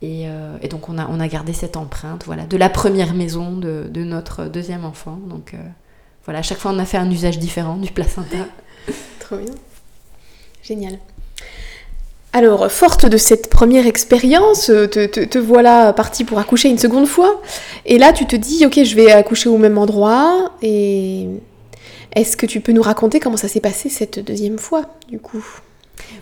Et, 0.00 0.24
euh, 0.28 0.56
donc 0.70 0.88
on 0.88 0.96
a, 0.96 1.06
on 1.08 1.20
a 1.20 1.28
gardé 1.28 1.52
cette 1.52 1.76
empreinte, 1.76 2.24
voilà, 2.24 2.46
de 2.46 2.56
la 2.56 2.70
première 2.70 3.12
maison 3.12 3.52
de 3.52 4.02
notre 4.02 4.46
deuxième 4.46 4.86
enfant. 4.86 5.18
Donc 5.28 5.54
voilà, 6.24 6.38
à 6.38 6.42
chaque 6.42 6.58
fois 6.58 6.70
on 6.72 6.78
a 6.78 6.86
fait 6.86 6.98
un 6.98 7.10
usage 7.10 7.38
différent 7.38 7.76
du 7.76 7.90
placenta. 7.90 8.36
Trop 9.20 9.36
bien. 9.36 9.52
Génial. 10.62 10.98
Alors, 12.32 12.70
forte 12.70 13.06
de 13.06 13.16
cette 13.16 13.48
première 13.48 13.86
expérience, 13.86 14.66
te, 14.66 15.06
te, 15.06 15.38
voilà 15.38 15.92
partie 15.92 16.24
pour 16.24 16.38
accoucher 16.38 16.68
une 16.68 16.78
seconde 16.78 17.06
fois. 17.06 17.40
Et 17.86 17.98
là, 17.98 18.12
tu 18.12 18.26
te 18.26 18.36
dis, 18.36 18.66
ok, 18.66 18.82
je 18.84 18.94
vais 18.94 19.10
accoucher 19.10 19.48
au 19.48 19.56
même 19.56 19.78
endroit. 19.78 20.52
Et 20.62 21.26
est-ce 22.14 22.36
que 22.36 22.46
tu 22.46 22.60
peux 22.60 22.72
nous 22.72 22.82
raconter 22.82 23.18
comment 23.18 23.36
ça 23.36 23.48
s'est 23.48 23.60
passé 23.60 23.88
cette 23.88 24.18
deuxième 24.18 24.58
fois, 24.58 24.82
du 25.08 25.18
coup? 25.18 25.44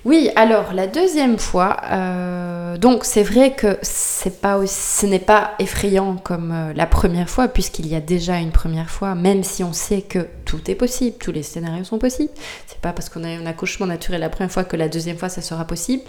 Oui, 0.04 0.30
alors 0.36 0.72
la 0.72 0.86
deuxième 0.86 1.38
fois, 1.38 1.78
euh, 1.90 2.78
donc 2.78 3.04
c'est 3.04 3.22
vrai 3.22 3.54
que 3.54 3.76
c'est 3.82 4.40
pas 4.40 4.64
ce 4.66 5.04
n'est 5.06 5.18
pas 5.18 5.54
effrayant 5.58 6.16
comme 6.16 6.52
euh, 6.52 6.72
la 6.74 6.86
première 6.86 7.28
fois, 7.28 7.48
puisqu'il 7.48 7.88
y 7.88 7.94
a 7.94 8.00
déjà 8.00 8.38
une 8.38 8.52
première 8.52 8.88
fois, 8.88 9.14
même 9.14 9.42
si 9.42 9.64
on 9.64 9.72
sait 9.72 10.02
que 10.02 10.28
tout 10.44 10.70
est 10.70 10.74
possible, 10.74 11.16
tous 11.18 11.32
les 11.32 11.42
scénarios 11.42 11.84
sont 11.84 11.98
possibles. 11.98 12.32
C'est 12.66 12.80
pas 12.80 12.92
parce 12.92 13.08
qu'on 13.08 13.24
a 13.24 13.28
un 13.28 13.46
accouchement 13.46 13.86
naturel 13.86 14.20
la 14.20 14.28
première 14.28 14.52
fois 14.52 14.64
que 14.64 14.76
la 14.76 14.88
deuxième 14.88 15.16
fois 15.16 15.28
ça 15.28 15.42
sera 15.42 15.64
possible. 15.64 16.04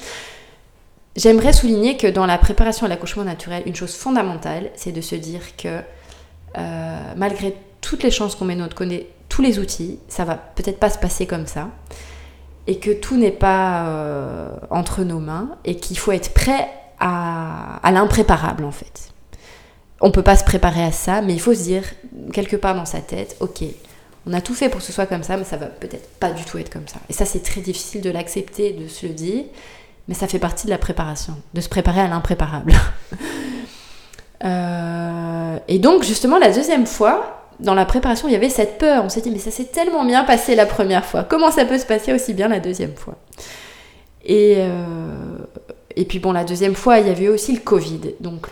J'aimerais 1.15 1.53
souligner 1.53 1.97
que 1.97 2.05
dans 2.05 2.27
la 2.27 2.37
préparation 2.37 2.85
à 2.85 2.89
l'accouchement 2.89 3.23
naturel, 3.23 3.63
une 3.65 3.75
chose 3.75 3.95
fondamentale, 3.95 4.69
c'est 4.75 4.91
de 4.91 5.01
se 5.01 5.15
dire 5.15 5.41
que 5.57 5.79
euh, 6.57 7.13
malgré 7.15 7.55
toutes 7.81 8.03
les 8.03 8.11
chances 8.11 8.35
qu'on 8.35 8.45
met 8.45 8.55
notre 8.55 8.75
connaît 8.75 9.07
tous 9.27 9.41
les 9.41 9.57
outils, 9.57 9.97
ça 10.07 10.23
va 10.23 10.35
peut-être 10.35 10.79
pas 10.79 10.91
se 10.91 10.99
passer 10.99 11.25
comme 11.25 11.47
ça 11.47 11.69
et 12.67 12.79
que 12.79 12.91
tout 12.91 13.17
n'est 13.17 13.31
pas 13.31 13.87
euh, 13.87 14.49
entre 14.69 15.03
nos 15.03 15.19
mains 15.19 15.49
et 15.65 15.77
qu'il 15.77 15.97
faut 15.97 16.11
être 16.11 16.33
prêt 16.33 16.69
à, 16.99 17.79
l'impréparable 17.91 18.65
en 18.65 18.71
fait. 18.71 19.11
On 20.01 20.11
peut 20.11 20.23
pas 20.23 20.35
se 20.35 20.43
préparer 20.43 20.83
à 20.83 20.91
ça, 20.91 21.21
mais 21.21 21.33
il 21.33 21.39
faut 21.39 21.53
se 21.53 21.63
dire 21.63 21.83
quelque 22.33 22.55
part 22.55 22.75
dans 22.75 22.85
sa 22.85 22.99
tête, 22.99 23.37
ok, 23.39 23.63
on 24.27 24.33
a 24.33 24.41
tout 24.41 24.53
fait 24.53 24.69
pour 24.69 24.81
que 24.81 24.85
ce 24.85 24.91
soit 24.91 25.05
comme 25.05 25.23
ça, 25.23 25.37
mais 25.37 25.45
ça 25.45 25.57
va 25.57 25.67
peut-être 25.67 26.09
pas 26.19 26.31
du 26.31 26.43
tout 26.43 26.57
être 26.57 26.69
comme 26.69 26.87
ça. 26.87 26.99
Et 27.09 27.13
ça, 27.13 27.25
c'est 27.25 27.41
très 27.41 27.61
difficile 27.61 28.01
de 28.01 28.09
l'accepter, 28.09 28.73
de 28.73 28.87
se 28.87 29.07
le 29.07 29.13
dire, 29.13 29.45
mais 30.07 30.13
ça 30.13 30.27
fait 30.27 30.39
partie 30.39 30.65
de 30.65 30.71
la 30.71 30.77
préparation, 30.77 31.35
de 31.53 31.61
se 31.61 31.69
préparer 31.69 32.01
à 32.01 32.07
l'impréparable. 32.07 32.73
Euh, 34.45 35.57
et 35.67 35.79
donc, 35.79 36.03
justement, 36.03 36.37
la 36.37 36.51
deuxième 36.51 36.85
fois, 36.85 37.46
dans 37.59 37.73
la 37.73 37.85
préparation, 37.85 38.27
il 38.27 38.31
y 38.31 38.35
avait 38.35 38.49
cette 38.49 38.77
peur. 38.77 39.03
On 39.03 39.09
s'est 39.09 39.21
dit, 39.21 39.31
mais 39.31 39.39
ça 39.39 39.51
s'est 39.51 39.65
tellement 39.65 40.05
bien 40.05 40.23
passé 40.23 40.55
la 40.55 40.65
première 40.65 41.05
fois. 41.05 41.23
Comment 41.23 41.51
ça 41.51 41.65
peut 41.65 41.77
se 41.77 41.85
passer 41.85 42.13
aussi 42.13 42.33
bien 42.33 42.47
la 42.47 42.59
deuxième 42.59 42.95
fois? 42.95 43.15
Et, 44.25 44.55
euh, 44.57 45.37
et 45.95 46.05
puis 46.05 46.19
bon, 46.19 46.31
la 46.31 46.43
deuxième 46.43 46.75
fois, 46.75 46.99
il 46.99 47.07
y 47.07 47.09
avait 47.09 47.29
aussi 47.29 47.53
le 47.53 47.59
Covid. 47.59 48.01
Donc 48.19 48.49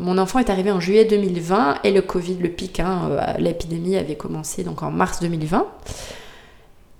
mon 0.00 0.18
enfant 0.18 0.38
est 0.38 0.50
arrivé 0.50 0.70
en 0.70 0.78
juillet 0.78 1.04
2020 1.04 1.78
et 1.82 1.90
le 1.90 2.00
Covid, 2.00 2.36
le 2.36 2.48
pic, 2.48 2.80
hein, 2.80 3.10
euh, 3.10 3.32
l'épidémie 3.38 3.96
avait 3.96 4.14
commencé 4.14 4.62
donc 4.62 4.82
en 4.82 4.90
mars 4.90 5.20
2020. 5.20 5.66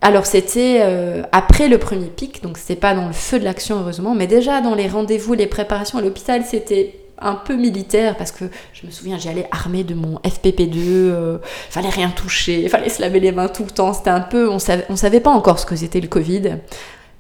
Alors 0.03 0.27
c'était 0.27 0.81
euh, 0.83 1.23
après 1.33 1.69
le 1.69 1.79
premier 1.79 2.07
pic, 2.07 2.43
donc 2.43 2.59
c'était 2.59 2.79
pas 2.79 2.95
dans 2.95 3.07
le 3.07 3.13
feu 3.13 3.39
de 3.39 3.45
l'action 3.45 3.81
heureusement, 3.81 4.15
mais 4.15 4.27
déjà 4.27 4.61
dans 4.61 4.75
les 4.75 4.89
rendez-vous, 4.89 5.35
les 5.35 5.47
préparations 5.47 5.99
à 5.99 6.03
l'hôpital, 6.03 6.45
c'était 6.45 6.95
un 7.19 7.35
peu 7.35 7.57
militaire 7.57 8.17
parce 8.17 8.33
que 8.33 8.45
je 8.73 8.87
me 8.87 8.91
souviens 8.91 9.19
j'y 9.19 9.29
allais 9.29 9.49
armée 9.51 9.85
de 9.85 9.95
mon 9.95 10.17
FPP2 10.19 10.75
euh, 10.77 11.39
fallait 11.71 11.89
rien 11.89 12.11
toucher 12.11 12.69
fallait 12.71 12.89
se 12.89 13.01
laver 13.01 13.21
les 13.21 13.33
mains 13.33 13.49
tout 13.49 13.65
le 13.65 13.71
temps. 13.71 13.93
C'était 13.93 14.11
un 14.11 14.21
peu 14.21 14.49
on 14.51 14.59
savait, 14.59 14.87
on 14.89 14.97
savait 14.97 15.21
pas 15.21 15.31
encore 15.31 15.59
ce 15.59 15.67
que 15.67 15.77
c'était 15.77 16.01
le 16.01 16.09
Covid. 16.09 16.59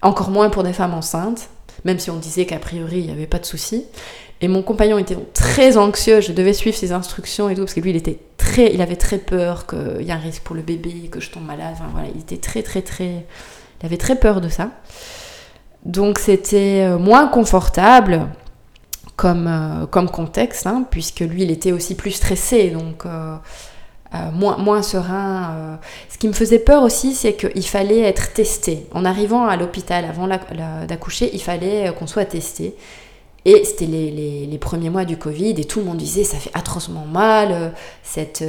Encore 0.03 0.31
moins 0.31 0.51
pour 0.51 0.63
des 0.63 0.73
femmes 0.73 0.95
enceintes 0.95 1.49
même 1.85 1.99
si 1.99 2.11
on 2.11 2.17
disait 2.17 2.47
qu'a 2.47 2.59
priori 2.59 2.99
il 3.01 3.07
n'y 3.07 3.13
avait 3.13 3.27
pas 3.27 3.39
de 3.39 3.47
souci. 3.47 3.85
Et 4.43 4.49
mon 4.49 4.63
compagnon 4.63 4.99
était 4.99 5.17
très 5.33 5.79
anxieux. 5.79 6.21
Je 6.21 6.33
devais 6.33 6.53
suivre 6.53 6.77
ses 6.77 6.93
instructions 6.93 7.49
et 7.49 7.55
tout 7.55 7.63
parce 7.63 7.73
que 7.73 7.81
lui 7.81 7.91
il 7.91 7.97
était 7.97 8.19
très 8.37 8.73
il 8.75 8.83
avait 8.83 8.97
très 8.97 9.19
peur 9.19 9.67
qu'il 9.67 10.03
y 10.03 10.09
ait 10.09 10.13
un 10.13 10.19
risque 10.19 10.43
pour 10.43 10.57
le 10.57 10.63
bébé 10.63 11.09
que 11.11 11.21
je 11.21 11.31
tombe 11.31 11.47
malade. 11.47 11.73
Enfin 11.73 11.89
voilà 11.93 12.09
il 12.15 12.21
était 12.21 12.37
très 12.37 12.63
très 12.63 12.83
très 12.83 13.25
il 13.81 13.87
avait 13.87 13.97
très 13.97 14.17
peur 14.17 14.41
de 14.41 14.49
ça. 14.49 14.71
Donc 15.85 16.19
c'était 16.19 16.83
euh, 16.85 16.99
moins 16.99 17.29
confortable 17.29 18.29
comme, 19.17 19.47
euh, 19.49 19.87
comme 19.87 20.11
contexte, 20.11 20.67
hein, 20.67 20.85
puisque 20.91 21.21
lui, 21.21 21.43
il 21.43 21.51
était 21.51 21.73
aussi 21.73 21.95
plus 21.95 22.13
stressé, 22.13 22.69
donc 22.71 23.07
euh, 23.07 23.35
euh, 24.15 24.31
moins, 24.33 24.59
moins 24.59 24.83
serein. 24.83 25.79
Ce 26.11 26.19
qui 26.19 26.29
me 26.29 26.35
faisait 26.35 26.59
peur 26.59 26.83
aussi, 26.83 27.15
c'est 27.15 27.35
qu'il 27.35 27.67
fallait 27.67 28.01
être 28.01 28.33
testé. 28.35 28.87
En 28.93 29.05
arrivant 29.05 29.47
à 29.47 29.57
l'hôpital 29.57 30.05
avant 30.05 30.29
d'accoucher, 30.29 31.31
il 31.33 31.43
fallait 31.43 31.93
qu'on 31.99 32.07
soit 32.07 32.27
testé. 32.27 32.77
Et 33.49 33.63
c'était 33.65 33.87
les, 33.87 34.11
les, 34.51 34.59
premiers 34.59 34.91
mois 34.91 35.05
du 35.05 35.17
Covid 35.17 35.51
et 35.51 35.65
tout 35.65 35.79
le 35.79 35.85
monde 35.85 35.99
disait 35.99 36.25
ça 36.25 36.37
fait 36.37 36.51
atrocement 36.53 37.05
mal, 37.05 37.73
cette 38.03 38.43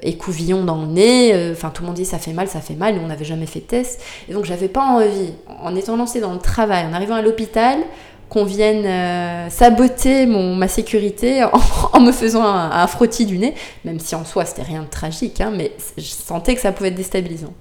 écouvillon 0.00 0.64
dans 0.64 0.80
le 0.80 0.86
nez, 0.86 1.50
enfin 1.52 1.68
tout 1.68 1.82
le 1.82 1.88
monde 1.88 1.96
disait 1.96 2.12
ça 2.12 2.18
fait 2.18 2.32
mal, 2.32 2.48
ça 2.48 2.62
fait 2.62 2.72
mal, 2.72 2.94
nous 2.94 3.02
on 3.02 3.08
n'avait 3.08 3.26
jamais 3.26 3.44
fait 3.44 3.60
de 3.60 3.66
test. 3.66 4.00
Et 4.30 4.32
donc 4.32 4.46
j'avais 4.46 4.68
pas 4.68 4.80
envie, 4.80 5.34
en 5.60 5.76
étant 5.76 5.98
lancée 5.98 6.20
dans 6.20 6.32
le 6.32 6.38
travail, 6.38 6.86
en 6.86 6.94
arrivant 6.94 7.16
à 7.16 7.20
l'hôpital, 7.20 7.80
qu'on 8.28 8.44
vienne 8.44 8.84
euh, 8.84 9.50
saboter 9.50 10.26
mon, 10.26 10.54
ma 10.54 10.68
sécurité 10.68 11.44
en, 11.92 12.00
me 12.00 12.12
faisant 12.12 12.44
un, 12.44 12.70
un, 12.70 12.86
frottis 12.86 13.26
du 13.26 13.38
nez, 13.38 13.54
même 13.84 14.00
si 14.00 14.14
en 14.14 14.24
soi 14.24 14.44
c'était 14.44 14.62
rien 14.62 14.82
de 14.82 14.88
tragique, 14.88 15.40
hein, 15.40 15.52
mais 15.54 15.72
je 15.96 16.02
sentais 16.02 16.54
que 16.54 16.60
ça 16.60 16.72
pouvait 16.72 16.88
être 16.88 16.94
déstabilisant. 16.94 17.52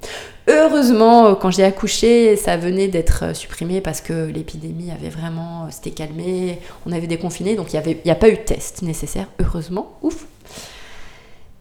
Heureusement, 0.48 1.28
euh, 1.28 1.36
quand 1.36 1.52
j'ai 1.52 1.64
accouché, 1.64 2.36
ça 2.36 2.58
venait 2.58 2.88
d'être 2.88 3.24
euh, 3.24 3.34
supprimé 3.34 3.82
parce 3.82 4.02
que 4.02 4.26
l'épidémie 4.28 4.92
avait 4.92 5.10
vraiment, 5.10 5.70
s'était 5.70 5.92
calmée, 5.92 6.60
on 6.86 6.92
avait 6.92 7.08
déconfiné, 7.08 7.56
donc 7.56 7.74
il 7.74 8.00
n'y 8.06 8.12
a 8.12 8.16
pas 8.16 8.30
eu 8.30 8.34
de 8.34 8.38
test 8.38 8.82
nécessaire, 8.82 9.28
heureusement, 9.40 9.94
ouf. 10.02 10.26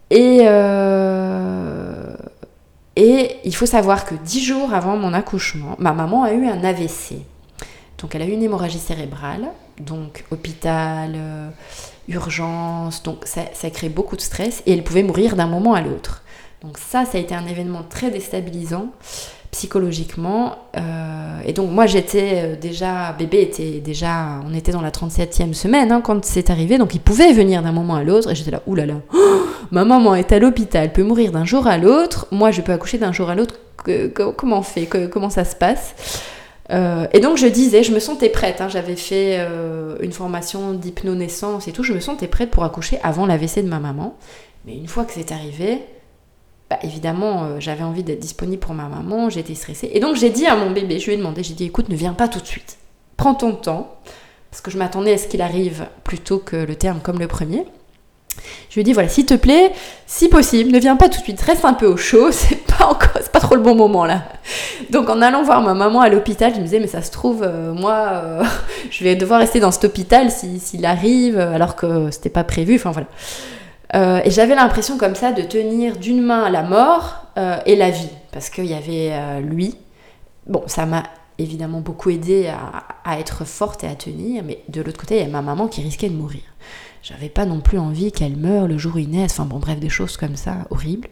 Et, 0.09 0.41
et 2.95 3.37
il 3.43 3.55
faut 3.55 3.65
savoir 3.65 4.05
que 4.05 4.13
dix 4.13 4.43
jours 4.43 4.73
avant 4.73 4.95
mon 4.95 5.11
accouchement, 5.13 5.75
ma 5.79 5.91
maman 5.93 6.23
a 6.23 6.33
eu 6.33 6.45
un 6.45 6.63
AVC. 6.63 7.15
Donc 7.99 8.15
elle 8.15 8.21
a 8.21 8.25
eu 8.25 8.31
une 8.31 8.43
hémorragie 8.43 8.79
cérébrale, 8.79 9.47
donc 9.79 10.25
hôpital, 10.31 11.13
euh, 11.15 11.49
urgence, 12.07 13.03
donc 13.03 13.25
ça, 13.25 13.41
ça 13.53 13.69
crée 13.69 13.89
beaucoup 13.89 14.15
de 14.15 14.21
stress 14.21 14.61
et 14.65 14.73
elle 14.73 14.83
pouvait 14.83 15.03
mourir 15.03 15.35
d'un 15.35 15.47
moment 15.47 15.73
à 15.73 15.81
l'autre. 15.81 16.23
Donc 16.61 16.77
ça, 16.77 17.05
ça 17.05 17.17
a 17.17 17.21
été 17.21 17.35
un 17.35 17.45
événement 17.45 17.83
très 17.89 18.09
déstabilisant 18.09 18.87
psychologiquement. 19.53 20.55
Euh, 20.75 21.39
et 21.45 21.53
donc 21.53 21.69
moi 21.71 21.85
j'étais 21.85 22.31
euh, 22.33 22.55
déjà, 22.55 23.13
bébé 23.13 23.41
était 23.41 23.79
déjà, 23.79 24.41
on 24.45 24.53
était 24.53 24.71
dans 24.71 24.81
la 24.81 24.89
37e 24.89 25.53
semaine 25.53 25.91
hein, 25.91 26.01
quand 26.01 26.25
c'est 26.25 26.49
arrivé, 26.49 26.77
donc 26.77 26.95
il 26.95 26.99
pouvait 26.99 27.31
venir 27.31 27.61
d'un 27.61 27.71
moment 27.71 27.95
à 27.95 28.03
l'autre, 28.03 28.31
et 28.31 28.35
j'étais 28.35 28.51
là, 28.51 28.61
oulala, 28.65 28.95
ma 29.71 29.85
maman 29.85 30.15
est 30.15 30.31
à 30.31 30.39
l'hôpital, 30.39 30.91
peut 30.91 31.03
mourir 31.03 31.31
d'un 31.31 31.45
jour 31.45 31.67
à 31.67 31.77
l'autre, 31.77 32.27
moi 32.31 32.51
je 32.51 32.61
peux 32.61 32.73
accoucher 32.73 32.97
d'un 32.97 33.13
jour 33.13 33.29
à 33.29 33.35
l'autre, 33.35 33.55
comment 34.35 34.57
on 34.57 34.63
fait, 34.63 34.87
comment 35.11 35.29
ça 35.29 35.45
se 35.45 35.55
passe? 35.55 35.93
Euh, 36.73 37.05
et 37.13 37.19
donc 37.19 37.37
je 37.37 37.45
disais, 37.45 37.83
je 37.83 37.93
me 37.93 37.99
sentais 37.99 38.29
prête, 38.29 38.59
hein. 38.59 38.67
j'avais 38.67 38.95
fait 38.95 39.37
euh, 39.39 39.95
une 40.01 40.11
formation 40.11 40.73
d'hypnonaissance 40.73 41.67
et 41.67 41.71
tout, 41.71 41.83
je 41.83 41.93
me 41.93 41.99
sentais 41.99 42.27
prête 42.27 42.49
pour 42.49 42.63
accoucher 42.63 42.99
avant 43.03 43.25
l'AVC 43.25 43.57
de 43.63 43.69
ma 43.69 43.79
maman. 43.79 44.17
Mais 44.65 44.75
une 44.75 44.87
fois 44.87 45.05
que 45.05 45.13
c'est 45.13 45.31
arrivé, 45.31 45.79
bah, 46.69 46.79
évidemment, 46.81 47.43
euh, 47.43 47.59
j'avais 47.59 47.83
envie 47.83 48.03
d'être 48.03 48.19
disponible 48.19 48.59
pour 48.59 48.73
ma 48.73 48.87
maman, 48.87 49.29
j'étais 49.29 49.55
stressée. 49.55 49.91
Et 49.93 49.99
donc 49.99 50.15
j'ai 50.15 50.31
dit 50.31 50.47
à 50.47 50.55
mon 50.55 50.71
bébé, 50.71 50.99
je 50.99 51.07
lui 51.07 51.13
ai 51.13 51.17
demandé, 51.17 51.43
j'ai 51.43 51.53
dit, 51.53 51.65
écoute, 51.65 51.89
ne 51.89 51.95
viens 51.95 52.13
pas 52.13 52.27
tout 52.27 52.39
de 52.39 52.47
suite. 52.47 52.77
Prends 53.17 53.35
ton 53.35 53.53
temps, 53.53 53.99
parce 54.49 54.61
que 54.61 54.71
je 54.71 54.77
m'attendais 54.77 55.13
à 55.13 55.17
ce 55.17 55.27
qu'il 55.27 55.41
arrive 55.41 55.87
plutôt 56.03 56.39
que 56.39 56.55
le 56.55 56.75
terme 56.75 57.01
comme 57.01 57.19
le 57.19 57.27
premier. 57.27 57.65
Je 58.69 58.75
lui 58.75 58.81
ai 58.81 58.83
dit 58.83 58.93
voilà, 58.93 59.07
s'il 59.07 59.25
te 59.25 59.35
plaît, 59.35 59.71
si 60.07 60.29
possible, 60.29 60.71
ne 60.71 60.79
viens 60.79 60.95
pas 60.95 61.07
tout 61.07 61.19
de 61.19 61.23
suite, 61.23 61.39
reste 61.41 61.63
un 61.63 61.73
peu 61.73 61.85
au 61.85 61.97
chaud, 61.97 62.27
c'est 62.31 62.65
pas 62.65 62.85
encore, 62.85 63.21
pas 63.31 63.39
trop 63.39 63.55
le 63.55 63.61
bon 63.61 63.75
moment 63.75 64.05
là. 64.05 64.23
Donc 64.89 65.09
en 65.09 65.21
allant 65.21 65.43
voir 65.43 65.61
ma 65.61 65.73
maman 65.73 66.01
à 66.01 66.09
l'hôpital, 66.09 66.53
je 66.53 66.59
me 66.59 66.63
disais 66.63 66.79
mais 66.79 66.87
ça 66.87 67.01
se 67.01 67.11
trouve, 67.11 67.43
euh, 67.43 67.73
moi, 67.73 68.09
euh, 68.13 68.43
je 68.89 69.03
vais 69.03 69.15
devoir 69.15 69.39
rester 69.39 69.59
dans 69.59 69.71
cet 69.71 69.85
hôpital 69.85 70.31
s'il 70.31 70.85
arrive, 70.85 71.39
alors 71.39 71.75
que 71.75 72.09
c'était 72.11 72.29
pas 72.29 72.43
prévu. 72.43 72.75
Enfin 72.75 72.91
voilà. 72.91 73.07
Euh, 73.95 74.21
et 74.25 74.31
j'avais 74.31 74.55
l'impression 74.55 74.97
comme 74.97 75.13
ça 75.13 75.31
de 75.31 75.43
tenir 75.43 75.97
d'une 75.97 76.21
main 76.23 76.49
la 76.49 76.63
mort 76.63 77.25
et 77.65 77.75
la 77.75 77.89
vie, 77.89 78.09
parce 78.31 78.49
qu'il 78.49 78.65
y 78.65 78.73
avait 78.73 79.41
lui. 79.41 79.75
Bon, 80.47 80.63
ça 80.67 80.85
m'a 80.85 81.03
évidemment 81.39 81.79
beaucoup 81.79 82.09
aidé 82.09 82.47
à, 82.47 82.83
à 83.09 83.19
être 83.19 83.45
forte 83.45 83.83
et 83.83 83.87
à 83.87 83.95
tenir, 83.95 84.43
mais 84.43 84.59
de 84.67 84.81
l'autre 84.81 84.99
côté, 84.99 85.17
il 85.17 85.21
y 85.21 85.25
a 85.25 85.29
ma 85.29 85.41
maman 85.41 85.67
qui 85.67 85.81
risquait 85.81 86.09
de 86.09 86.15
mourir. 86.15 86.41
J'avais 87.03 87.29
pas 87.29 87.45
non 87.45 87.59
plus 87.59 87.77
envie 87.77 88.13
qu'elle 88.13 88.37
meure 88.37 88.67
le 88.67 88.77
jour 88.77 88.95
où 88.95 88.99
il 88.99 89.09
naisse, 89.09 89.33
enfin 89.33 89.45
bon 89.45 89.59
bref, 89.59 89.77
des 89.79 89.89
choses 89.89 90.15
comme 90.15 90.37
ça, 90.37 90.59
horribles. 90.69 91.09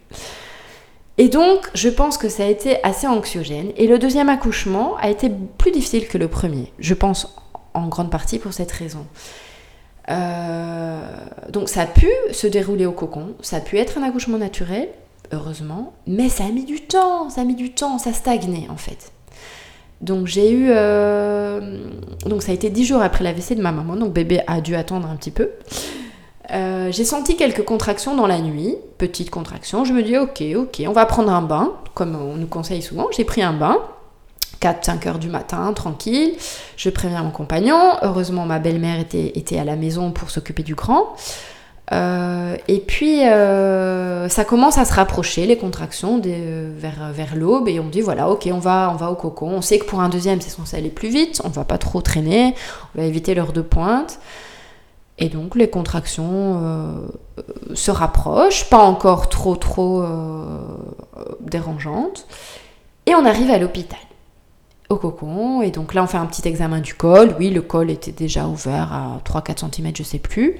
Et 1.18 1.28
donc, 1.28 1.70
je 1.76 1.90
pense 1.90 2.18
que 2.18 2.30
ça 2.30 2.44
a 2.44 2.48
été 2.48 2.82
assez 2.84 3.08
anxiogène. 3.08 3.74
Et 3.76 3.88
le 3.88 4.00
deuxième 4.00 4.30
accouchement 4.30 4.96
a 4.98 5.10
été 5.10 5.30
plus 5.58 5.72
difficile 5.72 6.08
que 6.08 6.18
le 6.18 6.30
premier. 6.30 6.72
Je 6.80 6.94
pense 6.94 7.36
en 7.74 7.88
grande 7.88 8.10
partie 8.10 8.40
pour 8.40 8.54
cette 8.54 8.72
raison. 8.72 9.06
Euh, 10.10 11.02
donc 11.50 11.70
ça 11.70 11.82
a 11.82 11.86
pu 11.86 12.10
se 12.32 12.48
dérouler 12.48 12.86
au 12.86 12.92
cocon, 12.92 13.36
ça 13.42 13.58
a 13.58 13.60
pu 13.60 13.78
être 13.78 13.98
un 13.98 14.04
accouchement 14.04 14.38
naturel, 14.38 14.90
heureusement, 15.32 15.94
mais 16.08 16.28
ça 16.28 16.46
a 16.46 16.50
mis 16.50 16.66
du 16.66 16.82
temps, 16.82 17.30
ça 17.30 17.42
a 17.42 17.44
mis 17.44 17.56
du 17.56 17.72
temps, 17.72 18.00
ça 18.00 18.14
stagnait 18.14 18.68
en 18.70 18.78
fait. 18.78 19.12
Donc 20.02 20.28
j'ai 20.28 20.52
eu... 20.52 20.70
Euh, 20.72 21.78
donc 22.26 22.42
ça 22.42 22.52
a 22.52 22.56
été 22.56 22.70
dix 22.70 22.86
jours 22.86 23.02
après 23.02 23.24
l'AVC 23.24 23.56
de 23.56 23.62
ma 23.62 23.72
maman, 23.72 23.96
donc 23.96 24.14
bébé 24.14 24.42
a 24.48 24.62
dû 24.62 24.76
attendre 24.76 25.08
un 25.08 25.16
petit 25.16 25.32
peu. 25.32 25.50
Euh, 26.52 26.92
j'ai 26.92 27.06
senti 27.06 27.38
quelques 27.38 27.64
contractions 27.64 28.16
dans 28.16 28.28
la 28.28 28.40
nuit, 28.40 28.76
petites 28.98 29.30
contractions. 29.30 29.86
Je 29.86 29.94
me 29.94 30.04
dis 30.04 30.18
ok, 30.18 30.44
ok, 30.56 30.84
on 30.88 30.92
va 30.92 31.06
prendre 31.06 31.32
un 31.32 31.42
bain, 31.42 31.74
comme 31.94 32.16
on 32.16 32.36
nous 32.36 32.48
conseille 32.48 32.82
souvent. 32.82 33.08
J'ai 33.16 33.24
pris 33.24 33.42
un 33.42 33.54
bain, 33.54 33.78
4-5 34.62 35.08
heures 35.08 35.20
du 35.20 35.30
matin, 35.30 35.72
tranquille. 35.74 36.34
Je 36.76 36.90
préviens 36.90 37.24
mon 37.24 37.32
compagnon. 37.32 37.80
Heureusement, 38.02 38.46
ma 38.46 38.60
belle-mère 38.60 39.00
était, 39.00 39.32
était 39.36 39.60
à 39.60 39.64
la 39.64 39.76
maison 39.76 40.12
pour 40.12 40.30
s'occuper 40.30 40.64
du 40.64 40.76
grand. 40.76 41.16
Euh, 41.92 42.56
et 42.68 42.80
puis, 42.80 43.26
euh, 43.28 44.30
ça 44.30 44.46
commence 44.46 44.78
à 44.78 44.86
se 44.86 44.94
rapprocher, 44.94 45.46
les 45.46 45.58
contractions, 45.58 46.22
vers, 46.22 47.12
vers 47.12 47.36
l'aube, 47.36 47.68
et 47.68 47.80
on 47.80 47.88
dit 47.88 48.02
voilà, 48.02 48.30
ok, 48.30 48.50
on 48.52 48.60
va, 48.60 48.90
on 48.94 48.96
va 48.96 49.12
au 49.12 49.16
cocon. 49.16 49.50
On 49.50 49.62
sait 49.62 49.80
que 49.80 49.86
pour 49.86 50.00
un 50.00 50.10
deuxième, 50.10 50.40
c'est 50.42 50.50
censé 50.50 50.78
aller 50.78 50.90
plus 50.90 51.10
vite, 51.10 51.42
on 51.44 51.50
va 51.50 51.64
pas 51.64 51.78
trop 51.78 52.02
traîner, 52.02 52.56
on 52.96 53.02
va 53.02 53.08
éviter 53.08 53.36
l'heure 53.36 53.54
de 53.54 53.62
pointe. 53.62 54.20
Et 55.18 55.30
donc, 55.30 55.56
les 55.56 55.70
contractions 55.70 56.62
euh, 56.64 56.94
se 57.74 57.92
rapprochent, 57.92 58.70
pas 58.70 58.80
encore 58.80 59.30
trop, 59.30 59.56
trop 59.56 60.04
dérangeantes. 61.42 62.26
Et 63.06 63.14
on 63.14 63.26
arrive 63.26 63.52
à 63.52 63.58
l'hôpital, 63.58 64.00
au 64.90 64.96
cocon. 64.96 65.62
Et 65.62 65.70
donc 65.70 65.94
là, 65.94 66.04
on 66.04 66.08
fait 66.08 66.18
un 66.18 66.26
petit 66.26 66.48
examen 66.48 66.80
du 66.80 66.96
col. 66.96 67.36
Oui, 67.38 67.50
le 67.50 67.62
col 67.62 67.92
était 67.92 68.12
déjà 68.12 68.48
ouvert 68.48 68.94
à 68.94 69.20
3-4 69.26 69.70
cm, 69.72 69.92
je 69.96 70.04
sais 70.04 70.20
plus. 70.20 70.58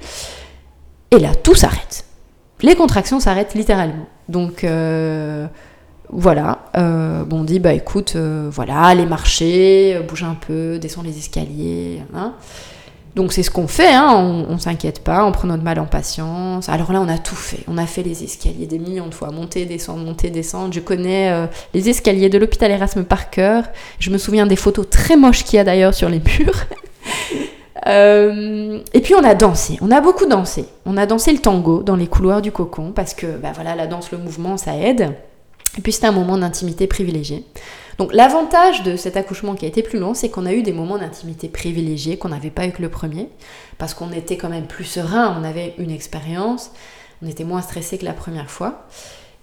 Et 1.12 1.18
là, 1.18 1.34
tout 1.34 1.54
s'arrête. 1.54 2.06
Les 2.62 2.74
contractions 2.74 3.20
s'arrêtent 3.20 3.54
littéralement. 3.54 4.06
Donc 4.30 4.64
euh, 4.64 5.46
voilà, 6.08 6.60
euh, 6.78 7.22
on 7.30 7.44
dit 7.44 7.58
bah 7.58 7.74
écoute, 7.74 8.14
euh, 8.16 8.48
voilà, 8.50 8.80
allez 8.84 9.04
marcher, 9.04 10.00
bouge 10.08 10.22
un 10.22 10.34
peu, 10.34 10.78
descends 10.78 11.02
les 11.02 11.18
escaliers. 11.18 12.00
Hein. 12.14 12.32
Donc 13.14 13.34
c'est 13.34 13.42
ce 13.42 13.50
qu'on 13.50 13.68
fait, 13.68 13.92
hein, 13.92 14.46
on, 14.48 14.56
s'inquiète 14.56 15.04
pas, 15.04 15.26
on 15.26 15.32
prend 15.32 15.48
notre 15.48 15.62
mal 15.62 15.78
en 15.80 15.84
patience. 15.84 16.70
Alors 16.70 16.92
là, 16.92 17.02
on 17.02 17.08
a 17.08 17.18
tout 17.18 17.34
fait. 17.34 17.62
On 17.68 17.76
a 17.76 17.84
fait 17.84 18.02
les 18.02 18.24
escaliers 18.24 18.66
des 18.66 18.78
millions 18.78 19.08
de 19.08 19.14
fois, 19.14 19.30
monter, 19.32 19.66
descendre, 19.66 20.02
monter, 20.02 20.30
descendre. 20.30 20.72
Je 20.72 20.80
connais 20.80 21.46
les 21.74 21.90
escaliers 21.90 22.30
de 22.30 22.38
l'hôpital 22.38 22.70
Erasme 22.70 23.04
par 23.04 23.28
cœur. 23.28 23.64
Je 23.98 24.08
me 24.08 24.16
souviens 24.16 24.46
des 24.46 24.56
photos 24.56 24.88
très 24.88 25.18
moches 25.18 25.44
qu'il 25.44 25.58
y 25.58 25.60
a 25.60 25.64
d'ailleurs 25.64 25.92
sur 25.92 26.08
les 26.08 26.20
murs. 26.20 26.64
Euh, 27.88 28.78
et 28.92 29.00
puis 29.00 29.14
on 29.14 29.24
a 29.24 29.34
dansé, 29.34 29.78
on 29.80 29.90
a 29.90 30.00
beaucoup 30.00 30.26
dansé. 30.26 30.66
On 30.86 30.96
a 30.96 31.06
dansé 31.06 31.32
le 31.32 31.38
tango 31.38 31.82
dans 31.82 31.96
les 31.96 32.06
couloirs 32.06 32.42
du 32.42 32.52
cocon 32.52 32.92
parce 32.92 33.14
que 33.14 33.26
bah 33.38 33.52
voilà, 33.54 33.74
la 33.74 33.86
danse, 33.86 34.12
le 34.12 34.18
mouvement, 34.18 34.56
ça 34.56 34.76
aide. 34.76 35.14
Et 35.78 35.80
puis 35.80 35.92
c'était 35.92 36.06
un 36.06 36.12
moment 36.12 36.38
d'intimité 36.38 36.86
privilégié. 36.86 37.44
Donc 37.98 38.12
l'avantage 38.12 38.82
de 38.82 38.96
cet 38.96 39.16
accouchement 39.16 39.54
qui 39.54 39.64
a 39.64 39.68
été 39.68 39.82
plus 39.82 39.98
long, 39.98 40.14
c'est 40.14 40.28
qu'on 40.28 40.46
a 40.46 40.52
eu 40.52 40.62
des 40.62 40.72
moments 40.72 40.98
d'intimité 40.98 41.48
privilégiés 41.48 42.16
qu'on 42.16 42.28
n'avait 42.28 42.50
pas 42.50 42.66
eu 42.66 42.72
que 42.72 42.82
le 42.82 42.88
premier, 42.88 43.28
parce 43.78 43.94
qu'on 43.94 44.12
était 44.12 44.36
quand 44.36 44.48
même 44.48 44.66
plus 44.66 44.84
serein, 44.84 45.36
on 45.38 45.44
avait 45.44 45.74
une 45.78 45.90
expérience, 45.90 46.70
on 47.22 47.28
était 47.28 47.44
moins 47.44 47.62
stressé 47.62 47.98
que 47.98 48.04
la 48.04 48.12
première 48.12 48.50
fois. 48.50 48.86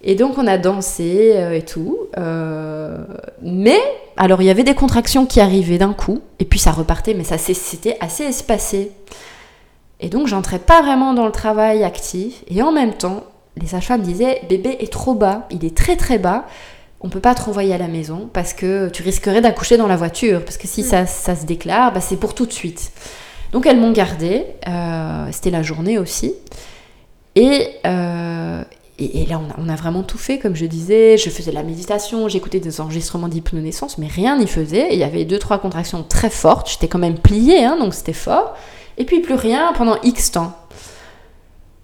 Et 0.02 0.14
donc 0.14 0.38
on 0.38 0.46
a 0.46 0.58
dansé 0.58 1.32
euh, 1.34 1.52
et 1.52 1.62
tout. 1.62 1.98
Euh, 2.16 3.04
mais, 3.42 3.80
alors 4.16 4.42
il 4.42 4.46
y 4.46 4.50
avait 4.50 4.64
des 4.64 4.74
contractions 4.74 5.26
qui 5.26 5.40
arrivaient 5.40 5.78
d'un 5.78 5.92
coup, 5.92 6.20
et 6.38 6.44
puis 6.44 6.58
ça 6.58 6.72
repartait, 6.72 7.14
mais 7.14 7.24
ça 7.24 7.38
c'était 7.38 7.96
assez 8.00 8.24
espacé. 8.24 8.92
Et 10.00 10.08
donc 10.08 10.26
j'entrais 10.26 10.58
pas 10.58 10.80
vraiment 10.80 11.12
dans 11.12 11.26
le 11.26 11.32
travail 11.32 11.84
actif, 11.84 12.42
et 12.48 12.62
en 12.62 12.72
même 12.72 12.94
temps, 12.94 13.24
les 13.60 13.66
sages-femmes 13.66 14.02
disaient 14.02 14.40
bébé 14.48 14.76
est 14.80 14.92
trop 14.92 15.14
bas, 15.14 15.46
il 15.50 15.64
est 15.64 15.76
très 15.76 15.96
très 15.96 16.18
bas, 16.18 16.46
on 17.02 17.08
peut 17.08 17.20
pas 17.20 17.34
te 17.34 17.42
renvoyer 17.42 17.74
à 17.74 17.78
la 17.78 17.88
maison 17.88 18.28
parce 18.32 18.52
que 18.52 18.88
tu 18.90 19.02
risquerais 19.02 19.40
d'accoucher 19.40 19.76
dans 19.76 19.86
la 19.86 19.96
voiture, 19.96 20.44
parce 20.44 20.56
que 20.56 20.66
si 20.66 20.82
ça, 20.82 21.06
ça 21.06 21.34
se 21.34 21.46
déclare, 21.46 21.92
bah, 21.92 22.00
c'est 22.00 22.16
pour 22.16 22.34
tout 22.34 22.46
de 22.46 22.52
suite. 22.52 22.92
Donc 23.52 23.66
elles 23.66 23.78
m'ont 23.80 23.92
gardée, 23.92 24.46
euh, 24.68 25.26
c'était 25.32 25.50
la 25.50 25.62
journée 25.62 25.98
aussi. 25.98 26.34
Et, 27.36 27.68
et, 29.00 29.24
là, 29.24 29.40
on 29.56 29.68
a, 29.68 29.76
vraiment 29.76 30.02
tout 30.02 30.18
fait, 30.18 30.38
comme 30.38 30.54
je 30.54 30.66
disais. 30.66 31.16
Je 31.16 31.30
faisais 31.30 31.50
de 31.50 31.56
la 31.56 31.62
méditation, 31.62 32.28
j'écoutais 32.28 32.60
des 32.60 32.80
enregistrements 32.80 33.28
d'hypnonaissance, 33.28 33.96
mais 33.96 34.06
rien 34.06 34.38
n'y 34.38 34.46
faisait. 34.46 34.88
il 34.92 34.98
y 34.98 35.04
avait 35.04 35.24
deux, 35.24 35.38
trois 35.38 35.58
contractions 35.58 36.04
très 36.06 36.28
fortes. 36.28 36.70
J'étais 36.70 36.88
quand 36.88 36.98
même 36.98 37.18
pliée, 37.18 37.64
hein, 37.64 37.78
donc 37.78 37.94
c'était 37.94 38.12
fort. 38.12 38.54
Et 38.98 39.04
puis 39.04 39.20
plus 39.20 39.34
rien 39.34 39.72
pendant 39.72 39.96
X 40.02 40.32
temps. 40.32 40.52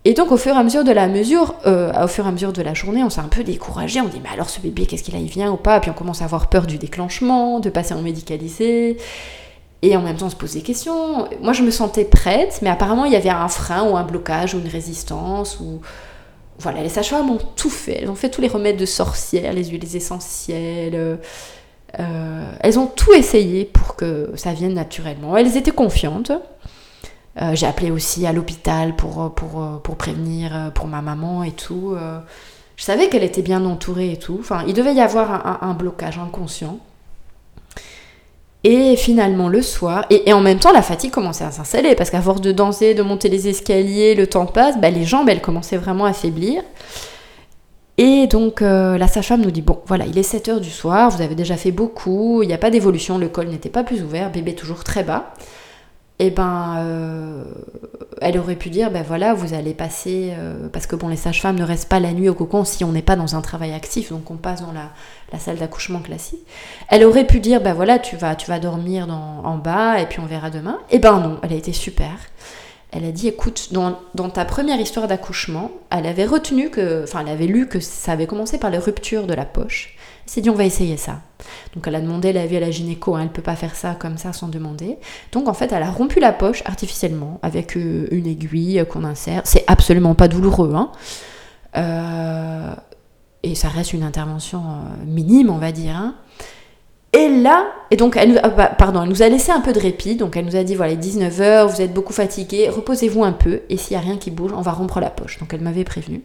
Et 0.04 0.14
donc 0.14 0.30
au 0.30 0.36
fur 0.36 0.54
et 0.54 0.58
à 0.58 0.62
mesure 0.62 0.84
de 0.84 0.92
la 0.92 1.08
mesure, 1.08 1.54
euh, 1.66 2.04
au 2.04 2.06
fur 2.06 2.26
et 2.26 2.28
à 2.28 2.30
mesure 2.30 2.52
de 2.52 2.62
la 2.62 2.74
journée, 2.74 3.02
on 3.02 3.10
s'est 3.10 3.20
un 3.20 3.24
peu 3.24 3.42
découragé. 3.42 4.00
On 4.00 4.08
dit 4.08 4.20
mais 4.22 4.28
alors 4.32 4.50
ce 4.50 4.60
bébé, 4.60 4.86
qu'est-ce 4.86 5.02
qu'il 5.02 5.16
a, 5.16 5.18
il 5.18 5.26
vient 5.26 5.50
ou 5.50 5.56
pas? 5.56 5.80
Puis 5.80 5.90
on 5.90 5.94
commence 5.94 6.22
à 6.22 6.26
avoir 6.26 6.48
peur 6.48 6.66
du 6.66 6.78
déclenchement, 6.78 7.58
de 7.58 7.70
passer 7.70 7.94
en 7.94 8.02
médicalisé. 8.02 8.98
Et 9.82 9.96
en 9.96 10.02
même 10.02 10.16
temps, 10.16 10.26
on 10.26 10.30
se 10.30 10.36
pose 10.36 10.52
des 10.52 10.62
questions. 10.62 11.28
Moi, 11.42 11.52
je 11.52 11.62
me 11.62 11.70
sentais 11.70 12.04
prête, 12.04 12.60
mais 12.62 12.70
apparemment, 12.70 13.04
il 13.04 13.12
y 13.12 13.16
avait 13.16 13.30
un 13.30 13.48
frein 13.48 13.82
ou 13.88 13.96
un 13.96 14.04
blocage 14.04 14.54
ou 14.54 14.58
une 14.58 14.68
résistance 14.68 15.58
ou 15.60 15.80
voilà, 16.58 16.82
les 16.82 16.88
sages-femmes 16.88 17.30
ont 17.30 17.40
tout 17.56 17.70
fait. 17.70 18.00
Elles 18.02 18.10
ont 18.10 18.14
fait 18.14 18.30
tous 18.30 18.40
les 18.40 18.48
remèdes 18.48 18.76
de 18.76 18.86
sorcières, 18.86 19.52
les 19.52 19.64
huiles 19.64 19.96
essentielles, 19.96 21.18
euh, 21.98 22.52
elles 22.60 22.78
ont 22.78 22.86
tout 22.86 23.12
essayé 23.12 23.64
pour 23.64 23.96
que 23.96 24.32
ça 24.36 24.52
vienne 24.52 24.74
naturellement. 24.74 25.36
Elles 25.36 25.56
étaient 25.56 25.70
confiantes. 25.70 26.32
j'ai 27.52 27.66
appelé 27.66 27.90
aussi 27.90 28.26
à 28.26 28.32
l'hôpital 28.32 28.96
pour, 28.96 29.34
pour, 29.34 29.80
pour, 29.82 29.96
prévenir 29.96 30.72
pour 30.74 30.86
ma 30.86 31.02
maman 31.02 31.42
et 31.42 31.52
tout. 31.52 31.94
je 32.76 32.82
savais 32.82 33.08
qu'elle 33.08 33.24
était 33.24 33.42
bien 33.42 33.64
entourée 33.64 34.12
et 34.12 34.18
tout. 34.18 34.38
Enfin, 34.40 34.64
il 34.66 34.74
devait 34.74 34.94
y 34.94 35.00
avoir 35.00 35.62
un 35.62 35.74
blocage 35.74 36.18
inconscient. 36.18 36.80
Et 38.68 38.96
finalement, 38.96 39.48
le 39.48 39.62
soir, 39.62 40.06
et, 40.10 40.32
en 40.32 40.40
même 40.40 40.58
temps, 40.58 40.72
la 40.72 40.82
fatigue 40.82 41.12
commençait 41.12 41.44
à 41.44 41.52
s'installer, 41.52 41.94
parce 41.94 42.10
qu'à 42.10 42.20
force 42.20 42.40
de 42.40 42.50
danser, 42.50 42.94
de 42.94 43.02
monter 43.02 43.28
les 43.28 43.46
escaliers, 43.46 44.16
le 44.16 44.26
temps 44.26 44.44
passe, 44.44 44.76
bah, 44.80 44.90
les 44.90 45.04
jambes, 45.04 45.28
elles 45.28 45.40
commençaient 45.40 45.76
vraiment 45.76 46.04
à 46.04 46.12
faiblir. 46.12 46.64
Et 47.96 48.26
donc, 48.26 48.62
euh, 48.62 48.98
la 48.98 49.06
sage-femme 49.06 49.42
nous 49.42 49.52
dit, 49.52 49.62
bon, 49.62 49.78
voilà, 49.86 50.04
il 50.04 50.18
est 50.18 50.24
7 50.24 50.48
heures 50.48 50.60
du 50.60 50.70
soir, 50.70 51.10
vous 51.10 51.22
avez 51.22 51.36
déjà 51.36 51.56
fait 51.56 51.70
beaucoup, 51.70 52.42
il 52.42 52.48
n'y 52.48 52.54
a 52.54 52.58
pas 52.58 52.70
d'évolution, 52.70 53.18
le 53.18 53.28
col 53.28 53.46
n'était 53.46 53.68
pas 53.68 53.84
plus 53.84 54.02
ouvert, 54.02 54.32
bébé 54.32 54.56
toujours 54.56 54.82
très 54.82 55.04
bas 55.04 55.32
eh 56.18 56.30
ben, 56.30 56.76
euh, 56.78 57.44
elle 58.22 58.38
aurait 58.38 58.56
pu 58.56 58.70
dire, 58.70 58.90
ben 58.90 59.04
voilà, 59.06 59.34
vous 59.34 59.52
allez 59.52 59.74
passer, 59.74 60.32
euh, 60.38 60.68
parce 60.72 60.86
que 60.86 60.96
bon, 60.96 61.08
les 61.08 61.16
sages-femmes 61.16 61.58
ne 61.58 61.64
restent 61.64 61.88
pas 61.88 62.00
la 62.00 62.12
nuit 62.12 62.28
au 62.28 62.34
cocon 62.34 62.64
si 62.64 62.84
on 62.84 62.92
n'est 62.92 63.02
pas 63.02 63.16
dans 63.16 63.36
un 63.36 63.42
travail 63.42 63.72
actif, 63.74 64.10
donc 64.10 64.30
on 64.30 64.36
passe 64.36 64.62
dans 64.62 64.72
la, 64.72 64.90
salle 65.38 65.58
d'accouchement 65.58 66.00
classique. 66.00 66.40
Elle 66.88 67.04
aurait 67.04 67.26
pu 67.26 67.40
dire, 67.40 67.60
ben 67.60 67.74
voilà, 67.74 67.98
tu 67.98 68.16
vas, 68.16 68.34
tu 68.34 68.46
vas 68.46 68.58
dormir 68.58 69.06
en 69.10 69.58
bas 69.58 70.00
et 70.00 70.06
puis 70.06 70.20
on 70.20 70.26
verra 70.26 70.48
demain. 70.48 70.78
Eh 70.90 70.98
ben 70.98 71.20
non, 71.20 71.38
elle 71.42 71.52
a 71.52 71.56
été 71.56 71.74
super. 71.74 72.12
Elle 72.92 73.04
a 73.04 73.12
dit, 73.12 73.28
écoute, 73.28 73.68
dans, 73.72 73.98
dans 74.14 74.30
ta 74.30 74.46
première 74.46 74.80
histoire 74.80 75.08
d'accouchement, 75.08 75.70
elle 75.90 76.06
avait 76.06 76.24
retenu 76.24 76.70
que, 76.70 77.02
enfin, 77.02 77.20
elle 77.20 77.32
avait 77.32 77.46
lu 77.46 77.68
que 77.68 77.80
ça 77.80 78.12
avait 78.12 78.26
commencé 78.26 78.56
par 78.56 78.70
les 78.70 78.78
ruptures 78.78 79.26
de 79.26 79.34
la 79.34 79.44
poche. 79.44 79.95
Elle 80.26 80.32
s'est 80.32 80.40
dit, 80.40 80.50
on 80.50 80.54
va 80.54 80.64
essayer 80.64 80.96
ça. 80.96 81.20
Donc 81.74 81.86
elle 81.86 81.94
a 81.94 82.00
demandé 82.00 82.32
l'avis 82.32 82.56
à 82.56 82.60
la 82.60 82.70
gynéco, 82.70 83.14
hein, 83.14 83.20
elle 83.20 83.28
ne 83.28 83.32
peut 83.32 83.42
pas 83.42 83.54
faire 83.54 83.76
ça 83.76 83.94
comme 83.94 84.18
ça 84.18 84.32
sans 84.32 84.48
demander. 84.48 84.98
Donc 85.30 85.46
en 85.46 85.54
fait, 85.54 85.70
elle 85.70 85.82
a 85.84 85.90
rompu 85.90 86.18
la 86.18 86.32
poche 86.32 86.62
artificiellement 86.64 87.38
avec 87.42 87.76
euh, 87.76 88.08
une 88.10 88.26
aiguille 88.26 88.84
qu'on 88.90 89.04
insère. 89.04 89.42
C'est 89.44 89.64
absolument 89.68 90.16
pas 90.16 90.26
douloureux. 90.26 90.74
Hein. 90.74 90.90
Euh, 91.76 92.74
et 93.44 93.54
ça 93.54 93.68
reste 93.68 93.92
une 93.92 94.02
intervention 94.02 94.58
euh, 94.58 95.04
minime, 95.06 95.48
on 95.48 95.58
va 95.58 95.70
dire. 95.70 95.96
Hein. 95.96 96.16
Et 97.16 97.30
là, 97.30 97.68
et 97.90 97.96
donc 97.96 98.14
elle, 98.18 98.38
ah, 98.42 98.50
bah, 98.50 98.66
pardon, 98.66 99.02
elle 99.02 99.08
nous 99.08 99.22
a 99.22 99.28
laissé 99.30 99.50
un 99.50 99.62
peu 99.62 99.72
de 99.72 99.80
répit, 99.80 100.16
donc 100.16 100.36
elle 100.36 100.44
nous 100.44 100.54
a 100.54 100.62
dit 100.64 100.74
voilà, 100.74 100.94
19h, 100.94 101.66
vous 101.66 101.80
êtes 101.80 101.94
beaucoup 101.94 102.12
fatigué, 102.12 102.68
reposez-vous 102.68 103.24
un 103.24 103.32
peu, 103.32 103.62
et 103.70 103.78
s'il 103.78 103.96
n'y 103.96 104.02
a 104.02 104.04
rien 104.04 104.18
qui 104.18 104.30
bouge, 104.30 104.52
on 104.54 104.60
va 104.60 104.72
rompre 104.72 105.00
la 105.00 105.08
poche. 105.08 105.38
Donc 105.38 105.54
elle 105.54 105.62
m'avait 105.62 105.84
prévenu. 105.84 106.22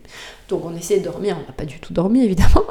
Donc 0.49 0.65
on 0.65 0.75
essaie 0.75 0.99
de 0.99 1.05
dormir, 1.05 1.37
on 1.41 1.47
n'a 1.47 1.53
pas 1.55 1.63
du 1.63 1.79
tout 1.79 1.93
dormi 1.93 2.21
évidemment. 2.25 2.65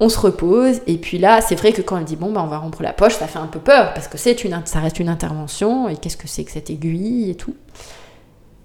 on 0.00 0.08
se 0.08 0.18
repose, 0.18 0.80
et 0.88 0.96
puis 0.96 1.18
là, 1.18 1.40
c'est 1.40 1.54
vrai 1.54 1.72
que 1.72 1.80
quand 1.80 1.96
elle 1.96 2.04
dit 2.04 2.16
bon, 2.16 2.32
bah, 2.32 2.42
on 2.44 2.48
va 2.48 2.58
rompre 2.58 2.82
la 2.82 2.92
poche, 2.92 3.14
ça 3.14 3.28
fait 3.28 3.38
un 3.38 3.46
peu 3.46 3.60
peur, 3.60 3.94
parce 3.94 4.08
que 4.08 4.18
c'est 4.18 4.42
une, 4.42 4.60
ça 4.64 4.80
reste 4.80 4.98
une 4.98 5.08
intervention, 5.08 5.88
et 5.88 5.96
qu'est-ce 5.96 6.16
que 6.16 6.26
c'est 6.26 6.42
que 6.42 6.50
cette 6.50 6.70
aiguille 6.70 7.30
et 7.30 7.36
tout? 7.36 7.54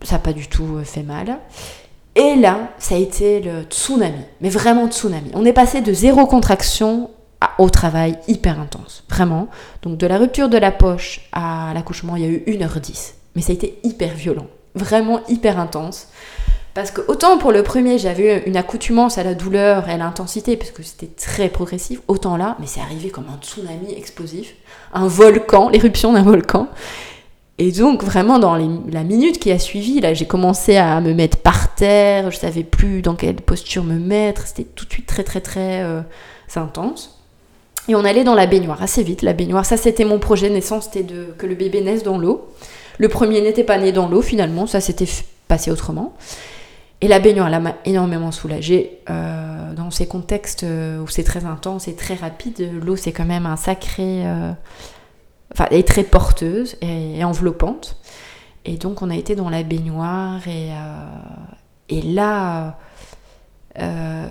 Ça 0.01 0.15
n'a 0.15 0.19
pas 0.19 0.33
du 0.33 0.47
tout 0.47 0.77
euh, 0.77 0.83
fait 0.83 1.03
mal. 1.03 1.37
Et 2.15 2.35
là, 2.37 2.71
ça 2.79 2.95
a 2.95 2.97
été 2.97 3.39
le 3.39 3.63
tsunami, 3.69 4.23
mais 4.41 4.49
vraiment 4.49 4.87
tsunami. 4.87 5.29
On 5.35 5.45
est 5.45 5.53
passé 5.53 5.81
de 5.81 5.93
zéro 5.93 6.25
contraction 6.25 7.11
au 7.57 7.69
travail 7.69 8.17
hyper 8.27 8.59
intense, 8.59 9.03
vraiment. 9.09 9.47
Donc 9.81 9.97
de 9.97 10.07
la 10.07 10.17
rupture 10.17 10.49
de 10.49 10.57
la 10.57 10.71
poche 10.71 11.21
à 11.31 11.71
l'accouchement, 11.73 12.15
il 12.15 12.21
y 12.23 12.25
a 12.25 12.29
eu 12.29 12.43
1h10. 12.47 13.13
Mais 13.35 13.41
ça 13.41 13.51
a 13.51 13.55
été 13.55 13.79
hyper 13.83 14.13
violent, 14.13 14.47
vraiment 14.75 15.21
hyper 15.27 15.59
intense. 15.59 16.07
Parce 16.73 16.89
que 16.89 17.01
autant 17.07 17.37
pour 17.37 17.51
le 17.51 17.61
premier, 17.61 17.99
j'avais 17.99 18.43
une 18.47 18.57
accoutumance 18.57 19.19
à 19.19 19.23
la 19.23 19.35
douleur 19.35 19.87
et 19.87 19.93
à 19.93 19.97
l'intensité, 19.97 20.57
parce 20.57 20.71
que 20.71 20.81
c'était 20.81 21.07
très 21.15 21.49
progressif, 21.49 22.01
autant 22.07 22.35
là, 22.35 22.57
mais 22.59 22.65
c'est 22.65 22.81
arrivé 22.81 23.09
comme 23.09 23.25
un 23.25 23.39
tsunami 23.39 23.93
explosif, 23.95 24.55
un 24.91 25.07
volcan, 25.07 25.69
l'éruption 25.69 26.13
d'un 26.13 26.23
volcan. 26.23 26.67
Et 27.59 27.71
donc 27.71 28.03
vraiment 28.03 28.39
dans 28.39 28.55
la 28.55 29.03
minute 29.03 29.39
qui 29.39 29.51
a 29.51 29.59
suivi, 29.59 30.01
là 30.01 30.15
j'ai 30.15 30.25
commencé 30.25 30.75
à 30.75 30.99
me 31.01 31.13
mettre 31.13 31.37
par 31.37 31.75
terre, 31.75 32.31
je 32.31 32.37
savais 32.37 32.63
plus 32.63 33.03
dans 33.03 33.13
quelle 33.13 33.35
posture 33.35 33.83
me 33.83 33.99
mettre, 33.99 34.47
c'était 34.47 34.63
tout 34.63 34.85
de 34.85 34.91
suite 34.91 35.05
très 35.05 35.23
très 35.23 35.39
très 35.39 35.83
euh, 35.83 36.01
intense. 36.55 37.22
Et 37.87 37.95
on 37.95 38.05
allait 38.05 38.23
dans 38.23 38.35
la 38.35 38.45
baignoire 38.45 38.81
assez 38.81 39.03
vite. 39.03 39.21
La 39.21 39.33
baignoire, 39.33 39.65
ça 39.65 39.77
c'était 39.77 40.05
mon 40.05 40.19
projet 40.19 40.49
naissance, 40.49 40.85
c'était 40.85 41.03
de, 41.03 41.33
que 41.37 41.45
le 41.45 41.55
bébé 41.55 41.81
naisse 41.81 42.03
dans 42.03 42.17
l'eau. 42.17 42.47
Le 42.97 43.09
premier 43.09 43.41
n'était 43.41 43.63
pas 43.63 43.77
né 43.77 43.91
dans 43.91 44.07
l'eau 44.07 44.21
finalement, 44.21 44.67
ça 44.67 44.79
s'était 44.79 45.07
passé 45.47 45.71
autrement. 45.71 46.13
Et 47.01 47.09
la 47.09 47.19
baignoire, 47.19 47.53
elle 47.53 47.61
m'a 47.61 47.75
énormément 47.83 48.31
soulagée. 48.31 48.99
Euh, 49.09 49.73
dans 49.73 49.91
ces 49.91 50.07
contextes 50.07 50.63
euh, 50.63 51.01
où 51.01 51.07
c'est 51.07 51.23
très 51.23 51.43
intense 51.43 51.89
et 51.89 51.95
très 51.95 52.13
rapide, 52.13 52.71
l'eau 52.81 52.95
c'est 52.95 53.11
quand 53.11 53.25
même 53.25 53.45
un 53.45 53.57
sacré. 53.57 54.25
Euh, 54.25 54.53
enfin, 55.51 55.65
elle 55.69 55.79
est 55.79 55.87
très 55.87 56.03
porteuse 56.03 56.77
et, 56.81 57.21
enveloppante. 57.25 57.97
Et 58.63 58.77
donc 58.77 59.01
on 59.01 59.09
a 59.09 59.15
été 59.15 59.35
dans 59.35 59.49
la 59.49 59.63
baignoire 59.63 60.47
et, 60.47 60.69
et 61.89 62.01
là 62.01 62.77
euh, 63.79 64.27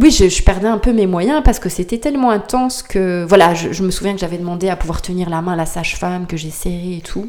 oui, 0.00 0.10
je, 0.10 0.42
perdais 0.42 0.68
un 0.68 0.78
peu 0.78 0.92
mes 0.92 1.06
moyens 1.06 1.42
parce 1.44 1.58
que 1.58 1.68
c'était 1.68 1.98
tellement 1.98 2.30
intense 2.30 2.82
que, 2.82 3.24
voilà, 3.28 3.54
je, 3.54 3.82
me 3.82 3.90
souviens 3.90 4.14
que 4.14 4.20
j'avais 4.20 4.38
demandé 4.38 4.68
à 4.68 4.76
pouvoir 4.76 5.02
tenir 5.02 5.28
la 5.28 5.42
main 5.42 5.52
à 5.52 5.56
la 5.56 5.66
sage-femme, 5.66 6.26
que 6.26 6.36
j'ai 6.36 6.50
serré 6.50 6.96
et 6.98 7.02
tout, 7.02 7.28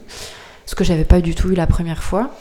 ce 0.65 0.75
que 0.75 0.83
j'avais 0.83 1.05
pas 1.05 1.19
du 1.19 1.35
tout 1.35 1.49
eu 1.49 1.55
la 1.55 1.67
première 1.67 2.03
fois. 2.03 2.31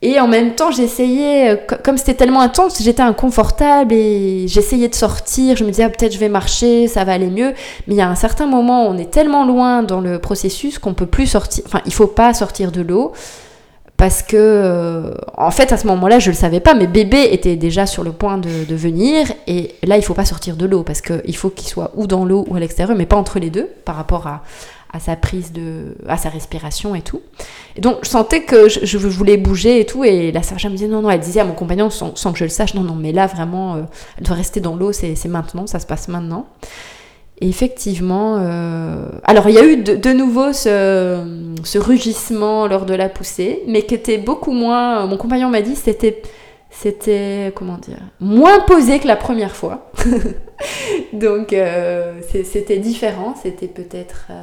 Et 0.00 0.20
en 0.20 0.28
même 0.28 0.54
temps, 0.54 0.70
j'essayais, 0.70 1.50
euh, 1.50 1.76
comme 1.82 1.98
c'était 1.98 2.14
tellement 2.14 2.40
intense, 2.40 2.80
j'étais 2.80 3.02
inconfortable 3.02 3.92
et 3.92 4.46
j'essayais 4.46 4.88
de 4.88 4.94
sortir. 4.94 5.56
Je 5.56 5.64
me 5.64 5.70
disais, 5.70 5.84
ah, 5.84 5.88
peut-être 5.88 6.12
je 6.12 6.18
vais 6.18 6.28
marcher, 6.28 6.86
ça 6.86 7.04
va 7.04 7.14
aller 7.14 7.30
mieux. 7.30 7.52
Mais 7.86 7.94
il 7.94 7.96
y 7.96 8.00
a 8.00 8.08
un 8.08 8.14
certain 8.14 8.46
moment, 8.46 8.86
on 8.86 8.96
est 8.96 9.10
tellement 9.10 9.44
loin 9.44 9.82
dans 9.82 10.00
le 10.00 10.20
processus 10.20 10.78
qu'on 10.78 10.94
peut 10.94 11.06
plus 11.06 11.26
sortir. 11.26 11.64
Enfin, 11.66 11.80
il 11.84 11.92
faut 11.92 12.06
pas 12.06 12.32
sortir 12.32 12.70
de 12.70 12.82
l'eau 12.82 13.12
parce 13.98 14.22
que 14.22 14.36
euh, 14.36 15.10
en 15.36 15.50
fait 15.50 15.72
à 15.72 15.76
ce 15.76 15.86
moment-là 15.88 16.20
je 16.20 16.30
le 16.30 16.36
savais 16.36 16.60
pas 16.60 16.72
mais 16.72 16.86
bébé 16.86 17.28
était 17.32 17.56
déjà 17.56 17.84
sur 17.84 18.04
le 18.04 18.12
point 18.12 18.38
de, 18.38 18.48
venir 18.74 19.26
et 19.48 19.74
là 19.82 19.98
il 19.98 20.04
faut 20.04 20.14
pas 20.14 20.24
sortir 20.24 20.56
de 20.56 20.64
l'eau 20.64 20.84
parce 20.84 21.02
qu'il 21.02 21.36
faut 21.36 21.50
qu'il 21.50 21.68
soit 21.68 21.90
ou 21.96 22.06
dans 22.06 22.24
l'eau 22.24 22.46
ou 22.48 22.54
à 22.54 22.60
l'extérieur 22.60 22.96
mais 22.96 23.06
pas 23.06 23.16
entre 23.16 23.40
les 23.40 23.50
deux 23.50 23.68
par 23.84 23.96
rapport 23.96 24.28
à, 24.28 24.40
sa 25.00 25.16
prise 25.16 25.52
de 25.52 25.96
à 26.08 26.16
sa 26.16 26.28
respiration 26.28 26.94
et 26.94 27.02
tout. 27.02 27.20
Et 27.76 27.80
donc 27.80 27.98
je 28.02 28.08
sentais 28.08 28.42
que 28.42 28.68
je, 28.68 28.96
voulais 28.96 29.36
bouger 29.36 29.80
et 29.80 29.86
tout 29.86 30.02
et 30.04 30.32
la 30.32 30.42
sage 30.42 30.64
me 30.64 30.70
disait 30.70 30.88
non 30.88 31.02
non 31.02 31.10
elle 31.10 31.20
disait 31.20 31.40
à 31.40 31.44
mon 31.44 31.52
compagnon 31.52 31.90
sans, 31.90 32.12
que 32.32 32.38
je 32.38 32.44
le 32.44 32.50
sache 32.50 32.74
non 32.74 32.82
non 32.82 32.94
mais 32.94 33.12
là 33.12 33.26
vraiment 33.26 33.74
euh, 33.74 33.82
elle 34.16 34.24
doit 34.24 34.36
rester 34.36 34.60
dans 34.60 34.76
l'eau 34.76 34.92
c'est 34.92 35.16
maintenant 35.26 35.66
ça 35.66 35.80
se 35.80 35.86
passe 35.86 36.06
maintenant 36.06 36.46
et 37.40 37.48
effectivement, 37.48 38.38
euh, 38.40 39.08
alors 39.22 39.48
il 39.48 39.54
y 39.54 39.58
a 39.58 39.64
eu 39.64 39.76
de, 39.76 40.12
nouveau 40.12 40.52
ce, 40.52 41.78
rugissement 41.78 42.66
lors 42.66 42.84
de 42.84 42.94
la 42.94 43.08
poussée, 43.08 43.62
mais 43.68 43.82
qui 43.82 43.94
était 43.94 44.18
beaucoup 44.18 44.50
moins. 44.50 45.06
Mon 45.06 45.16
compagnon 45.16 45.48
m'a 45.48 45.62
dit 45.62 45.76
c'était 45.76 46.20
c'était 46.70 47.52
comment 47.54 47.78
dire 47.78 48.00
moins 48.18 48.60
posé 48.60 48.98
que 48.98 49.06
la 49.06 49.14
première 49.14 49.54
fois. 49.54 49.92
Donc 51.12 51.52
euh, 51.52 52.20
c'était 52.44 52.78
différent, 52.78 53.34
c'était 53.40 53.68
peut-être 53.68 54.26
euh, 54.30 54.42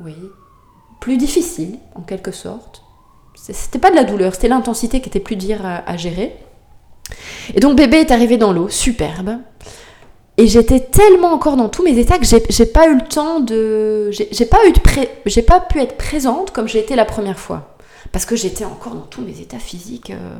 oui 0.00 0.16
plus 1.00 1.18
difficile 1.18 1.78
en 1.96 2.00
quelque 2.00 2.30
sorte. 2.30 2.82
C'était 3.34 3.80
pas 3.80 3.90
de 3.90 3.96
la 3.96 4.04
douleur, 4.04 4.34
c'était 4.34 4.48
l'intensité 4.48 5.00
qui 5.00 5.08
était 5.08 5.20
plus 5.20 5.36
dure 5.36 5.66
à 5.66 5.96
gérer. 5.96 6.36
Et 7.54 7.60
donc 7.60 7.76
bébé 7.76 7.98
est 7.98 8.12
arrivé 8.12 8.36
dans 8.36 8.52
l'eau, 8.52 8.68
superbe. 8.68 9.38
Et 10.38 10.46
j'étais 10.46 10.80
tellement 10.80 11.32
encore 11.32 11.56
dans 11.56 11.68
tous 11.68 11.82
mes 11.82 11.98
états 11.98 12.18
que 12.18 12.24
j'ai 12.24 12.66
pas 12.66 12.88
eu 12.88 12.94
le 12.94 13.06
temps 13.06 13.40
de. 13.40 14.10
J'ai 14.10 14.46
pas, 14.46 14.58
pas 15.46 15.60
pu 15.60 15.80
être 15.80 15.96
présente 15.96 16.52
comme 16.52 16.68
j'ai 16.68 16.78
été 16.78 16.96
la 16.96 17.04
première 17.04 17.38
fois. 17.38 17.76
Parce 18.12 18.24
que 18.24 18.34
j'étais 18.34 18.64
encore 18.64 18.94
dans 18.94 19.06
tous 19.06 19.22
mes 19.22 19.40
états 19.40 19.58
physiques. 19.58 20.10
Euh, 20.10 20.38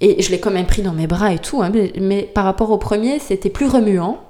et 0.00 0.20
je 0.20 0.30
l'ai 0.30 0.40
quand 0.40 0.50
même 0.50 0.66
pris 0.66 0.82
dans 0.82 0.92
mes 0.92 1.06
bras 1.06 1.32
et 1.32 1.38
tout. 1.38 1.62
Hein, 1.62 1.70
mais, 2.00 2.22
par 2.22 2.44
rapport 2.44 2.70
au 2.70 2.78
premier, 2.78 3.20
c'était 3.20 3.50
plus 3.50 3.66
remuant. 3.66 4.20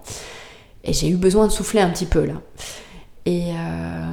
Et 0.84 0.92
j'ai 0.92 1.08
eu 1.08 1.16
besoin 1.16 1.46
de 1.46 1.52
souffler 1.52 1.80
un 1.80 1.88
petit 1.88 2.06
peu 2.06 2.24
là. 2.24 2.34
Et, 3.24 3.52
euh, 3.52 4.04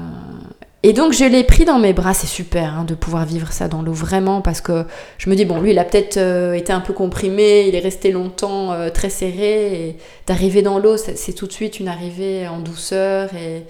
et 0.83 0.93
donc 0.93 1.13
je 1.13 1.25
l'ai 1.25 1.43
pris 1.43 1.65
dans 1.65 1.77
mes 1.77 1.93
bras, 1.93 2.13
c'est 2.13 2.27
super 2.27 2.79
hein, 2.79 2.83
de 2.83 2.95
pouvoir 2.95 3.25
vivre 3.25 3.51
ça 3.51 3.67
dans 3.67 3.81
l'eau 3.81 3.93
vraiment 3.93 4.41
parce 4.41 4.61
que 4.61 4.85
je 5.17 5.29
me 5.29 5.35
dis 5.35 5.45
bon 5.45 5.61
lui 5.61 5.71
il 5.71 5.79
a 5.79 5.83
peut-être 5.83 6.17
euh, 6.17 6.53
été 6.53 6.73
un 6.73 6.81
peu 6.81 6.93
comprimé, 6.93 7.67
il 7.67 7.75
est 7.75 7.79
resté 7.79 8.11
longtemps 8.11 8.71
euh, 8.73 8.89
très 8.89 9.09
serré 9.09 9.89
et 9.89 9.97
d'arriver 10.25 10.61
dans 10.61 10.79
l'eau 10.79 10.97
c'est 10.97 11.33
tout 11.33 11.47
de 11.47 11.53
suite 11.53 11.79
une 11.79 11.87
arrivée 11.87 12.47
en 12.47 12.59
douceur 12.59 13.33
et 13.35 13.65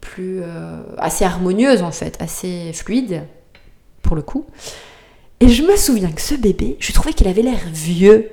plus 0.00 0.40
euh, 0.42 0.82
assez 0.98 1.24
harmonieuse 1.24 1.82
en 1.82 1.90
fait, 1.90 2.16
assez 2.20 2.72
fluide 2.72 3.24
pour 4.02 4.16
le 4.16 4.22
coup. 4.22 4.46
Et 5.40 5.48
je 5.48 5.62
me 5.62 5.76
souviens 5.76 6.12
que 6.12 6.22
ce 6.22 6.34
bébé, 6.34 6.76
je 6.78 6.92
trouvais 6.92 7.12
qu'il 7.12 7.26
avait 7.26 7.42
l'air 7.42 7.58
vieux 7.72 8.30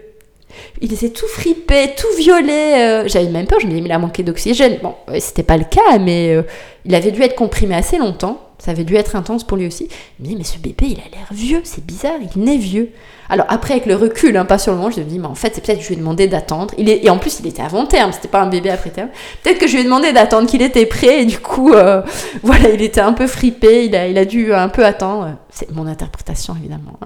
il 0.82 0.93
était 0.93 1.09
tout 1.09 1.28
fripé, 1.28 1.91
tout 1.95 2.16
violet. 2.18 3.03
Euh, 3.03 3.07
j'avais 3.07 3.28
même 3.28 3.47
peur, 3.47 3.59
je 3.59 3.66
me 3.66 3.72
disais, 3.72 3.82
mais 3.82 3.89
il 3.89 3.93
a 3.93 3.99
manqué 3.99 4.24
d'oxygène. 4.24 4.80
Bon, 4.82 4.95
c'était 5.20 5.43
pas 5.43 5.57
le 5.57 5.66
cas, 5.66 5.99
mais 5.99 6.36
euh, 6.36 6.43
il 6.86 6.95
avait 6.95 7.12
dû 7.12 7.22
être 7.22 7.36
comprimé 7.36 7.76
assez 7.76 7.97
longtemps. 7.97 8.47
Ça 8.59 8.72
avait 8.72 8.84
dû 8.84 8.95
être 8.95 9.16
intense 9.16 9.43
pour 9.43 9.57
lui 9.57 9.66
aussi. 9.66 9.88
Il 10.20 10.32
me 10.32 10.38
mais 10.38 10.43
ce 10.43 10.59
bébé, 10.59 10.86
il 10.89 10.99
a 10.99 11.18
l'air 11.18 11.28
vieux, 11.32 11.62
c'est 11.64 11.84
bizarre, 11.84 12.18
il 12.36 12.43
naît 12.43 12.57
vieux. 12.57 12.91
Alors 13.28 13.47
après, 13.49 13.74
avec 13.74 13.88
le 13.88 13.95
recul, 13.95 14.38
hein, 14.38 14.45
pas 14.45 14.59
sur 14.59 14.72
le 14.72 14.78
moment, 14.78 14.91
je 14.91 14.99
me 14.99 15.05
dis, 15.05 15.18
mais 15.18 15.26
en 15.26 15.34
fait, 15.34 15.55
c'est 15.55 15.66
peut-être 15.66 15.80
que 15.80 15.84
je 15.84 15.88
lui 15.88 15.95
ai 15.95 15.97
demandé 15.97 16.28
d'attendre. 16.28 16.72
Et 16.78 17.09
en 17.09 17.18
plus, 17.18 17.39
il 17.39 17.47
était 17.47 17.64
avant 17.64 17.88
terme, 17.88 18.12
c'était 18.12 18.28
pas 18.28 18.41
un 18.41 18.47
bébé 18.47 18.70
après 18.70 18.91
terme. 18.91 19.09
Peut-être 19.41 19.57
que 19.57 19.66
je 19.66 19.74
lui 19.74 19.82
ai 19.82 19.84
demandé 19.84 20.14
d'attendre 20.14 20.47
qu'il 20.47 20.62
était 20.62 20.86
prêt, 20.86 21.22
et 21.22 21.26
du 21.26 21.39
coup, 21.39 21.74
euh, 21.74 22.03
voilà, 22.43 22.70
il 22.70 22.84
était 22.84 23.01
un 23.01 23.14
peu 23.14 23.26
fripé, 23.26 23.86
il 23.86 23.95
a, 23.95 24.07
il 24.07 24.18
a 24.18 24.26
dû 24.26 24.53
un 24.53 24.70
peu 24.70 24.86
attendre. 24.86 25.38
C'est 25.49 25.72
mon 25.72 25.88
interprétation, 25.88 26.55
évidemment. 26.59 26.99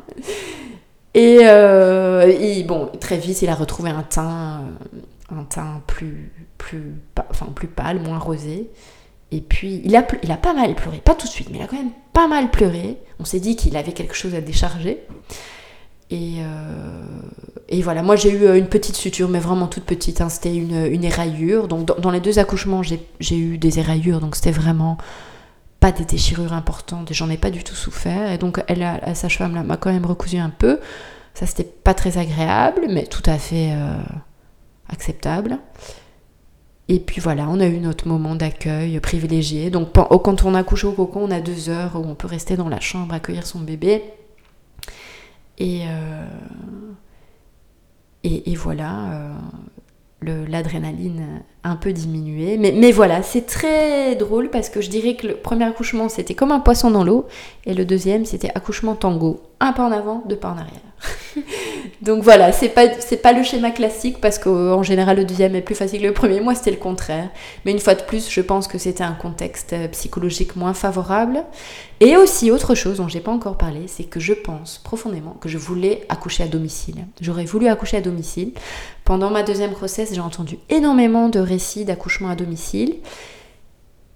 Hein. 1.15 1.19
Et, 1.19 1.39
euh, 1.41 2.63
bon, 2.65 2.89
très 2.99 3.17
vite, 3.17 3.41
il 3.41 3.49
a 3.49 3.55
retrouvé 3.55 3.89
un 3.89 4.03
teint, 4.03 4.61
euh, 4.61 5.39
un 5.39 5.43
teint 5.43 5.81
plus, 5.87 6.31
plus, 6.57 6.93
enfin, 7.29 7.47
plus 7.53 7.67
pâle, 7.67 7.99
moins 7.99 8.19
rosé. 8.19 8.69
Et 9.31 9.41
puis, 9.41 9.81
il 9.83 9.95
a, 9.95 10.05
il 10.23 10.31
a 10.31 10.37
pas 10.37 10.53
mal 10.53 10.75
pleuré, 10.75 10.99
pas 11.03 11.15
tout 11.15 11.27
de 11.27 11.31
suite, 11.31 11.49
mais 11.51 11.57
il 11.57 11.61
a 11.63 11.67
quand 11.67 11.77
même 11.77 11.91
pas 12.13 12.27
mal 12.27 12.51
pleuré. 12.51 12.97
On 13.19 13.25
s'est 13.25 13.39
dit 13.39 13.55
qu'il 13.55 13.75
avait 13.75 13.91
quelque 13.91 14.15
chose 14.15 14.35
à 14.35 14.41
décharger. 14.41 14.99
Et, 16.11 16.35
euh, 16.37 17.03
et 17.67 17.81
voilà, 17.81 18.03
moi 18.03 18.15
j'ai 18.15 18.29
eu 18.29 18.55
une 18.55 18.67
petite 18.67 18.95
suture, 18.95 19.27
mais 19.27 19.39
vraiment 19.39 19.67
toute 19.67 19.85
petite. 19.85 20.21
Hein. 20.21 20.29
C'était 20.29 20.55
une, 20.55 20.85
une, 20.85 21.03
éraillure. 21.03 21.67
Donc, 21.67 21.85
dans, 21.99 22.11
les 22.11 22.19
deux 22.19 22.37
accouchements, 22.37 22.83
j'ai 22.83 23.37
eu 23.37 23.57
des 23.57 23.79
éraillures. 23.79 24.19
Donc, 24.19 24.35
c'était 24.35 24.51
vraiment 24.51 24.97
pas 25.85 25.91
des 25.91 26.05
déchirures 26.05 26.53
importantes. 26.53 27.11
Et 27.11 27.13
j'en 27.13 27.29
ai 27.29 27.37
pas 27.37 27.51
du 27.51 27.63
tout 27.63 27.75
souffert. 27.75 28.31
Et 28.31 28.39
donc, 28.39 28.63
elle, 28.67 28.79
la 28.79 29.13
sage-femme 29.13 29.63
m'a 29.63 29.77
quand 29.77 29.91
même 29.91 30.05
recousu 30.05 30.37
un 30.37 30.49
peu. 30.49 30.79
Ça, 31.35 31.45
c'était 31.45 31.63
pas 31.63 31.93
très 31.93 32.17
agréable, 32.17 32.87
mais 32.89 33.05
tout 33.05 33.21
à 33.27 33.37
fait 33.37 33.71
euh, 33.73 33.97
acceptable. 34.89 35.59
Et 36.87 36.99
puis 36.99 37.21
voilà, 37.21 37.47
on 37.49 37.59
a 37.59 37.67
eu 37.67 37.79
notre 37.79 38.07
moment 38.07 38.35
d'accueil 38.35 38.99
privilégié. 38.99 39.69
Donc 39.69 39.93
quand 39.93 40.43
on 40.45 40.55
accouche 40.55 40.85
au 40.85 40.91
cocon, 40.91 41.21
on 41.25 41.31
a 41.31 41.39
deux 41.39 41.69
heures 41.69 41.95
où 41.95 42.03
on 42.03 42.15
peut 42.15 42.27
rester 42.27 42.57
dans 42.57 42.69
la 42.69 42.79
chambre, 42.79 43.13
accueillir 43.13 43.45
son 43.45 43.59
bébé. 43.59 44.03
Et, 45.59 45.83
euh, 45.87 46.25
et, 48.23 48.55
voilà, 48.55 49.35
euh, 50.25 50.45
l'adrénaline 50.47 51.43
un 51.65 51.75
peu 51.75 51.91
diminué. 51.91 52.57
Mais, 52.57 52.71
mais 52.71 52.91
voilà, 52.91 53.23
c'est 53.23 53.45
très 53.45 54.15
drôle 54.15 54.49
parce 54.49 54.69
que 54.69 54.81
je 54.81 54.89
dirais 54.89 55.15
que 55.15 55.27
le 55.27 55.35
premier 55.35 55.65
accouchement, 55.65 56.07
c'était 56.09 56.35
comme 56.35 56.51
un 56.51 56.59
poisson 56.59 56.91
dans 56.91 57.03
l'eau. 57.03 57.25
Et 57.65 57.73
le 57.73 57.85
deuxième, 57.85 58.23
c'était 58.23 58.51
accouchement 58.53 58.95
tango. 58.95 59.41
Un 59.59 59.73
pas 59.73 59.83
en 59.83 59.91
avant, 59.91 60.23
deux 60.27 60.35
pas 60.35 60.49
en 60.49 60.57
arrière. 60.57 60.81
Donc 62.01 62.23
voilà, 62.23 62.51
c'est 62.51 62.69
pas, 62.69 62.87
pas 62.87 63.33
le 63.33 63.43
schéma 63.43 63.71
classique 63.71 64.19
parce 64.19 64.37
qu'en 64.37 64.83
général 64.83 65.17
le 65.17 65.25
deuxième 65.25 65.55
est 65.55 65.61
plus 65.61 65.75
facile 65.75 66.01
que 66.01 66.07
le 66.07 66.13
premier. 66.13 66.39
Moi 66.39 66.55
c'était 66.55 66.71
le 66.71 66.77
contraire. 66.77 67.29
Mais 67.63 67.71
une 67.71 67.79
fois 67.79 67.95
de 67.95 68.01
plus, 68.01 68.29
je 68.29 68.41
pense 68.41 68.67
que 68.67 68.77
c'était 68.77 69.03
un 69.03 69.13
contexte 69.13 69.73
euh, 69.73 69.87
psychologique 69.87 70.55
moins 70.55 70.73
favorable. 70.73 71.43
Et 72.01 72.17
aussi 72.17 72.51
autre 72.51 72.75
chose 72.75 72.97
dont 72.97 73.07
j'ai 73.07 73.21
pas 73.21 73.31
encore 73.31 73.57
parlé, 73.57 73.83
c'est 73.87 74.03
que 74.03 74.19
je 74.19 74.33
pense 74.33 74.81
profondément 74.83 75.37
que 75.39 75.47
je 75.47 75.57
voulais 75.57 76.05
accoucher 76.09 76.43
à 76.43 76.47
domicile. 76.47 77.05
J'aurais 77.21 77.45
voulu 77.45 77.67
accoucher 77.67 77.97
à 77.97 78.01
domicile. 78.01 78.51
Pendant 79.05 79.29
ma 79.29 79.43
deuxième 79.43 79.71
grossesse, 79.71 80.11
j'ai 80.13 80.19
entendu 80.19 80.57
énormément 80.69 81.29
de 81.29 81.39
d'accouchement 81.85 82.29
à 82.29 82.35
domicile. 82.35 82.95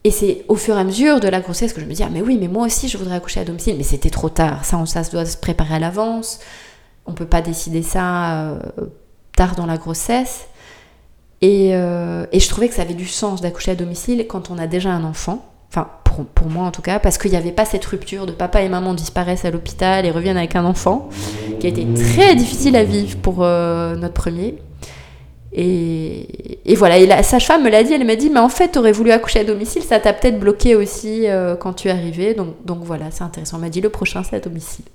Et 0.03 0.11
c'est 0.11 0.45
au 0.47 0.55
fur 0.55 0.77
et 0.77 0.79
à 0.79 0.83
mesure 0.83 1.19
de 1.19 1.27
la 1.27 1.41
grossesse 1.41 1.73
que 1.73 1.81
je 1.81 1.85
me 1.85 1.93
dis, 1.93 2.03
ah 2.03 2.09
mais 2.11 2.21
oui, 2.21 2.37
mais 2.39 2.47
moi 2.47 2.65
aussi 2.65 2.87
je 2.87 2.97
voudrais 2.97 3.15
accoucher 3.15 3.41
à 3.41 3.45
domicile. 3.45 3.75
Mais 3.77 3.83
c'était 3.83 4.09
trop 4.09 4.29
tard, 4.29 4.63
ça, 4.65 4.85
ça 4.85 5.03
doit 5.03 5.25
se 5.25 5.37
préparer 5.37 5.75
à 5.75 5.79
l'avance 5.79 6.39
on 7.09 7.13
peut 7.13 7.25
pas 7.25 7.41
décider 7.41 7.81
ça 7.81 8.43
euh, 8.43 8.59
tard 9.35 9.55
dans 9.55 9.65
la 9.65 9.77
grossesse. 9.77 10.47
Euh, 11.43 12.25
et, 12.31 12.39
je 12.39 12.49
trouvais 12.49 12.67
que 12.67 12.75
ça 12.75 12.81
avait 12.83 12.93
du 12.93 13.07
sens 13.07 13.41
d'accoucher 13.41 13.71
à 13.71 13.75
domicile 13.75 14.25
quand 14.27 14.51
on 14.51 14.57
a 14.57 14.67
déjà 14.67 14.91
un 14.91 15.03
enfant. 15.03 15.45
Enfin, 15.69 15.87
pour, 16.35 16.49
moi 16.49 16.65
en 16.65 16.71
tout 16.71 16.81
cas, 16.81 16.99
parce 16.99 17.17
qu'il 17.17 17.31
n'y 17.31 17.37
avait 17.37 17.51
pas 17.51 17.65
cette 17.65 17.85
rupture 17.85 18.25
de 18.25 18.31
papa 18.31 18.61
et 18.61 18.69
maman 18.69 18.93
disparaissent 18.93 19.45
à 19.45 19.51
l'hôpital 19.51 20.05
et 20.05 20.11
reviennent 20.11 20.37
avec 20.37 20.55
un 20.55 20.65
enfant, 20.65 21.09
qui 21.59 21.67
a 21.67 21.69
été 21.69 21.85
très 21.93 22.35
difficile 22.35 22.75
à 22.75 22.83
vivre 22.83 23.17
pour 23.19 23.43
euh, 23.43 23.95
notre 23.95 24.15
premier. 24.15 24.57
Et, 25.51 26.75
voilà, 26.75 26.97
et 26.97 27.07
la 27.07 27.23
sage-femme 27.23 27.63
me 27.63 27.69
l'a 27.69 27.83
dit, 27.83 27.93
elle 27.93 28.05
m'a 28.05 28.15
dit, 28.15 28.29
mais 28.29 28.39
en 28.39 28.49
fait, 28.49 28.73
tu 28.73 28.79
aurais 28.79 28.91
voulu 28.91 29.11
accoucher 29.11 29.39
à 29.39 29.43
domicile, 29.43 29.81
ça 29.81 29.99
t'a 29.99 30.13
peut-être 30.13 30.39
bloqué 30.39 30.75
aussi 30.75 31.25
quand 31.59 31.73
tu 31.73 31.87
es 31.87 31.91
arrivé. 31.91 32.33
Donc, 32.33 32.55
donc 32.65 32.79
voilà, 32.83 33.05
c'est 33.11 33.23
intéressant. 33.23 33.57
Elle 33.57 33.63
m'a 33.63 33.69
dit, 33.69 33.81
le 33.81 33.89
prochain, 33.89 34.21
c'est 34.23 34.35
à 34.35 34.39
domicile. 34.39 34.85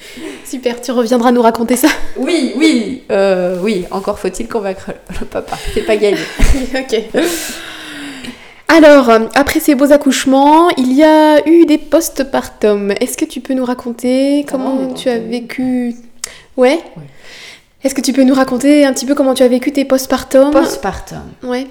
Super, 0.44 0.80
tu 0.80 0.90
reviendras 0.92 1.32
nous 1.32 1.42
raconter 1.42 1.76
ça. 1.76 1.88
Oui, 2.16 2.52
oui, 2.56 3.02
euh, 3.10 3.58
oui, 3.62 3.84
encore 3.90 4.18
faut-il 4.18 4.48
convaincre 4.48 4.92
le 5.20 5.26
papa. 5.26 5.56
C'est 5.74 5.82
pas 5.82 5.96
gagné. 5.96 6.18
ok. 6.74 7.02
Alors, 8.68 9.10
après 9.34 9.60
ces 9.60 9.74
beaux 9.74 9.92
accouchements, 9.92 10.70
il 10.70 10.92
y 10.92 11.02
a 11.02 11.46
eu 11.48 11.66
des 11.66 11.78
postpartum. 11.78 12.92
Est-ce 13.00 13.16
que 13.16 13.24
tu 13.24 13.40
peux 13.40 13.54
nous 13.54 13.64
raconter 13.64 14.46
comment 14.48 14.92
tu 14.94 15.08
as 15.08 15.18
vécu? 15.18 15.94
Ouais. 16.56 16.78
Est-ce 17.82 17.94
que 17.94 18.00
tu 18.00 18.12
peux 18.12 18.24
nous 18.24 18.34
raconter 18.34 18.84
un 18.84 18.92
petit 18.92 19.06
peu 19.06 19.14
comment 19.14 19.34
tu 19.34 19.42
as 19.42 19.48
vécu 19.48 19.72
tes 19.72 19.84
postpartum 19.84 20.50
Postpartum. 20.50 21.22
Ouais. 21.42 21.66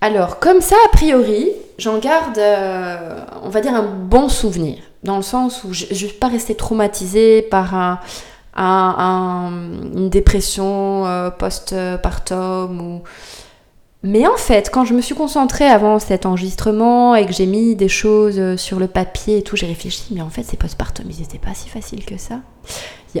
Alors, 0.00 0.38
comme 0.38 0.60
ça, 0.60 0.76
a 0.84 0.88
priori, 0.90 1.48
j'en 1.78 1.98
garde, 1.98 2.36
euh, 2.36 3.20
on 3.42 3.48
va 3.48 3.60
dire, 3.62 3.74
un 3.74 3.84
bon 3.84 4.28
souvenir 4.28 4.78
dans 5.02 5.16
le 5.16 5.22
sens 5.22 5.64
où 5.64 5.72
je 5.72 5.86
ne 5.88 5.94
suis 5.94 6.08
pas 6.08 6.28
restée 6.28 6.54
traumatisée 6.54 7.42
par 7.42 7.74
un, 7.74 9.50
une 9.94 10.10
dépression 10.10 11.06
euh, 11.06 11.30
post-partum. 11.30 12.80
Ou... 12.80 13.02
Mais 14.04 14.26
en 14.26 14.36
fait, 14.36 14.70
quand 14.70 14.84
je 14.84 14.92
me 14.92 15.00
suis 15.00 15.14
concentrée 15.14 15.64
avant 15.64 15.98
cet 15.98 16.26
enregistrement 16.26 17.14
et 17.14 17.24
que 17.24 17.32
j'ai 17.32 17.46
mis 17.46 17.74
des 17.74 17.88
choses 17.88 18.38
euh, 18.38 18.58
sur 18.58 18.78
le 18.78 18.86
papier 18.86 19.38
et 19.38 19.42
tout, 19.42 19.56
j'ai 19.56 19.66
réfléchi, 19.66 20.08
mais 20.10 20.20
en 20.20 20.28
fait, 20.28 20.42
ces 20.42 20.58
post-partum, 20.58 21.06
ils 21.10 21.20
n'étaient 21.20 21.38
pas 21.38 21.54
si 21.54 21.70
faciles 21.70 22.04
que 22.04 22.18
ça. 22.18 22.40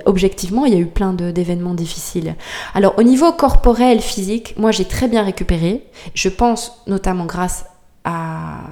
Objectivement, 0.04 0.66
il 0.66 0.74
y 0.74 0.76
a 0.76 0.80
eu 0.80 0.86
plein 0.86 1.14
d'événements 1.14 1.74
difficiles. 1.74 2.34
Alors, 2.74 2.98
au 2.98 3.02
niveau 3.02 3.32
corporel, 3.32 4.00
physique, 4.00 4.54
moi, 4.58 4.72
j'ai 4.72 4.84
très 4.84 5.08
bien 5.08 5.22
récupéré. 5.22 5.86
Je 6.14 6.28
pense 6.28 6.82
notamment 6.86 7.24
grâce 7.24 7.64
à, 8.04 8.64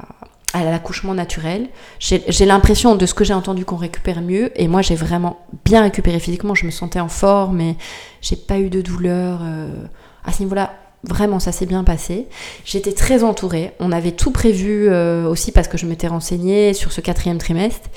à 0.52 0.64
l'accouchement 0.64 1.14
naturel. 1.14 1.68
J'ai 1.98 2.44
l'impression 2.44 2.94
de 2.94 3.06
ce 3.06 3.14
que 3.14 3.24
j'ai 3.24 3.34
entendu 3.34 3.64
qu'on 3.64 3.76
récupère 3.76 4.20
mieux 4.20 4.50
et 4.60 4.68
moi 4.68 4.82
j'ai 4.82 4.94
vraiment 4.94 5.38
bien 5.64 5.82
récupéré 5.82 6.18
physiquement, 6.18 6.54
je 6.54 6.66
me 6.66 6.70
sentais 6.70 7.00
en 7.00 7.08
forme 7.08 7.60
et 7.60 7.76
j'ai 8.20 8.36
pas 8.36 8.58
eu 8.58 8.68
de 8.68 8.82
douleur 8.82 9.40
euh, 9.42 9.86
à 10.24 10.32
ce 10.32 10.42
niveau-là. 10.42 10.72
Vraiment, 11.04 11.40
ça 11.40 11.52
s'est 11.52 11.66
bien 11.66 11.84
passé. 11.84 12.26
J'étais 12.64 12.92
très 12.92 13.24
entourée. 13.24 13.72
On 13.80 13.90
avait 13.90 14.12
tout 14.12 14.30
prévu 14.30 14.88
euh, 14.88 15.26
aussi 15.28 15.50
parce 15.52 15.68
que 15.68 15.76
je 15.76 15.86
m'étais 15.86 16.06
renseignée 16.06 16.74
sur 16.74 16.92
ce 16.92 17.00
quatrième 17.00 17.38
trimestre. 17.38 17.88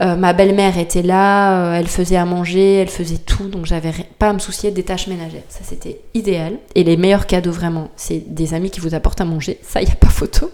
Euh, 0.00 0.16
ma 0.16 0.32
belle-mère 0.32 0.78
était 0.78 1.02
là, 1.02 1.76
elle 1.76 1.86
faisait 1.86 2.16
à 2.16 2.24
manger, 2.24 2.76
elle 2.76 2.88
faisait 2.88 3.18
tout, 3.18 3.48
donc 3.48 3.66
j'avais 3.66 3.92
pas 4.18 4.30
à 4.30 4.32
me 4.32 4.38
soucier 4.38 4.70
des 4.70 4.82
tâches 4.82 5.06
ménagères. 5.06 5.42
Ça, 5.48 5.60
c'était 5.62 6.00
idéal. 6.14 6.58
Et 6.74 6.82
les 6.82 6.96
meilleurs 6.96 7.26
cadeaux, 7.26 7.52
vraiment, 7.52 7.90
c'est 7.96 8.34
des 8.34 8.54
amis 8.54 8.70
qui 8.70 8.80
vous 8.80 8.94
apportent 8.94 9.20
à 9.20 9.26
manger. 9.26 9.58
Ça, 9.62 9.82
il 9.82 9.86
n'y 9.86 9.92
a 9.92 9.96
pas 9.96 10.08
photo. 10.08 10.50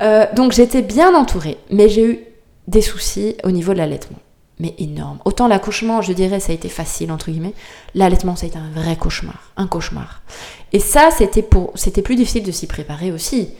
Euh, 0.00 0.26
donc 0.34 0.52
j'étais 0.52 0.82
bien 0.82 1.14
entourée, 1.14 1.58
mais 1.70 1.88
j'ai 1.88 2.04
eu 2.04 2.18
des 2.66 2.80
soucis 2.80 3.36
au 3.44 3.50
niveau 3.50 3.72
de 3.72 3.78
l'allaitement. 3.78 4.18
Mais 4.58 4.74
énorme. 4.78 5.18
Autant 5.24 5.48
l'accouchement, 5.48 6.02
je 6.02 6.12
dirais, 6.12 6.38
ça 6.38 6.52
a 6.52 6.54
été 6.54 6.68
facile, 6.68 7.10
entre 7.10 7.30
guillemets. 7.30 7.54
L'allaitement, 7.94 8.36
ça 8.36 8.46
a 8.46 8.48
été 8.48 8.58
un 8.58 8.70
vrai 8.74 8.96
cauchemar. 8.96 9.52
Un 9.56 9.66
cauchemar. 9.66 10.22
Et 10.72 10.80
ça, 10.80 11.10
c'était, 11.16 11.42
pour... 11.42 11.72
c'était 11.74 12.02
plus 12.02 12.16
difficile 12.16 12.42
de 12.42 12.52
s'y 12.52 12.66
préparer 12.66 13.12
aussi. 13.12 13.50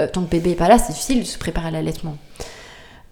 Euh, 0.00 0.06
tant 0.06 0.22
que 0.22 0.30
bébé 0.30 0.50
n'est 0.50 0.56
pas 0.56 0.68
là, 0.68 0.78
c'est 0.78 0.92
difficile 0.92 1.20
de 1.20 1.24
se 1.24 1.38
préparer 1.38 1.68
à 1.68 1.70
l'allaitement. 1.70 2.16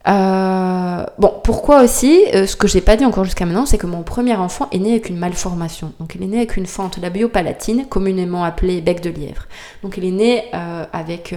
Euh, 0.08 1.04
bon, 1.18 1.34
pourquoi 1.44 1.82
aussi 1.82 2.22
Ce 2.32 2.56
que 2.56 2.66
j'ai 2.66 2.80
pas 2.80 2.96
dit 2.96 3.04
encore 3.04 3.24
jusqu'à 3.24 3.44
maintenant, 3.44 3.66
c'est 3.66 3.76
que 3.76 3.86
mon 3.86 4.02
premier 4.02 4.34
enfant 4.34 4.68
est 4.72 4.78
né 4.78 4.92
avec 4.92 5.10
une 5.10 5.18
malformation. 5.18 5.92
Donc, 6.00 6.14
il 6.14 6.22
est 6.22 6.26
né 6.26 6.38
avec 6.38 6.56
une 6.56 6.66
fente 6.66 6.96
labiopalatine, 6.96 7.86
communément 7.86 8.44
appelée 8.44 8.80
bec 8.80 9.02
de 9.02 9.10
lièvre. 9.10 9.46
Donc, 9.82 9.96
il 9.98 10.04
est 10.04 10.10
né 10.10 10.44
avec 10.52 11.34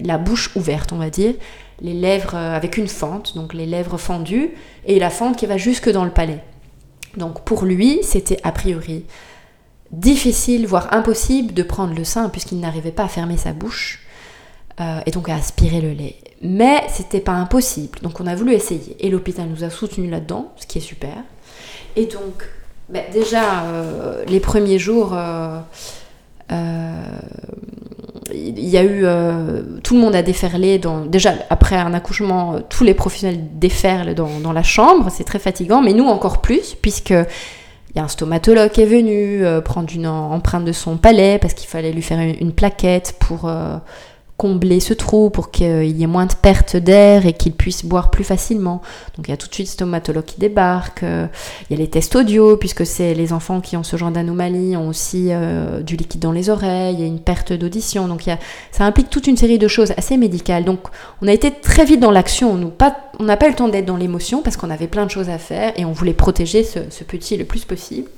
la 0.00 0.18
bouche 0.18 0.50
ouverte, 0.56 0.92
on 0.92 0.96
va 0.96 1.10
dire, 1.10 1.34
les 1.80 1.94
lèvres 1.94 2.34
euh, 2.34 2.56
avec 2.56 2.76
une 2.76 2.88
fente, 2.88 3.34
donc 3.34 3.54
les 3.54 3.66
lèvres 3.66 3.98
fendues, 3.98 4.50
et 4.86 4.98
la 4.98 5.10
fente 5.10 5.36
qui 5.36 5.46
va 5.46 5.56
jusque 5.56 5.90
dans 5.90 6.04
le 6.04 6.10
palais. 6.10 6.42
Donc 7.16 7.42
pour 7.44 7.64
lui, 7.64 8.00
c'était 8.02 8.38
a 8.42 8.52
priori 8.52 9.04
difficile, 9.98 10.66
voire 10.66 10.92
impossible 10.92 11.54
de 11.54 11.62
prendre 11.62 11.94
le 11.94 12.04
sein 12.04 12.28
puisqu'il 12.28 12.60
n'arrivait 12.60 12.92
pas 12.92 13.04
à 13.04 13.08
fermer 13.08 13.36
sa 13.36 13.52
bouche 13.52 14.00
euh, 14.80 15.00
et 15.06 15.10
donc 15.10 15.28
à 15.28 15.34
aspirer 15.34 15.80
le 15.80 15.92
lait. 15.92 16.16
Mais 16.42 16.82
c'était 16.88 17.20
pas 17.20 17.32
impossible, 17.32 17.98
donc 18.02 18.20
on 18.20 18.26
a 18.26 18.34
voulu 18.34 18.52
essayer 18.52 18.96
et 19.00 19.10
l'hôpital 19.10 19.46
nous 19.48 19.64
a 19.64 19.70
soutenus 19.70 20.10
là-dedans, 20.10 20.52
ce 20.56 20.66
qui 20.66 20.78
est 20.78 20.82
super. 20.82 21.16
Et 21.96 22.06
donc, 22.06 22.48
ben, 22.88 23.04
déjà, 23.12 23.64
euh, 23.64 24.24
les 24.26 24.40
premiers 24.40 24.78
jours, 24.78 25.16
il 28.32 28.68
y 28.68 28.76
a 28.76 28.82
eu 28.82 29.02
euh, 29.04 29.62
tout 29.82 29.94
le 29.94 30.00
monde 30.00 30.14
a 30.14 30.22
déferlé 30.22 30.80
déjà 31.06 31.34
après 31.50 31.76
un 31.76 31.94
accouchement 31.94 32.60
tous 32.68 32.84
les 32.84 32.94
professionnels 32.94 33.40
déferlent 33.54 34.14
dans, 34.14 34.52
la 34.52 34.62
chambre 34.62 35.10
c'est 35.10 35.24
très 35.24 35.38
fatigant 35.38 35.82
mais 35.82 35.92
nous 35.92 36.06
encore 36.06 36.40
plus 36.40 36.74
puisque 36.74 37.14
y 37.96 38.00
a 38.00 38.04
un 38.04 38.08
stomatologue 38.08 38.70
qui 38.70 38.80
est 38.82 38.86
venu 38.86 39.44
euh, 39.44 39.60
prendre 39.60 39.88
une 39.94 40.06
empreinte 40.06 40.64
de 40.64 40.72
son 40.72 40.96
palais 40.96 41.38
parce 41.38 41.54
qu'il 41.54 41.68
fallait 41.68 41.92
lui 41.92 42.02
faire 42.02 42.18
une, 42.18 42.52
plaquette 42.52 43.16
pour 43.20 43.48
euh, 43.48 43.76
combler 44.36 44.80
ce 44.80 44.94
trou 44.94 45.30
pour 45.30 45.52
qu'il 45.52 45.96
y 45.96 46.02
ait 46.02 46.08
moins 46.08 46.26
de 46.26 46.34
perte 46.34 46.76
d'air 46.76 47.24
et 47.24 47.32
qu'il 47.34 47.52
puisse 47.52 47.84
boire 47.84 48.10
plus 48.10 48.24
facilement. 48.24 48.82
Donc 49.16 49.28
il 49.28 49.30
y 49.30 49.34
a 49.34 49.36
tout 49.36 49.48
de 49.48 49.54
suite 49.54 49.68
stomatologue 49.68 50.24
qui 50.24 50.40
débarque, 50.40 51.04
euh, 51.04 51.26
il 51.70 51.76
y 51.76 51.80
a 51.80 51.82
les 51.82 51.88
tests 51.88 52.16
audio 52.16 52.56
puisque 52.56 52.84
c'est 52.84 53.14
les 53.14 53.32
enfants 53.32 53.60
qui 53.60 53.76
ont 53.76 53.84
ce 53.84 53.96
genre 53.96 54.10
d'anomalie 54.10 54.76
ont 54.76 54.88
aussi 54.88 55.28
euh, 55.30 55.80
du 55.82 55.96
liquide 55.96 56.20
dans 56.20 56.32
les 56.32 56.50
oreilles, 56.50 56.94
il 56.94 57.00
y 57.00 57.04
a 57.04 57.06
une 57.06 57.20
perte 57.20 57.52
d'audition. 57.52 58.08
Donc 58.08 58.26
il 58.26 58.30
y 58.30 58.32
a, 58.32 58.38
ça 58.72 58.84
implique 58.84 59.08
toute 59.08 59.28
une 59.28 59.36
série 59.36 59.58
de 59.58 59.68
choses 59.68 59.92
assez 59.96 60.16
médicales. 60.16 60.64
Donc 60.64 60.80
on 61.22 61.28
a 61.28 61.32
été 61.32 61.52
très 61.52 61.84
vite 61.84 62.00
dans 62.00 62.10
l'action, 62.10 62.72
on 63.18 63.24
n'a 63.24 63.36
pas 63.36 63.46
eu 63.46 63.50
le 63.50 63.56
temps 63.56 63.68
d'être 63.68 63.86
dans 63.86 63.96
l'émotion 63.96 64.42
parce 64.42 64.56
qu'on 64.56 64.70
avait 64.70 64.88
plein 64.88 65.06
de 65.06 65.10
choses 65.10 65.28
à 65.28 65.38
faire 65.38 65.72
et 65.76 65.84
on 65.84 65.92
voulait 65.92 66.12
protéger 66.12 66.64
ce 66.64 67.04
petit 67.04 67.36
le 67.36 67.44
plus 67.44 67.64
possible. 67.64 68.08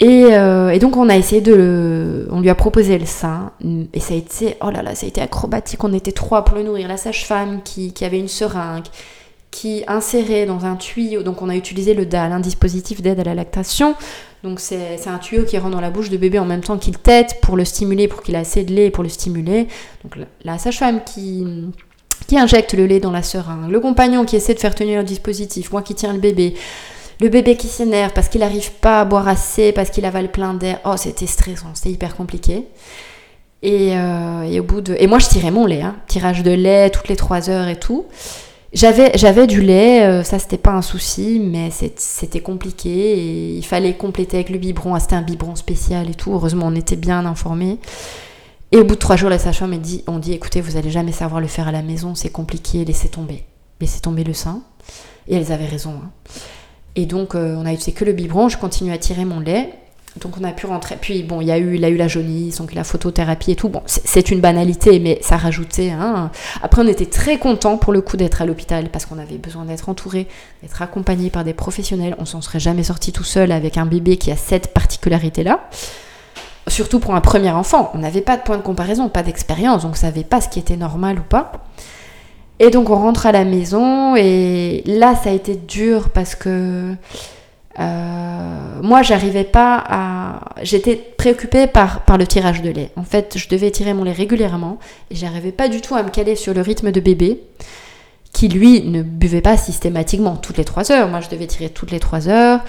Euh, 0.00 0.70
et, 0.70 0.78
donc 0.78 0.96
on 0.96 1.08
a 1.08 1.16
essayé 1.16 1.40
de 1.40 1.54
le... 1.54 2.28
On 2.30 2.40
lui 2.40 2.50
a 2.50 2.54
proposé 2.54 2.98
le 2.98 3.06
sein. 3.06 3.52
Et 3.92 4.00
ça 4.00 4.14
a 4.14 4.16
été... 4.16 4.56
Oh 4.60 4.70
là 4.70 4.82
là, 4.82 4.94
ça 4.94 5.06
a 5.06 5.08
été 5.08 5.20
acrobatique. 5.20 5.82
On 5.84 5.92
était 5.92 6.12
trois 6.12 6.44
pour 6.44 6.56
le 6.56 6.62
nourrir. 6.62 6.88
La 6.88 6.96
sage-femme 6.96 7.60
qui, 7.62 7.92
avait 8.02 8.18
une 8.18 8.28
seringue, 8.28 8.86
qui 9.50 9.84
insérait 9.86 10.46
dans 10.46 10.64
un 10.64 10.76
tuyau... 10.76 11.22
Donc 11.22 11.42
on 11.42 11.48
a 11.48 11.56
utilisé 11.56 11.94
le 11.94 12.06
DAL, 12.06 12.32
un 12.32 12.40
dispositif 12.40 13.02
d'aide 13.02 13.20
à 13.20 13.24
la 13.24 13.34
lactation. 13.34 13.94
Donc 14.42 14.58
c'est 14.58 15.06
un 15.06 15.18
tuyau 15.18 15.44
qui 15.44 15.56
rentre 15.56 15.74
dans 15.74 15.80
la 15.80 15.90
bouche 15.90 16.10
de 16.10 16.16
bébé 16.16 16.38
en 16.40 16.44
même 16.44 16.62
temps 16.62 16.78
qu'il 16.78 16.98
tète 16.98 17.38
pour 17.42 17.56
le 17.56 17.64
stimuler, 17.64 18.08
pour 18.08 18.22
qu'il 18.22 18.34
ait 18.34 18.38
assez 18.38 18.64
de 18.64 18.72
lait 18.72 18.90
pour 18.90 19.04
le 19.04 19.08
stimuler. 19.08 19.68
Donc 20.02 20.16
la 20.44 20.58
sage-femme 20.58 21.00
qui 21.04 21.46
qui 22.26 22.38
injecte 22.38 22.74
le 22.74 22.86
lait 22.86 23.00
dans 23.00 23.10
la 23.10 23.22
seringue, 23.22 23.70
le 23.70 23.80
compagnon 23.80 24.24
qui 24.24 24.36
essaie 24.36 24.54
de 24.54 24.60
faire 24.60 24.74
tenir 24.74 24.98
le 24.98 25.04
dispositif, 25.04 25.72
moi 25.72 25.82
qui 25.82 25.94
tiens 25.94 26.12
le 26.12 26.18
bébé, 26.18 26.54
le 27.20 27.28
bébé 27.28 27.56
qui 27.56 27.68
s'énerve 27.68 28.12
parce 28.12 28.28
qu'il 28.28 28.40
n'arrive 28.40 28.72
pas 28.72 29.00
à 29.00 29.04
boire 29.04 29.28
assez, 29.28 29.72
parce 29.72 29.90
qu'il 29.90 30.04
avale 30.04 30.30
plein 30.30 30.54
d'air. 30.54 30.80
Oh, 30.84 30.94
c'était 30.96 31.26
stressant, 31.26 31.68
c'était 31.74 31.90
hyper 31.90 32.16
compliqué. 32.16 32.64
Et, 33.62 33.96
euh, 33.96 34.60
au 34.60 34.62
bout 34.62 34.80
de. 34.80 34.96
Et 34.98 35.06
moi, 35.06 35.18
je 35.18 35.28
tirais 35.28 35.50
mon 35.50 35.66
lait, 35.66 35.82
hein. 35.82 35.96
tirage 36.08 36.42
de 36.42 36.50
lait 36.50 36.90
toutes 36.90 37.08
les 37.08 37.16
3 37.16 37.48
heures 37.50 37.68
et 37.68 37.78
tout. 37.78 38.06
J'avais, 38.72 39.12
j'avais 39.16 39.46
du 39.46 39.60
lait, 39.60 40.02
euh, 40.02 40.22
ça 40.22 40.38
c'était 40.38 40.56
pas 40.56 40.70
un 40.70 40.80
souci, 40.80 41.38
mais 41.44 41.70
c'était 41.70 42.40
compliqué 42.40 42.90
et 42.90 43.56
il 43.58 43.64
fallait 43.64 43.94
compléter 43.94 44.38
avec 44.38 44.48
le 44.48 44.56
biberon. 44.56 44.94
Ah, 44.94 45.00
c'était 45.00 45.14
un 45.14 45.22
biberon 45.22 45.56
spécial 45.56 46.08
et 46.08 46.14
tout. 46.14 46.32
Heureusement, 46.32 46.66
on 46.68 46.74
était 46.74 46.96
bien 46.96 47.26
informés. 47.26 47.78
Et 48.72 48.78
au 48.78 48.84
bout 48.84 48.94
de 48.94 49.00
trois 49.00 49.16
jours, 49.16 49.28
la 49.28 49.38
sage-femme 49.38 49.76
dit, 49.76 50.02
on 50.06 50.18
dit, 50.18 50.32
écoutez, 50.32 50.62
vous 50.62 50.78
allez 50.78 50.90
jamais 50.90 51.12
savoir 51.12 51.42
le 51.42 51.46
faire 51.46 51.68
à 51.68 51.72
la 51.72 51.82
maison, 51.82 52.14
c'est 52.14 52.30
compliqué, 52.30 52.86
laissez 52.86 53.08
tomber. 53.08 53.44
Laissez 53.82 54.00
tomber 54.00 54.24
le 54.24 54.32
sein. 54.32 54.62
Et 55.28 55.36
elles 55.36 55.52
avaient 55.52 55.66
raison. 55.66 56.00
Hein. 56.02 56.10
Et 56.96 57.06
donc, 57.06 57.34
euh, 57.34 57.56
on 57.56 57.64
a 57.64 57.72
utilisé 57.72 57.92
que 57.92 58.04
le 58.04 58.12
biberon, 58.12 58.48
je 58.48 58.58
continue 58.58 58.92
à 58.92 58.98
tirer 58.98 59.24
mon 59.24 59.40
lait. 59.40 59.74
Donc, 60.20 60.34
on 60.38 60.44
a 60.44 60.52
pu 60.52 60.66
rentrer. 60.66 60.98
Puis, 61.00 61.22
bon, 61.22 61.40
il, 61.40 61.46
y 61.46 61.50
a 61.50 61.56
eu, 61.56 61.76
il 61.76 61.84
a 61.86 61.88
eu 61.88 61.96
la 61.96 62.06
jaunisse, 62.06 62.58
donc 62.58 62.74
la 62.74 62.84
photothérapie 62.84 63.52
et 63.52 63.56
tout. 63.56 63.70
Bon, 63.70 63.82
c'est 63.86 64.30
une 64.30 64.40
banalité, 64.40 64.98
mais 64.98 65.18
ça 65.22 65.38
rajoutait. 65.38 65.90
Hein. 65.90 66.30
Après, 66.62 66.82
on 66.82 66.86
était 66.86 67.06
très 67.06 67.38
content 67.38 67.78
pour 67.78 67.94
le 67.94 68.02
coup 68.02 68.18
d'être 68.18 68.42
à 68.42 68.46
l'hôpital 68.46 68.90
parce 68.90 69.06
qu'on 69.06 69.18
avait 69.18 69.38
besoin 69.38 69.64
d'être 69.64 69.88
entouré, 69.88 70.28
d'être 70.60 70.82
accompagné 70.82 71.30
par 71.30 71.44
des 71.44 71.54
professionnels. 71.54 72.14
On 72.18 72.26
s'en 72.26 72.42
serait 72.42 72.60
jamais 72.60 72.82
sorti 72.82 73.10
tout 73.10 73.24
seul 73.24 73.52
avec 73.52 73.78
un 73.78 73.86
bébé 73.86 74.18
qui 74.18 74.30
a 74.30 74.36
cette 74.36 74.74
particularité-là. 74.74 75.60
Surtout 76.68 77.00
pour 77.00 77.14
un 77.14 77.22
premier 77.22 77.50
enfant. 77.50 77.90
On 77.94 77.98
n'avait 77.98 78.20
pas 78.20 78.36
de 78.36 78.42
point 78.42 78.58
de 78.58 78.62
comparaison, 78.62 79.08
pas 79.08 79.22
d'expérience, 79.22 79.82
donc 79.82 79.92
on 79.92 79.94
ne 79.94 79.98
savait 79.98 80.24
pas 80.24 80.42
ce 80.42 80.48
qui 80.48 80.58
était 80.58 80.76
normal 80.76 81.20
ou 81.20 81.22
pas. 81.22 81.52
Et 82.58 82.70
donc 82.70 82.90
on 82.90 82.96
rentre 82.96 83.26
à 83.26 83.32
la 83.32 83.44
maison 83.44 84.14
et 84.16 84.82
là 84.86 85.14
ça 85.16 85.30
a 85.30 85.32
été 85.32 85.56
dur 85.56 86.10
parce 86.10 86.34
que 86.34 86.94
euh, 87.80 88.80
moi 88.82 89.02
j'arrivais 89.02 89.44
pas 89.44 89.82
à... 89.88 90.40
J'étais 90.62 90.96
préoccupée 90.96 91.66
par, 91.66 92.04
par 92.04 92.18
le 92.18 92.26
tirage 92.26 92.62
de 92.62 92.70
lait. 92.70 92.90
En 92.96 93.04
fait 93.04 93.36
je 93.36 93.48
devais 93.48 93.70
tirer 93.70 93.94
mon 93.94 94.04
lait 94.04 94.12
régulièrement 94.12 94.78
et 95.10 95.16
j'arrivais 95.16 95.52
pas 95.52 95.68
du 95.68 95.80
tout 95.80 95.94
à 95.94 96.02
me 96.02 96.10
caler 96.10 96.36
sur 96.36 96.54
le 96.54 96.60
rythme 96.60 96.92
de 96.92 97.00
bébé 97.00 97.40
qui 98.32 98.48
lui 98.48 98.82
ne 98.82 99.02
buvait 99.02 99.40
pas 99.40 99.56
systématiquement 99.56 100.36
toutes 100.36 100.58
les 100.58 100.64
3 100.64 100.92
heures. 100.92 101.08
Moi 101.08 101.20
je 101.20 101.28
devais 101.28 101.46
tirer 101.46 101.68
toutes 101.68 101.90
les 101.90 102.00
3 102.00 102.28
heures. 102.28 102.60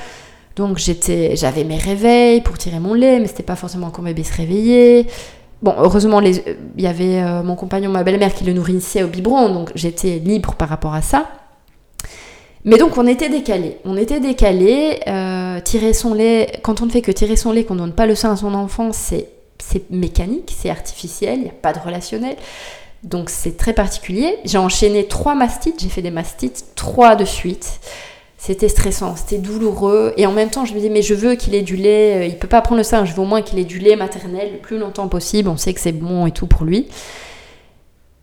Donc 0.55 0.77
j'étais, 0.77 1.35
j'avais 1.35 1.63
mes 1.63 1.77
réveils 1.77 2.41
pour 2.41 2.57
tirer 2.57 2.79
mon 2.79 2.93
lait, 2.93 3.19
mais 3.19 3.27
c'était 3.27 3.43
pas 3.43 3.55
forcément 3.55 3.89
quand 3.89 4.03
bébé 4.03 4.23
se 4.23 4.33
réveillait. 4.33 5.07
Bon, 5.63 5.73
heureusement, 5.77 6.19
il 6.19 6.43
y 6.77 6.87
avait 6.87 7.23
euh, 7.23 7.41
mon 7.41 7.55
compagnon, 7.55 7.89
ma 7.89 8.03
belle-mère 8.03 8.33
qui 8.33 8.43
le 8.43 8.51
nourrissait 8.51 9.01
au 9.01 9.07
biberon, 9.07 9.47
donc 9.47 9.71
j'étais 9.75 10.19
libre 10.19 10.55
par 10.55 10.67
rapport 10.67 10.93
à 10.93 11.01
ça. 11.01 11.29
Mais 12.65 12.77
donc 12.77 12.97
on 12.97 13.07
était 13.07 13.29
décalé. 13.29 13.77
On 13.85 13.95
était 13.95 14.19
décalé. 14.19 14.99
Euh, 15.07 15.61
tirer 15.61 15.93
son 15.93 16.13
lait, 16.13 16.59
quand 16.63 16.81
on 16.81 16.85
ne 16.85 16.91
fait 16.91 17.01
que 17.01 17.11
tirer 17.13 17.37
son 17.37 17.53
lait, 17.53 17.63
qu'on 17.63 17.75
ne 17.75 17.79
donne 17.79 17.93
pas 17.93 18.05
le 18.05 18.15
sein 18.15 18.33
à 18.33 18.35
son 18.35 18.53
enfant, 18.53 18.91
c'est 18.91 19.29
mécanique, 19.89 20.53
c'est 20.53 20.69
artificiel, 20.69 21.39
il 21.39 21.43
n'y 21.43 21.49
a 21.49 21.53
pas 21.53 21.71
de 21.71 21.79
relationnel. 21.79 22.35
Donc 23.03 23.29
c'est 23.29 23.55
très 23.55 23.73
particulier. 23.73 24.37
J'ai 24.43 24.57
enchaîné 24.57 25.07
trois 25.07 25.33
mastites, 25.33 25.81
j'ai 25.81 25.89
fait 25.89 26.01
des 26.01 26.11
mastites, 26.11 26.65
trois 26.75 27.15
de 27.15 27.23
suite. 27.23 27.79
C'était 28.45 28.67
stressant, 28.67 29.15
c'était 29.15 29.37
douloureux. 29.37 30.11
Et 30.17 30.25
en 30.25 30.33
même 30.33 30.49
temps, 30.49 30.65
je 30.65 30.73
me 30.73 30.79
dis, 30.81 30.89
mais 30.89 31.01
je 31.01 31.13
veux 31.13 31.35
qu'il 31.35 31.55
ait 31.55 31.61
du 31.61 31.77
lait. 31.77 32.17
Euh, 32.17 32.25
il 32.25 32.37
peut 32.37 32.49
pas 32.49 32.59
prendre 32.59 32.79
le 32.79 32.83
sein, 32.83 33.05
je 33.05 33.13
veux 33.13 33.21
au 33.21 33.25
moins 33.25 33.41
qu'il 33.41 33.57
ait 33.57 33.63
du 33.63 33.79
lait 33.79 33.95
maternel 33.95 34.49
le 34.51 34.57
plus 34.57 34.77
longtemps 34.77 35.07
possible. 35.07 35.47
On 35.47 35.55
sait 35.55 35.73
que 35.73 35.79
c'est 35.79 35.93
bon 35.93 36.25
et 36.27 36.31
tout 36.31 36.45
pour 36.45 36.65
lui. 36.65 36.89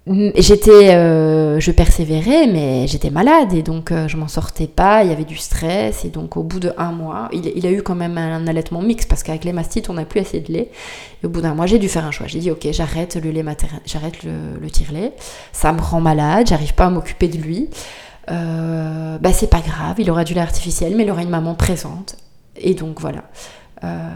J'étais, 0.06 0.94
euh, 0.94 1.58
je 1.58 1.70
persévérais, 1.70 2.48
mais 2.48 2.86
j'étais 2.86 3.08
malade 3.08 3.54
et 3.54 3.62
donc 3.62 3.92
euh, 3.92 4.08
je 4.08 4.18
m'en 4.18 4.28
sortais 4.28 4.66
pas. 4.66 5.04
Il 5.04 5.08
y 5.08 5.12
avait 5.12 5.24
du 5.24 5.38
stress 5.38 6.04
et 6.04 6.10
donc 6.10 6.36
au 6.36 6.42
bout 6.42 6.60
de 6.60 6.74
un 6.76 6.92
mois, 6.92 7.30
il, 7.32 7.64
a 7.66 7.70
eu 7.70 7.82
quand 7.82 7.94
même 7.94 8.18
un, 8.18 8.46
allaitement 8.46 8.82
mixte 8.82 9.08
parce 9.08 9.22
qu'avec 9.22 9.44
les 9.44 9.54
mastites, 9.54 9.88
on 9.88 9.94
n'a 9.94 10.04
plus 10.04 10.20
assez 10.20 10.40
de 10.40 10.52
lait. 10.52 10.70
Et 11.22 11.26
au 11.26 11.30
bout 11.30 11.40
d'un 11.40 11.54
mois, 11.54 11.64
j'ai 11.64 11.78
dû 11.78 11.88
faire 11.88 12.04
un 12.04 12.10
choix. 12.10 12.26
J'ai 12.26 12.40
dit, 12.40 12.50
ok, 12.50 12.68
j'arrête 12.72 13.16
le 13.16 13.30
lait 13.30 13.44
j'arrête 13.86 14.22
le, 14.22 14.60
le 14.60 14.70
tire-lait. 14.70 15.12
Ça 15.52 15.72
me 15.72 15.80
rend 15.80 16.02
malade, 16.02 16.46
j'arrive 16.46 16.74
pas 16.74 16.84
à 16.84 16.90
m'occuper 16.90 17.28
de 17.28 17.38
lui. 17.38 17.70
Euh, 18.30 19.18
bah 19.18 19.32
c'est 19.32 19.48
pas 19.48 19.60
grave, 19.60 19.96
il 19.98 20.10
aura 20.10 20.24
du 20.24 20.34
lait 20.34 20.40
artificiel, 20.40 20.94
mais 20.96 21.04
il 21.04 21.10
aura 21.10 21.22
une 21.22 21.30
maman 21.30 21.54
présente. 21.54 22.16
Et 22.56 22.74
donc 22.74 23.00
voilà. 23.00 23.24
Euh, 23.82 24.10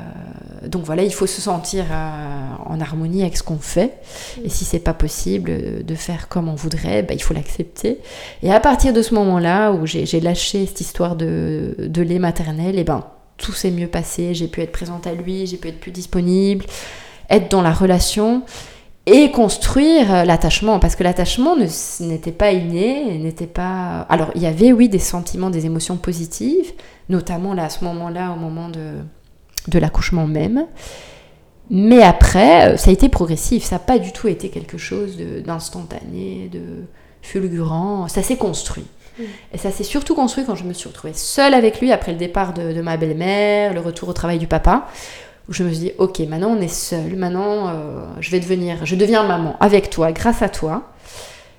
donc 0.66 0.84
voilà, 0.84 1.02
il 1.02 1.12
faut 1.12 1.26
se 1.26 1.40
sentir 1.40 1.86
euh, 1.90 2.50
en 2.66 2.80
harmonie 2.80 3.22
avec 3.22 3.36
ce 3.36 3.42
qu'on 3.42 3.58
fait. 3.58 3.98
Et 4.44 4.48
si 4.50 4.64
c'est 4.64 4.78
pas 4.78 4.92
possible 4.92 5.84
de 5.84 5.94
faire 5.94 6.28
comme 6.28 6.48
on 6.48 6.54
voudrait, 6.54 7.02
bah, 7.02 7.14
il 7.14 7.22
faut 7.22 7.34
l'accepter. 7.34 8.00
Et 8.42 8.52
à 8.52 8.60
partir 8.60 8.92
de 8.92 9.00
ce 9.00 9.14
moment-là 9.14 9.72
où 9.72 9.86
j'ai 9.86 10.20
lâché 10.20 10.66
cette 10.66 10.80
histoire 10.80 11.16
de, 11.16 11.76
de 11.78 12.02
lait 12.02 12.18
maternel, 12.18 12.78
et 12.78 12.84
ben 12.84 13.04
tout 13.36 13.52
s'est 13.52 13.70
mieux 13.70 13.88
passé. 13.88 14.34
J'ai 14.34 14.48
pu 14.48 14.60
être 14.60 14.72
présente 14.72 15.06
à 15.06 15.12
lui, 15.12 15.46
j'ai 15.46 15.56
pu 15.56 15.68
être 15.68 15.80
plus 15.80 15.92
disponible, 15.92 16.66
être 17.30 17.50
dans 17.50 17.62
la 17.62 17.72
relation 17.72 18.42
et 19.06 19.30
construire 19.30 20.14
euh, 20.14 20.24
l'attachement 20.24 20.78
parce 20.78 20.96
que 20.96 21.02
l'attachement 21.02 21.56
n'était 22.00 22.32
pas 22.32 22.52
inné, 22.52 23.18
n'était 23.18 23.46
pas 23.46 24.06
alors 24.08 24.30
il 24.34 24.42
y 24.42 24.46
avait 24.46 24.72
oui 24.72 24.88
des 24.88 24.98
sentiments, 24.98 25.50
des 25.50 25.66
émotions 25.66 25.96
positives, 25.96 26.72
notamment 27.08 27.54
là 27.54 27.64
à 27.64 27.68
ce 27.68 27.84
moment-là 27.84 28.32
au 28.32 28.36
moment 28.36 28.68
de 28.68 28.94
de 29.68 29.78
l'accouchement 29.78 30.26
même. 30.26 30.66
Mais 31.70 32.02
après, 32.02 32.72
euh, 32.72 32.76
ça 32.76 32.90
a 32.90 32.92
été 32.92 33.08
progressif, 33.08 33.64
ça 33.64 33.76
n'a 33.76 33.80
pas 33.80 33.98
du 33.98 34.12
tout 34.12 34.28
été 34.28 34.50
quelque 34.50 34.76
chose 34.76 35.16
d'instantané, 35.16 36.50
de, 36.52 36.60
fulgurant, 37.22 38.06
ça 38.08 38.22
s'est 38.22 38.36
construit. 38.36 38.84
Mm. 39.18 39.22
Et 39.54 39.58
ça 39.58 39.70
s'est 39.70 39.84
surtout 39.84 40.14
construit 40.14 40.44
quand 40.44 40.56
je 40.56 40.64
me 40.64 40.74
suis 40.74 40.88
retrouvée 40.88 41.14
seule 41.14 41.54
avec 41.54 41.80
lui 41.80 41.90
après 41.90 42.12
le 42.12 42.18
départ 42.18 42.52
de, 42.52 42.72
de 42.72 42.82
ma 42.82 42.98
belle-mère, 42.98 43.72
le 43.72 43.80
retour 43.80 44.10
au 44.10 44.12
travail 44.12 44.38
du 44.38 44.46
papa, 44.46 44.86
où 45.48 45.52
je 45.52 45.62
me 45.62 45.70
suis 45.70 45.78
dit, 45.78 45.92
ok, 45.98 46.20
maintenant 46.20 46.54
on 46.56 46.60
est 46.60 46.68
seul, 46.68 47.16
maintenant 47.16 47.68
euh, 47.68 48.04
je 48.20 48.30
vais 48.30 48.40
devenir, 48.40 48.84
je 48.86 48.96
deviens 48.96 49.22
maman 49.24 49.56
avec 49.60 49.90
toi, 49.90 50.12
grâce 50.12 50.42
à 50.42 50.48
toi. 50.48 50.90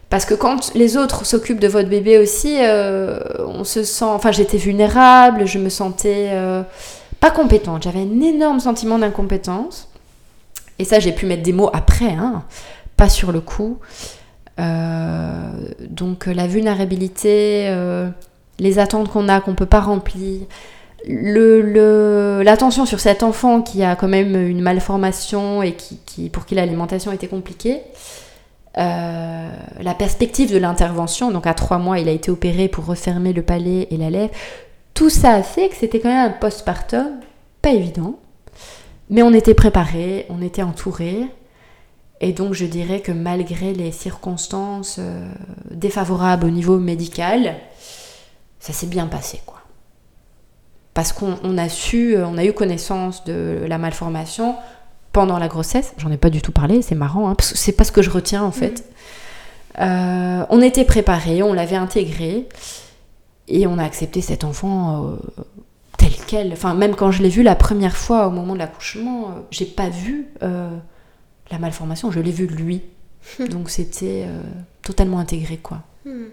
Parce 0.09 0.25
que 0.25 0.33
quand 0.33 0.73
les 0.75 0.97
autres 0.97 1.25
s'occupent 1.25 1.59
de 1.59 1.67
votre 1.67 1.89
bébé 1.89 2.17
aussi, 2.17 2.57
euh, 2.59 3.19
on 3.39 3.63
se 3.63 3.83
sent, 3.83 4.05
enfin 4.05 4.31
j'étais 4.31 4.57
vulnérable, 4.57 5.45
je 5.45 5.59
me 5.59 5.69
sentais 5.69 6.29
euh, 6.31 6.63
pas 7.19 7.31
compétente, 7.31 7.83
j'avais 7.83 7.99
un 7.99 8.21
énorme 8.21 8.59
sentiment 8.59 8.97
d'incompétence. 8.97 9.89
Et 10.77 10.85
ça 10.85 10.99
j'ai 10.99 11.11
pu 11.11 11.25
mettre 11.25 11.43
des 11.43 11.53
mots 11.53 11.69
après, 11.73 12.11
hein, 12.11 12.43
pas 12.97 13.09
sur 13.09 13.31
le 13.31 13.41
coup. 13.41 13.77
donc 14.57 16.25
la 16.25 16.47
vulnérabilité, 16.47 17.73
les 18.59 18.79
attentes 18.79 19.09
qu'on 19.09 19.27
a, 19.29 19.41
qu'on 19.41 19.55
peut 19.55 19.65
pas 19.65 19.81
remplir, 19.81 20.41
l'attention 21.07 22.85
sur 22.85 22.99
cet 22.99 23.23
enfant 23.23 23.61
qui 23.61 23.83
a 23.83 23.95
quand 23.95 24.07
même 24.07 24.35
une 24.35 24.61
malformation 24.61 25.61
et 25.61 25.73
qui, 25.73 26.29
pour 26.29 26.45
qui 26.45 26.55
l'alimentation 26.55 27.11
était 27.11 27.27
compliquée, 27.27 27.81
euh, 28.77 29.49
la 29.79 29.93
perspective 29.93 30.51
de 30.51 30.57
l'intervention, 30.57 31.31
donc 31.31 31.47
à 31.47 31.53
trois 31.53 31.77
mois 31.77 31.99
il 31.99 32.09
a 32.09 32.11
été 32.11 32.29
opéré 32.29 32.67
pour 32.67 32.85
refermer 32.85 33.31
le 33.31 33.41
palais 33.41 33.87
et 33.89 33.97
la 33.97 34.09
lèvre, 34.09 34.33
tout 34.93 35.09
ça 35.09 35.31
a 35.31 35.43
fait 35.43 35.69
que 35.69 35.75
c'était 35.75 35.99
quand 35.99 36.09
même 36.09 36.29
un 36.29 36.33
postpartum 36.33 37.19
pas 37.61 37.71
évident, 37.71 38.19
mais 39.09 39.23
on 39.23 39.33
était 39.33 39.53
préparé, 39.53 40.25
on 40.29 40.41
était 40.41 40.61
entouré, 40.61 41.25
et 42.19 42.33
donc 42.33 42.53
je 42.53 42.65
dirais 42.65 42.99
que 42.99 43.11
malgré 43.11 43.73
les 43.73 43.91
circonstances 43.91 44.97
euh, 44.99 45.29
défavorables 45.71 46.45
au 46.45 46.49
niveau 46.49 46.77
médical, 46.77 47.55
ça 48.59 48.73
s'est 48.73 48.87
bien 48.87 49.07
passé 49.07 49.39
quoi 49.45 49.54
parce 50.95 51.13
qu'on 51.13 51.57
a 51.57 51.69
su, 51.69 52.15
euh, 52.15 52.25
on 52.25 52.39
a 52.39 52.43
eu 52.43 52.53
connaissance 52.53 53.23
de 53.25 53.59
la 53.67 53.77
malformation 53.77 54.55
pendant 55.11 55.37
la 55.37 55.47
grossesse. 55.47 55.93
J'en 55.97 56.11
ai 56.11 56.17
pas 56.17 56.31
du 56.31 56.41
tout 56.41 56.51
parlé, 56.51 56.81
c'est 56.81 56.95
marrant, 56.95 57.29
hein, 57.29 57.35
parce 57.35 57.51
que 57.51 57.57
c'est 57.57 57.73
pas 57.73 57.83
ce 57.83 57.91
que 57.91 58.01
je 58.01 58.09
retiens 58.09 58.43
en 58.43 58.51
fait. 58.51 58.83
Euh, 59.79 60.45
on 60.49 60.61
était 60.61 60.85
préparés, 60.85 61.43
on 61.43 61.53
l'avait 61.53 61.75
intégré 61.75 62.47
et 63.47 63.67
on 63.67 63.77
a 63.77 63.83
accepté 63.83 64.21
cet 64.21 64.43
enfant 64.43 65.05
euh, 65.05 65.15
tel 65.97 66.11
quel. 66.27 66.53
Enfin, 66.53 66.73
même 66.73 66.95
quand 66.95 67.11
je 67.11 67.21
l'ai 67.21 67.29
vu 67.29 67.43
la 67.43 67.55
première 67.55 67.95
fois 67.95 68.27
au 68.27 68.31
moment 68.31 68.53
de 68.53 68.59
l'accouchement, 68.59 69.29
euh, 69.29 69.41
j'ai 69.51 69.65
pas 69.65 69.89
vu 69.89 70.27
la 70.41 71.59
malformation, 71.59 72.11
je 72.11 72.19
l'ai 72.19 72.31
vu 72.31 72.47
lui. 72.47 72.81
Donc 73.49 73.69
c'était 73.69 74.25
totalement 74.81 75.19
intégré 75.19 75.57
quoi. 75.57 75.81
Hmm. 76.05 76.25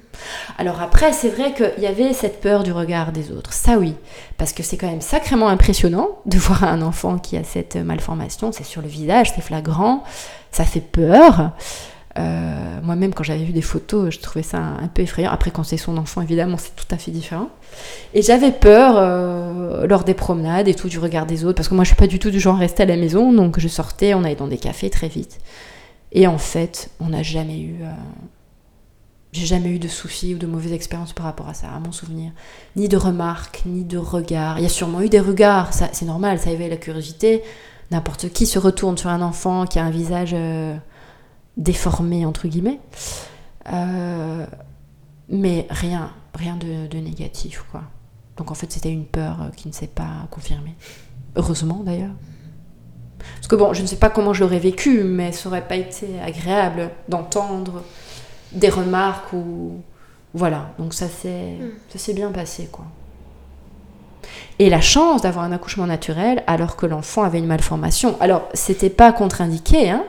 Alors 0.59 0.83
après, 0.83 1.15
c'est 1.15 1.31
vrai 1.31 1.55
qu'il 1.55 1.83
y 1.83 1.87
avait 1.87 2.13
cette 2.13 2.43
peur 2.43 2.63
du 2.63 2.73
regard 2.73 3.11
des 3.11 3.33
autres. 3.33 3.55
Ça 3.55 3.79
oui, 3.79 3.95
parce 4.37 4.53
que 4.53 4.63
c'est 4.63 4.77
quand 4.77 4.87
même 4.87 5.01
sacrément 5.01 5.49
impressionnant 5.49 6.21
de 6.27 6.37
voir 6.39 6.65
un 6.65 6.83
enfant 6.83 7.19
qui 7.19 7.39
a 7.39 7.45
cette 7.45 7.77
malformation. 7.77 8.53
C'est 8.53 8.65
sur 8.65 8.83
le 8.83 8.89
visage, 8.89 9.33
c'est 9.35 9.41
flagrant, 9.41 10.05
ça 10.51 10.65
fait 10.65 10.81
peur. 10.81 11.53
Euh, 12.19 12.81
moi-même, 12.83 13.15
quand 13.15 13.23
j'avais 13.23 13.45
vu 13.45 13.53
des 13.53 13.63
photos, 13.63 14.13
je 14.15 14.21
trouvais 14.21 14.43
ça 14.43 14.59
un, 14.59 14.89
peu 14.89 15.01
effrayant. 15.01 15.31
Après, 15.31 15.51
quand 15.51 15.65
c'est 15.65 15.79
son 15.79 15.97
enfant, 15.97 16.21
évidemment, 16.21 16.59
c'est 16.59 16.77
tout 16.77 16.95
à 16.95 16.99
fait 16.99 17.11
différent. 17.11 17.49
Et 18.13 18.21
j'avais 18.21 18.53
peur 18.53 18.97
euh, 18.99 19.87
lors 19.87 20.05
des 20.05 20.13
promenades 20.13 20.69
et 20.69 20.75
tout 20.75 20.89
du 20.89 20.99
regard 20.99 21.25
des 21.25 21.47
autres, 21.47 21.57
parce 21.57 21.69
que 21.69 21.75
moi, 21.75 21.85
je 21.85 21.89
suis 21.89 21.97
pas 21.97 22.07
du 22.07 22.19
tout 22.19 22.31
du 22.31 22.41
genre 22.41 22.57
à 22.57 22.59
rester 22.59 22.83
à 22.83 22.87
la 22.87 22.97
maison, 22.97 23.33
donc 23.33 23.59
je 23.59 23.69
sortais, 23.69 24.13
on 24.13 24.25
allait 24.25 24.35
dans 24.35 24.49
des 24.49 24.59
cafés 24.59 24.91
très 24.91 25.09
vite. 25.09 25.39
Et 26.13 26.27
en 26.27 26.37
fait, 26.37 26.91
on 27.01 27.07
n'a 27.07 27.23
jamais 27.23 27.59
eu 27.61 27.77
euh, 27.83 27.91
j'ai 29.33 29.47
jamais 29.47 29.71
eu 29.71 29.79
de 29.79 29.89
soucis 29.89 30.35
ou 30.35 30.39
de 30.39 30.47
mauvaises 30.47 30.73
expériences 30.73 31.15
par 31.15 31.25
rapport 31.25 31.49
à 31.49 31.55
ça, 31.55 31.71
à 31.71 31.81
mon 31.81 31.91
souvenir. 31.91 32.33
Ni 32.77 32.89
de 32.89 32.99
remarques, 32.99 33.63
ni 33.65 33.83
de 33.83 33.97
regards. 33.97 34.59
Il 34.59 34.63
y 34.63 34.67
a 34.67 34.71
sûrement 34.71 35.01
eu 35.01 35.09
des 35.09 35.21
regards, 35.21 35.73
c'est 35.73 36.05
normal, 36.05 36.39
ça 36.39 36.51
éveille 36.51 36.69
la 36.69 36.77
curiosité. 36.77 37.43
N'importe 37.91 38.29
qui 38.31 38.47
se 38.47 38.59
retourne 38.59 38.99
sur 38.99 39.09
un 39.09 39.23
enfant 39.23 39.65
qui 39.65 39.79
a 39.79 39.85
un 39.85 39.91
visage 39.91 40.33
euh, 40.35 40.77
déformé, 41.57 42.27
entre 42.27 42.47
guillemets. 42.47 42.79
Euh, 43.73 44.47
mais 45.31 45.67
rien, 45.71 46.11
rien 46.35 46.57
de, 46.57 46.97
négatif, 46.99 47.65
quoi. 47.71 47.83
Donc 48.37 48.51
en 48.51 48.55
fait, 48.55 48.71
c'était 48.71 48.93
une 48.93 49.07
peur 49.07 49.41
euh, 49.41 49.49
qui 49.57 49.69
ne 49.69 49.73
s'est 49.73 49.87
pas 49.87 50.27
confirmée. 50.31 50.75
Heureusement, 51.37 51.83
d'ailleurs. 51.85 52.15
Parce 53.37 53.49
que 53.49 53.57
bon, 53.57 53.73
je 53.73 53.81
ne 53.81 53.87
sais 53.87 53.97
pas 53.97 54.11
comment 54.11 54.35
je 54.35 54.43
l'aurais 54.43 54.59
vécu, 54.59 55.05
mais 55.05 55.33
ça 55.33 55.49
aurait 55.49 55.67
pas 55.67 55.77
été 55.77 56.21
agréable 56.21 56.91
d'entendre 57.09 57.83
des 58.53 58.69
remarques 58.69 59.33
ou 59.33 59.81
voilà. 60.35 60.73
Donc 60.79 60.95
ça 60.95 61.09
s'est 61.09 61.57
hmm. 61.61 61.71
ça 61.89 61.99
s'est 61.99 62.15
bien 62.15 62.31
passé 62.31 62.69
quoi. 62.71 62.85
Et 64.59 64.71
la 64.71 64.81
chance 64.81 65.23
d'avoir 65.23 65.45
un 65.45 65.53
accouchement 65.53 65.87
naturel 65.87 66.43
alors 66.47 66.77
que 66.77 66.87
l'enfant 66.87 67.23
avait 67.23 67.39
une 67.39 67.47
malformation. 67.47 68.17
Alors 68.21 68.49
c'était 68.55 68.91
pas 68.91 69.13
contre-indiqué, 69.13 69.91
hein, 69.91 70.05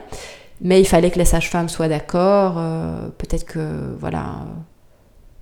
mais 0.60 0.80
il 0.80 0.86
fallait 0.86 1.10
que 1.10 1.18
les 1.18 1.24
sages-femmes 1.24 1.68
soient 1.68 1.88
d'accord. 1.88 2.54
Euh, 2.58 3.08
peut-être 3.18 3.44
que 3.44 3.96
voilà, 3.98 4.46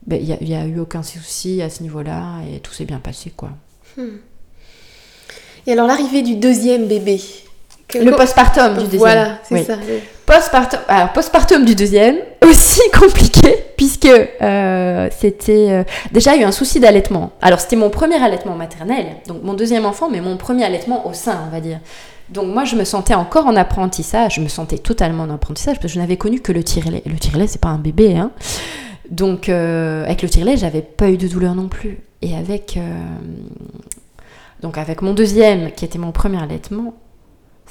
ben, 0.07 0.21
il 0.21 0.49
n'y 0.49 0.55
a, 0.55 0.67
eu 0.67 0.79
aucun 0.79 1.03
souci 1.03 1.63
à 1.63 1.71
ce 1.71 1.83
niveau-là 1.83 2.41
et 2.51 2.61
tout 2.61 2.73
s'est 2.73 2.85
bien 2.85 2.99
passé 2.99 3.31
quoi. 3.31 3.51
Hmm. 3.97 4.19
Et 5.67 5.73
alors 5.73 5.87
l'arrivée 5.87 6.23
du 6.23 6.37
deuxième 6.37 6.89
bébé, 6.89 7.21
le 7.95 8.11
postpartum 8.13 8.75
du 8.75 8.85
deuxième. 8.85 8.99
Voilà, 8.99 9.39
c'est 9.49 9.65
ça. 9.65 9.75
Postpartum, 10.27 10.81
alors 10.89 11.13
postpartum 11.13 11.65
du 11.65 11.75
deuxième, 11.75 12.17
aussi 12.49 12.81
compliqué 12.93 13.57
puisque 13.77 14.07
euh, 14.07 15.09
c'était 15.11 15.71
euh, 15.71 15.85
déjà 16.13 16.35
il 16.35 16.41
y 16.41 16.45
a 16.45 16.47
eu 16.47 16.49
un 16.49 16.53
souci 16.53 16.79
d'allaitement. 16.79 17.33
Alors 17.43 17.61
c'était 17.61 17.77
mon 17.77 17.91
premier 17.91 18.23
allaitement 18.23 18.55
maternel, 18.55 19.07
donc 19.27 19.43
mon 19.43 19.55
deuxième 19.55 19.85
enfant, 19.85 20.09
mais 20.09 20.21
mon 20.21 20.37
premier 20.37 20.65
allaitement 20.65 21.07
au 21.09 21.13
sein, 21.13 21.39
on 21.49 21.51
va 21.51 21.61
dire. 21.61 21.81
Donc 22.29 22.47
moi 22.47 22.65
je 22.65 22.77
me 22.77 22.85
sentais 22.85 23.15
encore 23.15 23.47
en 23.47 23.57
apprentissage, 23.57 24.37
je 24.37 24.41
me 24.41 24.49
sentais 24.49 24.79
totalement 24.79 25.25
en 25.25 25.31
apprentissage 25.31 25.77
parce 25.81 25.93
que 25.93 25.99
je 25.99 25.99
n'avais 25.99 26.17
connu 26.17 26.41
que 26.41 26.53
le 26.53 26.63
tire-lait. 26.63 27.03
Le 27.05 27.17
tire-lait 27.17 27.49
c'est 27.49 27.61
pas 27.61 27.69
un 27.69 27.79
bébé, 27.79 28.17
hein. 28.17 28.31
Donc 29.11 29.49
euh, 29.49 30.05
avec 30.05 30.23
le 30.23 30.29
tire-lait 30.29 30.57
j'avais 30.57 30.83
pas 30.83 31.11
eu 31.11 31.17
de 31.17 31.27
douleur 31.27 31.55
non 31.57 31.69
plus. 31.69 31.99
Et 32.23 32.37
avec 32.37 32.79
donc 34.63 34.79
avec 34.79 35.03
mon 35.03 35.13
deuxième 35.13 35.73
qui 35.73 35.85
était 35.85 35.99
mon 35.99 36.13
premier 36.13 36.41
allaitement, 36.41 36.95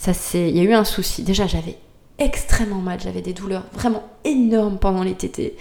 ça 0.01 0.13
c'est, 0.15 0.49
il 0.49 0.57
y 0.57 0.59
a 0.61 0.63
eu 0.63 0.73
un 0.73 0.83
souci. 0.83 1.21
Déjà 1.21 1.45
j'avais 1.45 1.77
extrêmement 2.17 2.81
mal. 2.81 2.97
J'avais 3.03 3.21
des 3.21 3.33
douleurs 3.33 3.65
vraiment 3.71 4.01
énormes 4.23 4.79
pendant 4.79 5.03
les 5.03 5.13
tétés. 5.13 5.55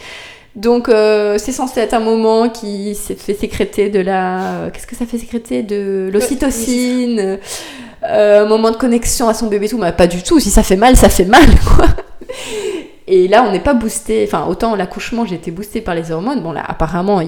Donc 0.57 0.89
euh, 0.89 1.37
c'est 1.37 1.53
censé 1.53 1.81
être 1.81 1.93
un 1.93 2.01
moment 2.01 2.49
qui 2.49 2.95
s'est 2.95 3.17
fait 3.17 3.35
sécréter 3.35 3.91
de 3.91 4.01
la... 4.01 4.71
Qu'est-ce 4.73 4.87
que 4.87 4.97
ça 4.97 5.05
fait 5.05 5.19
sécréter? 5.19 5.63
De 5.63 6.09
l'ocytocine. 6.11 7.39
Euh, 8.03 8.45
un 8.45 8.49
moment 8.49 8.71
de 8.71 8.77
connexion 8.77 9.29
à 9.29 9.35
son 9.35 9.49
bébé, 9.49 9.69
tout. 9.69 9.77
Mais 9.77 9.93
pas 9.93 10.07
du 10.07 10.23
tout. 10.23 10.41
Si 10.41 10.49
ça 10.49 10.63
fait 10.63 10.77
mal, 10.77 10.97
ça 10.97 11.11
fait 11.11 11.27
mal, 11.27 11.47
quoi. 11.77 11.87
Et 13.11 13.27
là, 13.27 13.45
on 13.47 13.51
n'est 13.51 13.61
pas 13.61 13.75
boosté. 13.75 14.25
Enfin, 14.25 14.47
autant 14.47 14.77
l'accouchement, 14.77 15.25
été 15.25 15.51
boostée 15.51 15.81
par 15.81 15.97
les 15.97 16.13
hormones. 16.13 16.43
Bon, 16.43 16.53
là, 16.53 16.65
apparemment, 16.67 17.21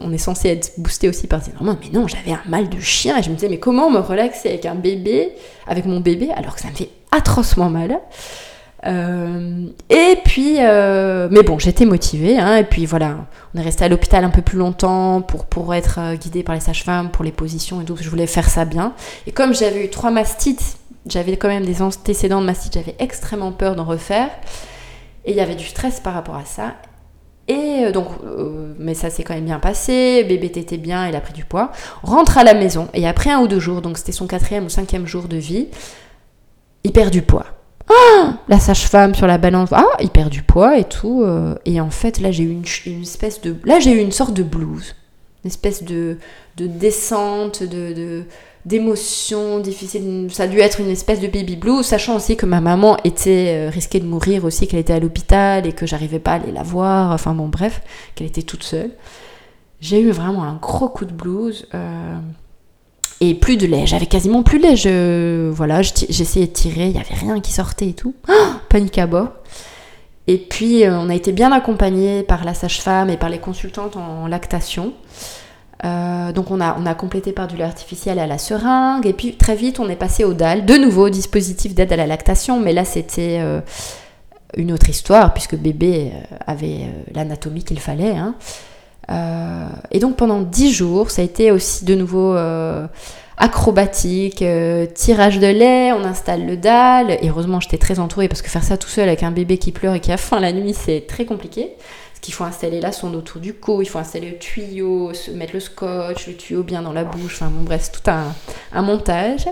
on 0.00 0.12
est 0.12 0.18
censé 0.18 0.48
être 0.48 0.72
boosté 0.78 1.08
aussi 1.08 1.26
par 1.26 1.40
les 1.40 1.52
hormones. 1.56 1.76
Mais 1.82 1.98
non, 1.98 2.06
j'avais 2.06 2.30
un 2.32 2.40
mal 2.48 2.68
de 2.68 2.78
chien. 2.78 3.18
Et 3.18 3.22
je 3.22 3.30
me 3.30 3.34
disais, 3.34 3.48
mais 3.48 3.58
comment 3.58 3.90
me 3.90 3.98
relaxer 3.98 4.50
avec 4.50 4.64
un 4.64 4.76
bébé, 4.76 5.32
avec 5.66 5.86
mon 5.86 5.98
bébé, 5.98 6.30
alors 6.36 6.54
que 6.54 6.60
ça 6.60 6.68
me 6.68 6.74
fait 6.74 6.90
atrocement 7.10 7.68
mal 7.68 8.00
euh, 8.86 9.66
et 9.88 10.18
puis, 10.26 10.56
euh, 10.58 11.28
mais 11.30 11.42
bon, 11.42 11.58
j'étais 11.58 11.86
motivée. 11.86 12.38
Hein, 12.38 12.56
et 12.56 12.64
puis 12.64 12.84
voilà, 12.84 13.16
on 13.54 13.58
est 13.58 13.62
resté 13.62 13.82
à 13.82 13.88
l'hôpital 13.88 14.24
un 14.24 14.28
peu 14.28 14.42
plus 14.42 14.58
longtemps 14.58 15.22
pour, 15.22 15.46
pour 15.46 15.74
être 15.74 15.98
euh, 15.98 16.16
guidé 16.16 16.42
par 16.42 16.54
les 16.54 16.60
sages-femmes, 16.60 17.10
pour 17.10 17.24
les 17.24 17.32
positions 17.32 17.80
et 17.80 17.84
tout. 17.86 17.96
Je 17.98 18.10
voulais 18.10 18.26
faire 18.26 18.46
ça 18.46 18.66
bien. 18.66 18.92
Et 19.26 19.32
comme 19.32 19.54
j'avais 19.54 19.86
eu 19.86 19.88
trois 19.88 20.10
mastites, 20.10 20.76
j'avais 21.06 21.38
quand 21.38 21.48
même 21.48 21.64
des 21.64 21.80
antécédents 21.80 22.42
de 22.42 22.46
mastite, 22.46 22.74
j'avais 22.74 22.94
extrêmement 22.98 23.52
peur 23.52 23.74
d'en 23.74 23.84
refaire. 23.84 24.28
Et 25.24 25.32
il 25.32 25.36
y 25.36 25.40
avait 25.40 25.54
du 25.54 25.64
stress 25.64 26.00
par 26.00 26.14
rapport 26.14 26.36
à 26.36 26.44
ça. 26.44 26.74
Et 27.46 27.92
donc, 27.92 28.08
mais 28.78 28.94
ça 28.94 29.10
s'est 29.10 29.22
quand 29.22 29.34
même 29.34 29.44
bien 29.44 29.58
passé. 29.58 30.24
Bébé 30.24 30.46
était 30.46 30.78
bien, 30.78 31.08
il 31.08 31.16
a 31.16 31.20
pris 31.20 31.34
du 31.34 31.44
poids. 31.44 31.72
Rentre 32.02 32.38
à 32.38 32.44
la 32.44 32.54
maison 32.54 32.88
et 32.94 33.06
après 33.06 33.30
un 33.30 33.40
ou 33.40 33.48
deux 33.48 33.60
jours, 33.60 33.82
donc 33.82 33.98
c'était 33.98 34.12
son 34.12 34.26
quatrième 34.26 34.64
ou 34.64 34.68
cinquième 34.70 35.06
jour 35.06 35.24
de 35.24 35.36
vie, 35.36 35.68
il 36.84 36.92
perd 36.92 37.10
du 37.10 37.22
poids. 37.22 37.46
Ah, 37.88 38.38
la 38.48 38.58
sage-femme 38.58 39.14
sur 39.14 39.26
la 39.26 39.38
balance, 39.38 39.70
ah, 39.72 39.84
il 40.00 40.10
perd 40.10 40.30
du 40.30 40.42
poids 40.42 40.78
et 40.78 40.84
tout. 40.84 41.22
Euh, 41.22 41.54
et 41.64 41.80
en 41.80 41.90
fait, 41.90 42.20
là, 42.20 42.30
j'ai 42.30 42.44
eu 42.44 42.50
une, 42.50 43.02
espèce 43.02 43.40
de. 43.40 43.56
Là, 43.64 43.78
j'ai 43.78 43.92
eu 43.92 44.00
une 44.00 44.12
sorte 44.12 44.32
de 44.32 44.42
blues. 44.42 44.94
Une 45.44 45.48
espèce 45.48 45.82
de, 45.82 46.16
de 46.56 46.66
descente, 46.66 47.62
de, 47.62 48.24
d'émotion 48.64 49.60
difficile. 49.60 50.28
Ça 50.30 50.44
a 50.44 50.46
dû 50.46 50.58
être 50.58 50.80
une 50.80 50.88
espèce 50.88 51.20
de 51.20 51.26
baby 51.26 51.56
blues, 51.56 51.84
sachant 51.84 52.16
aussi 52.16 52.36
que 52.36 52.46
ma 52.46 52.60
maman 52.60 52.96
était 53.04 53.68
euh, 53.68 53.70
risquée 53.70 54.00
de 54.00 54.06
mourir 54.06 54.44
aussi, 54.44 54.66
qu'elle 54.66 54.80
était 54.80 54.94
à 54.94 55.00
l'hôpital 55.00 55.66
et 55.66 55.72
que 55.72 55.86
j'arrivais 55.86 56.18
pas 56.18 56.32
à 56.32 56.34
aller 56.36 56.52
la 56.52 56.62
voir. 56.62 57.12
Enfin 57.12 57.34
bon, 57.34 57.48
bref, 57.48 57.82
qu'elle 58.14 58.26
était 58.26 58.42
toute 58.42 58.62
seule. 58.62 58.90
J'ai 59.80 60.00
eu 60.00 60.10
vraiment 60.10 60.44
un 60.44 60.54
gros 60.54 60.88
coup 60.88 61.04
de 61.04 61.12
blues. 61.12 61.66
Euh, 61.74 62.18
et 63.20 63.34
plus 63.34 63.56
de 63.56 63.66
lait. 63.66 63.86
J'avais 63.86 64.06
quasiment 64.06 64.42
plus 64.42 64.58
de 64.58 64.64
lait. 64.64 64.76
Je, 64.76 65.50
voilà, 65.50 65.82
j'essayais 65.82 66.46
de 66.46 66.52
tirer, 66.52 66.86
il 66.86 66.92
n'y 66.92 66.98
avait 66.98 67.14
rien 67.14 67.40
qui 67.40 67.52
sortait 67.52 67.88
et 67.88 67.92
tout. 67.92 68.14
panique 68.68 68.98
à 68.98 69.06
bord. 69.06 69.28
Et 70.26 70.38
puis, 70.38 70.84
euh, 70.84 70.98
on 70.98 71.10
a 71.10 71.14
été 71.14 71.32
bien 71.32 71.52
accompagnés 71.52 72.22
par 72.22 72.44
la 72.44 72.54
sage-femme 72.54 73.10
et 73.10 73.16
par 73.16 73.28
les 73.28 73.38
consultantes 73.38 73.96
en 73.96 74.26
lactation. 74.26 74.94
Euh, 75.84 76.32
donc, 76.32 76.50
on 76.50 76.60
a, 76.60 76.76
on 76.78 76.86
a 76.86 76.94
complété 76.94 77.32
par 77.32 77.46
du 77.46 77.56
lait 77.56 77.64
artificiel 77.64 78.18
à 78.18 78.26
la 78.26 78.38
seringue. 78.38 79.06
Et 79.06 79.12
puis, 79.12 79.36
très 79.36 79.54
vite, 79.54 79.80
on 79.80 79.88
est 79.88 79.96
passé 79.96 80.24
au 80.24 80.32
DAL. 80.32 80.64
De 80.64 80.76
nouveau, 80.76 81.10
dispositif 81.10 81.74
d'aide 81.74 81.92
à 81.92 81.96
la 81.96 82.06
lactation. 82.06 82.58
Mais 82.58 82.72
là, 82.72 82.86
c'était 82.86 83.38
euh, 83.40 83.60
une 84.56 84.72
autre 84.72 84.88
histoire, 84.88 85.34
puisque 85.34 85.56
bébé 85.56 86.12
avait 86.46 86.88
l'anatomie 87.14 87.64
qu'il 87.64 87.80
fallait. 87.80 88.16
Hein. 88.16 88.34
Et 89.90 89.98
donc 89.98 90.16
pendant 90.16 90.40
10 90.40 90.72
jours, 90.72 91.10
ça 91.10 91.20
a 91.20 91.24
été 91.26 91.50
aussi 91.50 91.84
de 91.84 91.94
nouveau 91.94 92.34
acrobatique, 93.36 94.42
euh, 94.42 94.86
tirage 94.86 95.38
de 95.38 95.46
lait, 95.46 95.92
on 95.92 96.04
installe 96.04 96.46
le 96.46 96.56
dalle. 96.56 97.10
Et 97.10 97.28
heureusement, 97.28 97.60
j'étais 97.60 97.78
très 97.78 97.98
entourée 97.98 98.28
parce 98.28 98.42
que 98.42 98.48
faire 98.48 98.64
ça 98.64 98.76
tout 98.76 98.88
seul 98.88 99.08
avec 99.08 99.22
un 99.22 99.30
bébé 99.30 99.58
qui 99.58 99.72
pleure 99.72 99.94
et 99.94 100.00
qui 100.00 100.12
a 100.12 100.16
faim 100.16 100.40
la 100.40 100.52
nuit, 100.52 100.74
c'est 100.74 101.06
très 101.06 101.24
compliqué. 101.24 101.72
Parce 101.78 102.20
qu'il 102.20 102.34
faut 102.34 102.44
installer 102.44 102.80
la 102.80 102.92
sonde 102.92 103.16
autour 103.16 103.40
du 103.40 103.54
cou, 103.54 103.82
il 103.82 103.88
faut 103.88 103.98
installer 103.98 104.30
le 104.30 104.38
tuyau, 104.38 105.12
mettre 105.34 105.54
le 105.54 105.60
scotch, 105.60 106.26
le 106.26 106.34
tuyau 106.34 106.62
bien 106.62 106.82
dans 106.82 106.92
la 106.92 107.04
bouche. 107.04 107.34
Enfin 107.34 107.50
bon, 107.50 107.64
bref, 107.64 107.82
c'est 107.84 108.00
tout 108.00 108.10
un, 108.10 108.32
un 108.72 108.82
montage. 108.82 109.46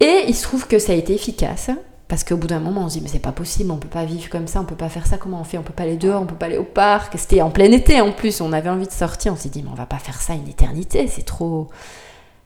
Et 0.00 0.24
il 0.28 0.34
se 0.34 0.42
trouve 0.42 0.66
que 0.66 0.78
ça 0.78 0.92
a 0.92 0.96
été 0.96 1.14
efficace. 1.14 1.70
Parce 2.08 2.24
qu'au 2.24 2.36
bout 2.36 2.48
d'un 2.48 2.58
moment, 2.58 2.86
on 2.86 2.88
se 2.88 2.94
dit, 2.94 3.02
mais 3.02 3.08
c'est 3.08 3.20
pas 3.20 3.30
possible, 3.30 3.70
on 3.70 3.76
peut 3.76 3.86
pas 3.86 4.04
vivre 4.04 4.28
comme 4.30 4.48
ça, 4.48 4.60
on 4.60 4.64
peut 4.64 4.74
pas 4.74 4.88
faire 4.88 5.06
ça, 5.06 5.16
comment 5.16 5.40
on 5.40 5.44
fait? 5.44 5.58
On 5.58 5.62
peut 5.62 5.72
pas 5.72 5.84
aller 5.84 5.96
dehors, 5.96 6.20
on 6.20 6.26
peut 6.26 6.34
pas 6.34 6.46
aller 6.46 6.58
au 6.58 6.64
parc. 6.64 7.16
C'était 7.16 7.40
en 7.40 7.50
plein 7.50 7.70
été 7.70 8.00
en 8.00 8.10
plus, 8.10 8.40
on 8.40 8.52
avait 8.52 8.68
envie 8.68 8.88
de 8.88 8.92
sortir, 8.92 9.32
on 9.32 9.36
s'est 9.36 9.48
dit, 9.48 9.62
mais 9.62 9.70
on 9.70 9.76
va 9.76 9.86
pas 9.86 9.98
faire 9.98 10.20
ça 10.20 10.34
une 10.34 10.48
éternité, 10.48 11.06
c'est 11.06 11.22
trop, 11.22 11.68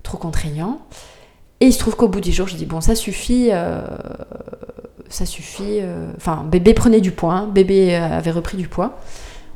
trop 0.04 0.18
contraignant. 0.18 0.78
Et 1.60 1.66
il 1.66 1.72
se 1.72 1.78
trouve 1.78 1.96
qu'au 1.96 2.08
bout 2.08 2.20
du 2.20 2.30
jour, 2.30 2.46
je 2.46 2.54
dis, 2.54 2.66
bon, 2.66 2.80
ça 2.80 2.94
suffit, 2.94 3.48
euh, 3.50 3.80
ça 5.08 5.26
suffit. 5.26 5.80
Euh, 5.80 6.12
enfin, 6.16 6.44
bébé 6.48 6.74
prenait 6.74 7.00
du 7.00 7.10
poids, 7.10 7.32
hein, 7.32 7.46
bébé 7.52 7.96
euh, 7.96 8.18
avait 8.18 8.30
repris 8.30 8.56
du 8.56 8.68
poids. 8.68 9.00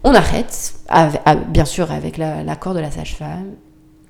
On 0.05 0.15
arrête, 0.15 0.75
bien 1.49 1.65
sûr 1.65 1.91
avec 1.91 2.19
l'accord 2.19 2.73
de 2.73 2.79
la 2.79 2.91
sage-femme, 2.91 3.51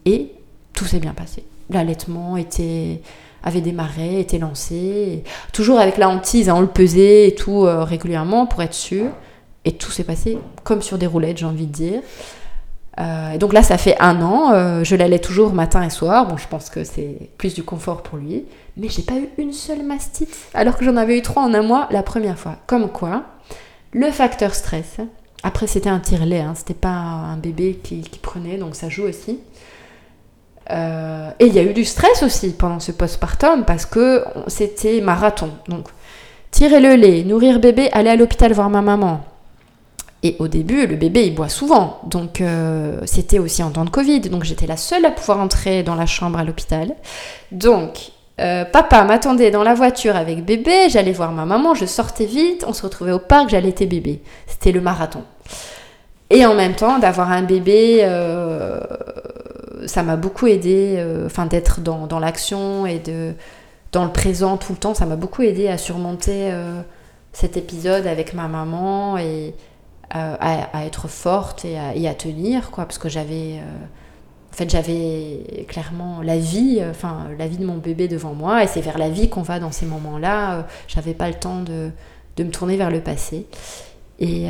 et 0.05 0.33
tout 0.75 0.85
s'est 0.85 1.01
bien 1.01 1.15
passé. 1.15 1.45
L'allaitement 1.71 2.37
était 2.37 3.01
avait 3.43 3.63
démarré, 3.63 4.21
était 4.21 4.39
lancé, 4.39 5.25
toujours 5.53 5.79
avec 5.79 5.97
la 5.97 6.11
hantise, 6.11 6.51
hein, 6.51 6.57
on 6.57 6.61
le 6.61 6.67
pesait 6.67 7.29
et 7.29 7.35
tout 7.35 7.63
régulièrement 7.63 8.47
pour 8.47 8.63
être 8.63 8.75
sûr. 8.75 9.07
Et 9.65 9.73
tout 9.73 9.91
s'est 9.91 10.05
passé 10.05 10.39
comme 10.63 10.83
sur 10.83 10.99
des 10.99 11.07
roulettes, 11.07 11.39
j'ai 11.39 11.47
envie 11.47 11.67
de 11.67 11.73
dire. 11.73 12.01
Euh, 12.99 13.33
et 13.33 13.39
donc 13.39 13.53
là, 13.53 13.63
ça 13.63 13.79
fait 13.79 13.97
un 14.01 14.21
an. 14.23 14.53
Euh, 14.53 14.85
je 14.85 14.97
l'allais 14.97 15.19
toujours 15.19 15.53
matin 15.53 15.83
et 15.83 15.91
soir. 15.91 16.27
Bon, 16.27 16.37
je 16.37 16.49
pense 16.49 16.71
que 16.71 16.85
c'est 16.85 17.31
plus 17.39 17.55
du 17.55 17.63
confort 17.63 18.03
pour 18.03 18.19
lui. 18.19 18.45
Mais 18.77 18.89
j'ai 18.89 19.03
pas 19.03 19.15
eu 19.15 19.29
une 19.39 19.53
seule 19.53 19.83
mastite, 19.83 20.37
alors 20.55 20.77
que 20.77 20.85
j'en 20.85 20.97
avais 20.97 21.19
eu 21.19 21.23
trois 21.23 21.43
en 21.43 21.53
un 21.53 21.63
mois 21.63 21.89
la 21.91 22.03
première 22.03 22.39
fois. 22.39 22.57
Comme 22.67 22.89
quoi, 22.89 23.25
le 23.93 24.11
facteur 24.11 24.55
stress. 24.55 24.99
Après, 25.43 25.67
c'était 25.67 25.89
un 25.89 25.99
tire-lait, 25.99 26.41
hein, 26.41 26.55
c'était 26.57 26.75
pas 26.75 26.89
un 26.89 27.37
bébé 27.37 27.81
qui, 27.83 28.03
prenait, 28.23 28.57
donc 28.57 28.75
ça 28.75 28.89
joue 28.89 29.05
aussi. 29.05 29.41
Euh, 30.71 31.31
et 31.39 31.47
il 31.47 31.55
y 31.55 31.59
a 31.59 31.63
eu 31.63 31.73
du 31.73 31.85
stress 31.85 32.23
aussi 32.23 32.51
pendant 32.51 32.79
ce 32.79 32.93
postpartum 32.93 33.65
parce 33.65 33.87
que 33.87 34.25
c'était 34.47 35.01
marathon. 35.01 35.51
Donc, 35.69 35.89
tirer 36.51 36.81
le 36.81 36.95
lait, 36.95 37.25
nourrir 37.25 37.59
bébé, 37.61 37.89
aller 37.93 38.11
à 38.11 38.17
l'hôpital 38.17 38.53
voir 38.53 38.69
ma 38.69 38.83
maman, 38.83 39.23
et 40.23 40.37
au 40.41 40.49
début, 40.49 40.87
le 40.87 40.97
bébé, 40.97 41.27
il 41.27 41.35
boit 41.35 41.49
souvent. 41.49 42.01
Donc, 42.05 42.41
euh, 42.41 43.01
c'était 43.05 43.39
aussi 43.39 43.63
en 43.63 43.71
temps 43.71 43.85
de 43.85 43.91
Covid. 43.91 44.21
Donc, 44.21 44.43
j'étais 44.43 44.67
la 44.67 44.77
seule 44.77 45.05
à 45.05 45.11
pouvoir 45.13 45.39
entrer 45.39 45.85
dans 45.85 45.95
la 45.95 46.07
chambre 46.07 46.39
à 46.39 46.45
l'hôpital. 46.45 46.95
Donc, 47.53 48.11
euh, 48.41 48.65
papa 48.65 49.05
m'attendait 49.05 49.53
dans 49.53 49.63
la 49.63 49.75
voiture 49.75 50.17
avec 50.17 50.45
bébé. 50.45 50.89
J'allais 50.89 51.13
voir 51.13 51.31
ma 51.31 51.45
maman. 51.45 51.75
Je 51.75 51.87
sortais 51.87 52.25
vite. 52.25 52.65
On 52.67 52.73
se 52.73 52.83
retrouvait 52.83 53.13
au 53.13 53.21
parc. 53.21 53.51
J'allaiter 53.51 53.87
bébé. 53.87 54.21
C'était 54.49 54.73
le 54.73 54.81
marathon. 54.81 55.23
Et 56.31 56.45
en 56.45 56.55
même 56.55 56.75
temps, 56.75 56.99
d'avoir 56.99 57.31
un 57.31 57.43
bébé, 57.43 58.01
euh, 58.03 58.81
ça 59.87 60.03
m'a 60.03 60.17
beaucoup 60.17 60.49
aidé. 60.49 61.01
Enfin, 61.27 61.47
d'être 61.47 61.81
dans, 61.81 62.09
dans 62.09 62.19
l'action 62.19 62.87
et 62.87 62.99
de, 62.99 63.35
dans 63.93 64.05
le 64.05 64.11
présent 64.11 64.57
tout 64.57 64.73
le 64.73 64.79
temps. 64.79 64.95
Ça 64.95 65.07
m'a 65.07 65.17
beaucoup 65.17 65.43
aidé 65.43 65.69
à 65.69 65.79
surmonter 65.79 66.53
cet 67.33 67.57
épisode 67.57 68.09
avec 68.09 68.35
ma 68.35 68.49
maman 68.49 69.17
et 69.17 69.55
à, 70.11 70.87
être 70.87 71.09
forte 71.09 71.65
et 71.65 71.79
à, 71.79 72.15
tenir, 72.15 72.71
quoi, 72.71 72.85
parce 72.85 72.99
que 72.99 73.09
j'avais. 73.09 73.59
Euh, 73.59 73.85
en 74.53 74.57
fait, 74.57 74.71
j'avais 74.71 75.67
clairement 75.69 76.21
la 76.23 76.39
vie, 76.39 76.79
euh, 76.81 76.91
enfin, 76.91 77.29
la 77.39 77.47
vie 77.47 77.59
de 77.59 77.67
mon 77.67 77.77
bébé 77.77 78.09
devant 78.09 78.35
moi, 78.35 78.65
et 78.65 78.67
c'est 78.67 78.81
vers 78.81 78.99
la 78.99 79.09
vie 79.09 79.29
qu'on 79.29 79.43
va 79.43 79.61
dans 79.61 79.71
ces 79.71 79.87
moments-là. 79.87 80.55
Euh, 80.55 80.63
j'avais 80.89 81.15
pas 81.15 81.29
le 81.29 81.35
temps 81.35 81.63
de, 81.63 81.91
de, 82.37 82.45
me 82.45 82.51
tourner 82.51 82.77
vers 82.77 82.91
le 82.91 83.01
passé. 83.01 83.47
Et, 84.21 84.47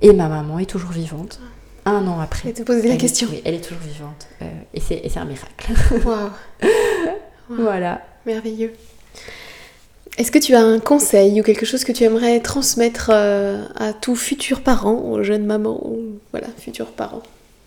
et 0.00 0.12
ma 0.14 0.28
maman 0.28 0.58
est 0.58 0.70
toujours 0.70 0.92
vivante. 0.92 1.40
Un 1.84 2.06
an 2.06 2.20
après. 2.20 2.48
Et 2.48 2.52
te 2.54 2.62
poser 2.62 2.88
la 2.88 2.96
question. 2.96 3.28
oui, 3.30 3.42
elle 3.44 3.54
est 3.54 3.60
toujours 3.60 3.82
vivante. 3.82 4.28
et 4.72 4.80
c'est 4.80 5.18
un 5.18 5.26
miracle. 5.26 5.72
Waouh. 6.06 6.30
Voilà. 7.50 8.00
Merveilleux. 8.24 8.72
Est-ce 10.18 10.30
que 10.30 10.38
tu 10.38 10.54
as 10.54 10.60
un 10.60 10.78
conseil 10.78 11.40
ou 11.40 11.44
quelque 11.44 11.64
chose 11.64 11.84
que 11.84 11.92
tu 11.92 12.04
aimerais 12.04 12.40
transmettre 12.40 13.10
euh, 13.12 13.64
à 13.76 13.94
tous 13.94 14.14
futurs 14.14 14.60
parents, 14.60 15.00
aux 15.10 15.22
jeunes 15.22 15.46
mamans 15.46 15.80
ou 15.86 16.18
voilà, 16.32 16.48
futurs 16.58 16.92
parents? 16.92 17.22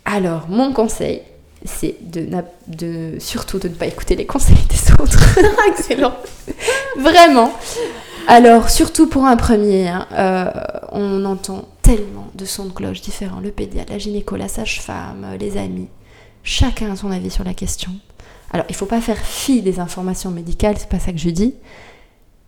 Alors, 0.05 0.45
mon 0.47 0.71
conseil, 0.71 1.23
c'est 1.65 1.95
de, 2.01 2.27
de, 2.67 3.17
surtout 3.19 3.57
de 3.57 3.67
ne 3.67 3.73
pas 3.73 3.87
écouter 3.87 4.15
les 4.15 4.27
conseils 4.27 4.57
des 4.69 4.93
autres. 5.01 5.39
Excellent. 5.69 6.15
Vraiment. 6.99 7.51
Alors, 8.27 8.69
surtout 8.69 9.07
pour 9.07 9.25
un 9.25 9.37
premier, 9.37 9.87
hein, 9.87 10.07
euh, 10.13 10.51
on 10.91 11.25
entend 11.25 11.67
tellement 11.81 12.27
de 12.35 12.45
sons 12.45 12.65
de 12.65 12.71
cloche 12.71 13.01
différents. 13.01 13.39
Le 13.39 13.51
pédiatre, 13.51 13.91
la 13.91 13.97
gynéco, 13.97 14.35
la 14.35 14.47
sage-femme, 14.47 15.25
les 15.39 15.57
amis. 15.57 15.89
Chacun 16.43 16.91
a 16.91 16.95
son 16.95 17.11
avis 17.11 17.31
sur 17.31 17.43
la 17.43 17.55
question. 17.55 17.91
Alors, 18.51 18.67
il 18.69 18.73
ne 18.73 18.77
faut 18.77 18.85
pas 18.85 19.01
faire 19.01 19.17
fi 19.17 19.63
des 19.63 19.79
informations 19.79 20.29
médicales, 20.29 20.75
c'est 20.77 20.89
pas 20.89 20.99
ça 20.99 21.11
que 21.11 21.17
je 21.17 21.29
dis. 21.29 21.55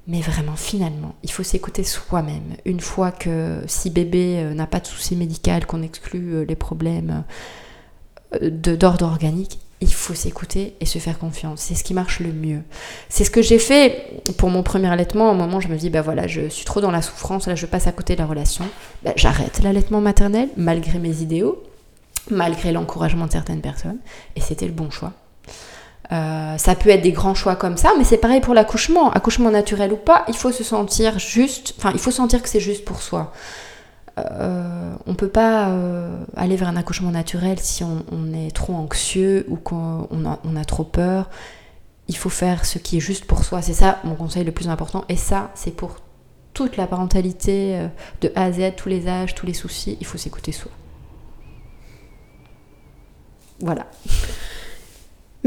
Mais 0.07 0.21
vraiment, 0.21 0.55
finalement, 0.55 1.15
il 1.23 1.31
faut 1.31 1.43
s'écouter 1.43 1.83
soi-même. 1.83 2.55
Une 2.63 2.79
fois 2.79 3.11
que 3.11 3.61
si 3.67 3.89
bébé 3.89 4.37
euh, 4.37 4.53
n'a 4.53 4.65
pas 4.65 4.79
de 4.79 4.87
soucis 4.87 5.17
médical, 5.17 5.65
qu'on 5.65 5.81
exclut 5.81 6.33
euh, 6.33 6.45
les 6.45 6.55
problèmes 6.55 7.25
euh, 8.41 8.49
d'ordre 8.49 9.05
organique, 9.05 9.59
il 9.81 9.93
faut 9.93 10.13
s'écouter 10.13 10.75
et 10.79 10.85
se 10.85 10.97
faire 10.97 11.19
confiance. 11.19 11.59
C'est 11.61 11.75
ce 11.75 11.83
qui 11.83 11.93
marche 11.93 12.21
le 12.21 12.31
mieux. 12.31 12.61
C'est 13.09 13.25
ce 13.25 13.29
que 13.29 13.41
j'ai 13.41 13.59
fait 13.59 14.23
pour 14.37 14.49
mon 14.49 14.63
premier 14.63 14.87
allaitement. 14.87 15.29
Au 15.29 15.35
moment 15.35 15.57
où 15.57 15.61
je 15.61 15.67
me 15.67 15.75
dis, 15.75 15.89
bah 15.89 16.01
voilà, 16.01 16.25
je 16.25 16.47
suis 16.47 16.65
trop 16.65 16.79
dans 16.79 16.89
la 16.89 17.01
souffrance, 17.01 17.45
là 17.45 17.55
je 17.55 17.65
passe 17.65 17.85
à 17.85 17.91
côté 17.91 18.15
de 18.15 18.19
la 18.19 18.25
relation. 18.27 18.65
Bah, 19.03 19.11
j'arrête 19.17 19.61
l'allaitement 19.61 19.99
maternel, 19.99 20.49
malgré 20.55 20.99
mes 20.99 21.21
idéaux, 21.21 21.61
malgré 22.31 22.71
l'encouragement 22.71 23.27
de 23.27 23.31
certaines 23.33 23.61
personnes. 23.61 23.99
Et 24.37 24.41
c'était 24.41 24.67
le 24.67 24.73
bon 24.73 24.89
choix. 24.89 25.11
Euh, 26.11 26.57
ça 26.57 26.75
peut 26.75 26.89
être 26.89 27.01
des 27.01 27.11
grands 27.11 27.35
choix 27.35 27.55
comme 27.55 27.77
ça, 27.77 27.91
mais 27.97 28.03
c'est 28.03 28.17
pareil 28.17 28.39
pour 28.39 28.53
l'accouchement. 28.53 29.11
Accouchement 29.11 29.51
naturel 29.51 29.91
ou 29.91 29.97
pas, 29.97 30.23
il 30.27 30.35
faut 30.35 30.51
se 30.51 30.63
sentir 30.63 31.19
juste, 31.19 31.73
enfin, 31.77 31.91
il 31.93 31.99
faut 31.99 32.11
sentir 32.11 32.41
que 32.41 32.49
c'est 32.49 32.59
juste 32.59 32.85
pour 32.85 33.01
soi. 33.01 33.33
Euh, 34.17 34.95
on 35.05 35.13
peut 35.13 35.27
pas 35.27 35.69
euh, 35.69 36.17
aller 36.35 36.55
vers 36.55 36.69
un 36.69 36.75
accouchement 36.75 37.11
naturel 37.11 37.59
si 37.59 37.83
on, 37.83 38.33
est 38.33 38.49
trop 38.49 38.73
anxieux 38.73 39.45
ou 39.47 39.57
qu'on 39.57 40.07
on 40.11 40.55
a, 40.55 40.65
trop 40.65 40.83
peur. 40.83 41.29
Il 42.07 42.15
faut 42.15 42.29
faire 42.29 42.65
ce 42.65 42.79
qui 42.79 42.97
est 42.97 43.01
juste 43.01 43.25
pour 43.25 43.43
soi. 43.43 43.61
C'est 43.61 43.73
ça 43.73 43.99
mon 44.05 44.15
conseil 44.15 44.43
le 44.43 44.51
plus 44.51 44.69
important. 44.69 45.03
Et 45.09 45.17
ça, 45.17 45.51
c'est 45.55 45.75
pour 45.75 45.97
toute 46.53 46.77
la 46.77 46.87
parentalité, 46.87 47.87
de 48.21 48.31
A 48.33 48.45
à 48.45 48.51
Z, 48.51 48.75
tous 48.77 48.89
les 48.89 49.07
âges, 49.07 49.35
tous 49.35 49.45
les 49.45 49.53
soucis. 49.53 49.97
Il 49.99 50.05
faut 50.07 50.17
s'écouter 50.17 50.51
soi. 50.51 50.71
Voilà. 53.59 53.85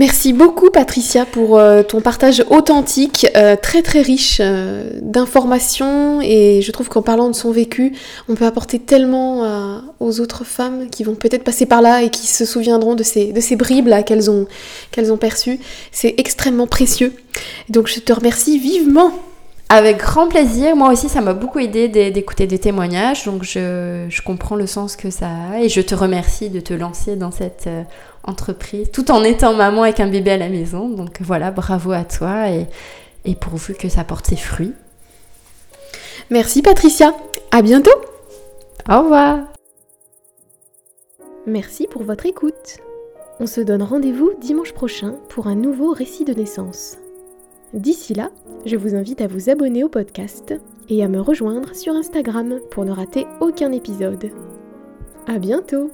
Merci 0.00 0.32
beaucoup 0.32 0.70
Patricia 0.70 1.26
pour 1.26 1.58
euh, 1.58 1.82
ton 1.82 2.00
partage 2.00 2.42
authentique, 2.48 3.26
euh, 3.36 3.54
très 3.54 3.82
très 3.82 4.00
riche 4.00 4.38
euh, 4.40 4.92
d'informations 5.02 6.22
et 6.22 6.62
je 6.62 6.72
trouve 6.72 6.88
qu'en 6.88 7.02
parlant 7.02 7.28
de 7.28 7.34
son 7.34 7.50
vécu, 7.50 7.92
on 8.26 8.34
peut 8.34 8.46
apporter 8.46 8.78
tellement 8.78 9.82
aux 10.00 10.20
autres 10.20 10.44
femmes 10.44 10.88
qui 10.88 11.04
vont 11.04 11.16
peut-être 11.16 11.44
passer 11.44 11.66
par 11.66 11.82
là 11.82 12.00
et 12.02 12.08
qui 12.08 12.26
se 12.26 12.46
souviendront 12.46 12.94
de 12.94 13.02
ces, 13.02 13.34
de 13.34 13.40
ces 13.42 13.56
bribes 13.56 13.88
là 13.88 14.02
qu'elles 14.02 14.30
ont, 14.30 14.46
qu'elles 14.90 15.12
ont 15.12 15.18
perçues. 15.18 15.60
C'est 15.92 16.14
extrêmement 16.16 16.66
précieux. 16.66 17.12
Donc 17.68 17.86
je 17.86 18.00
te 18.00 18.14
remercie 18.14 18.58
vivement. 18.58 19.12
Avec 19.72 19.98
grand 19.98 20.26
plaisir. 20.26 20.74
Moi 20.74 20.90
aussi, 20.90 21.08
ça 21.08 21.20
m'a 21.20 21.32
beaucoup 21.32 21.60
aidé 21.60 21.86
d'écouter 21.86 22.48
des 22.48 22.58
témoignages. 22.58 23.24
Donc, 23.24 23.44
je, 23.44 24.06
je, 24.08 24.20
comprends 24.20 24.56
le 24.56 24.66
sens 24.66 24.96
que 24.96 25.10
ça 25.10 25.28
a. 25.52 25.60
Et 25.60 25.68
je 25.68 25.80
te 25.80 25.94
remercie 25.94 26.50
de 26.50 26.58
te 26.58 26.74
lancer 26.74 27.14
dans 27.14 27.30
cette 27.30 27.68
tout 28.92 29.10
en 29.10 29.24
étant 29.24 29.54
maman 29.54 29.82
avec 29.82 30.00
un 30.00 30.08
bébé 30.08 30.32
à 30.32 30.36
la 30.36 30.48
maison. 30.48 30.88
Donc 30.88 31.20
voilà, 31.20 31.50
bravo 31.50 31.92
à 31.92 32.04
toi 32.04 32.50
et, 32.50 32.66
et 33.24 33.34
pourvu 33.34 33.74
que 33.74 33.88
ça 33.88 34.04
porte 34.04 34.26
ses 34.26 34.36
fruits. 34.36 34.72
Merci 36.30 36.62
Patricia, 36.62 37.14
à 37.50 37.62
bientôt. 37.62 37.90
Au 38.88 39.02
revoir. 39.02 39.38
Merci 41.46 41.86
pour 41.90 42.02
votre 42.02 42.26
écoute. 42.26 42.78
On 43.40 43.46
se 43.46 43.60
donne 43.60 43.82
rendez-vous 43.82 44.32
dimanche 44.40 44.72
prochain 44.72 45.14
pour 45.28 45.46
un 45.46 45.54
nouveau 45.54 45.92
récit 45.92 46.24
de 46.24 46.34
naissance. 46.34 46.98
D'ici 47.72 48.14
là, 48.14 48.30
je 48.66 48.76
vous 48.76 48.94
invite 48.94 49.20
à 49.20 49.28
vous 49.28 49.48
abonner 49.48 49.84
au 49.84 49.88
podcast 49.88 50.54
et 50.88 51.02
à 51.02 51.08
me 51.08 51.20
rejoindre 51.20 51.74
sur 51.74 51.94
Instagram 51.94 52.58
pour 52.70 52.84
ne 52.84 52.92
rater 52.92 53.26
aucun 53.40 53.72
épisode. 53.72 54.30
À 55.26 55.38
bientôt! 55.38 55.90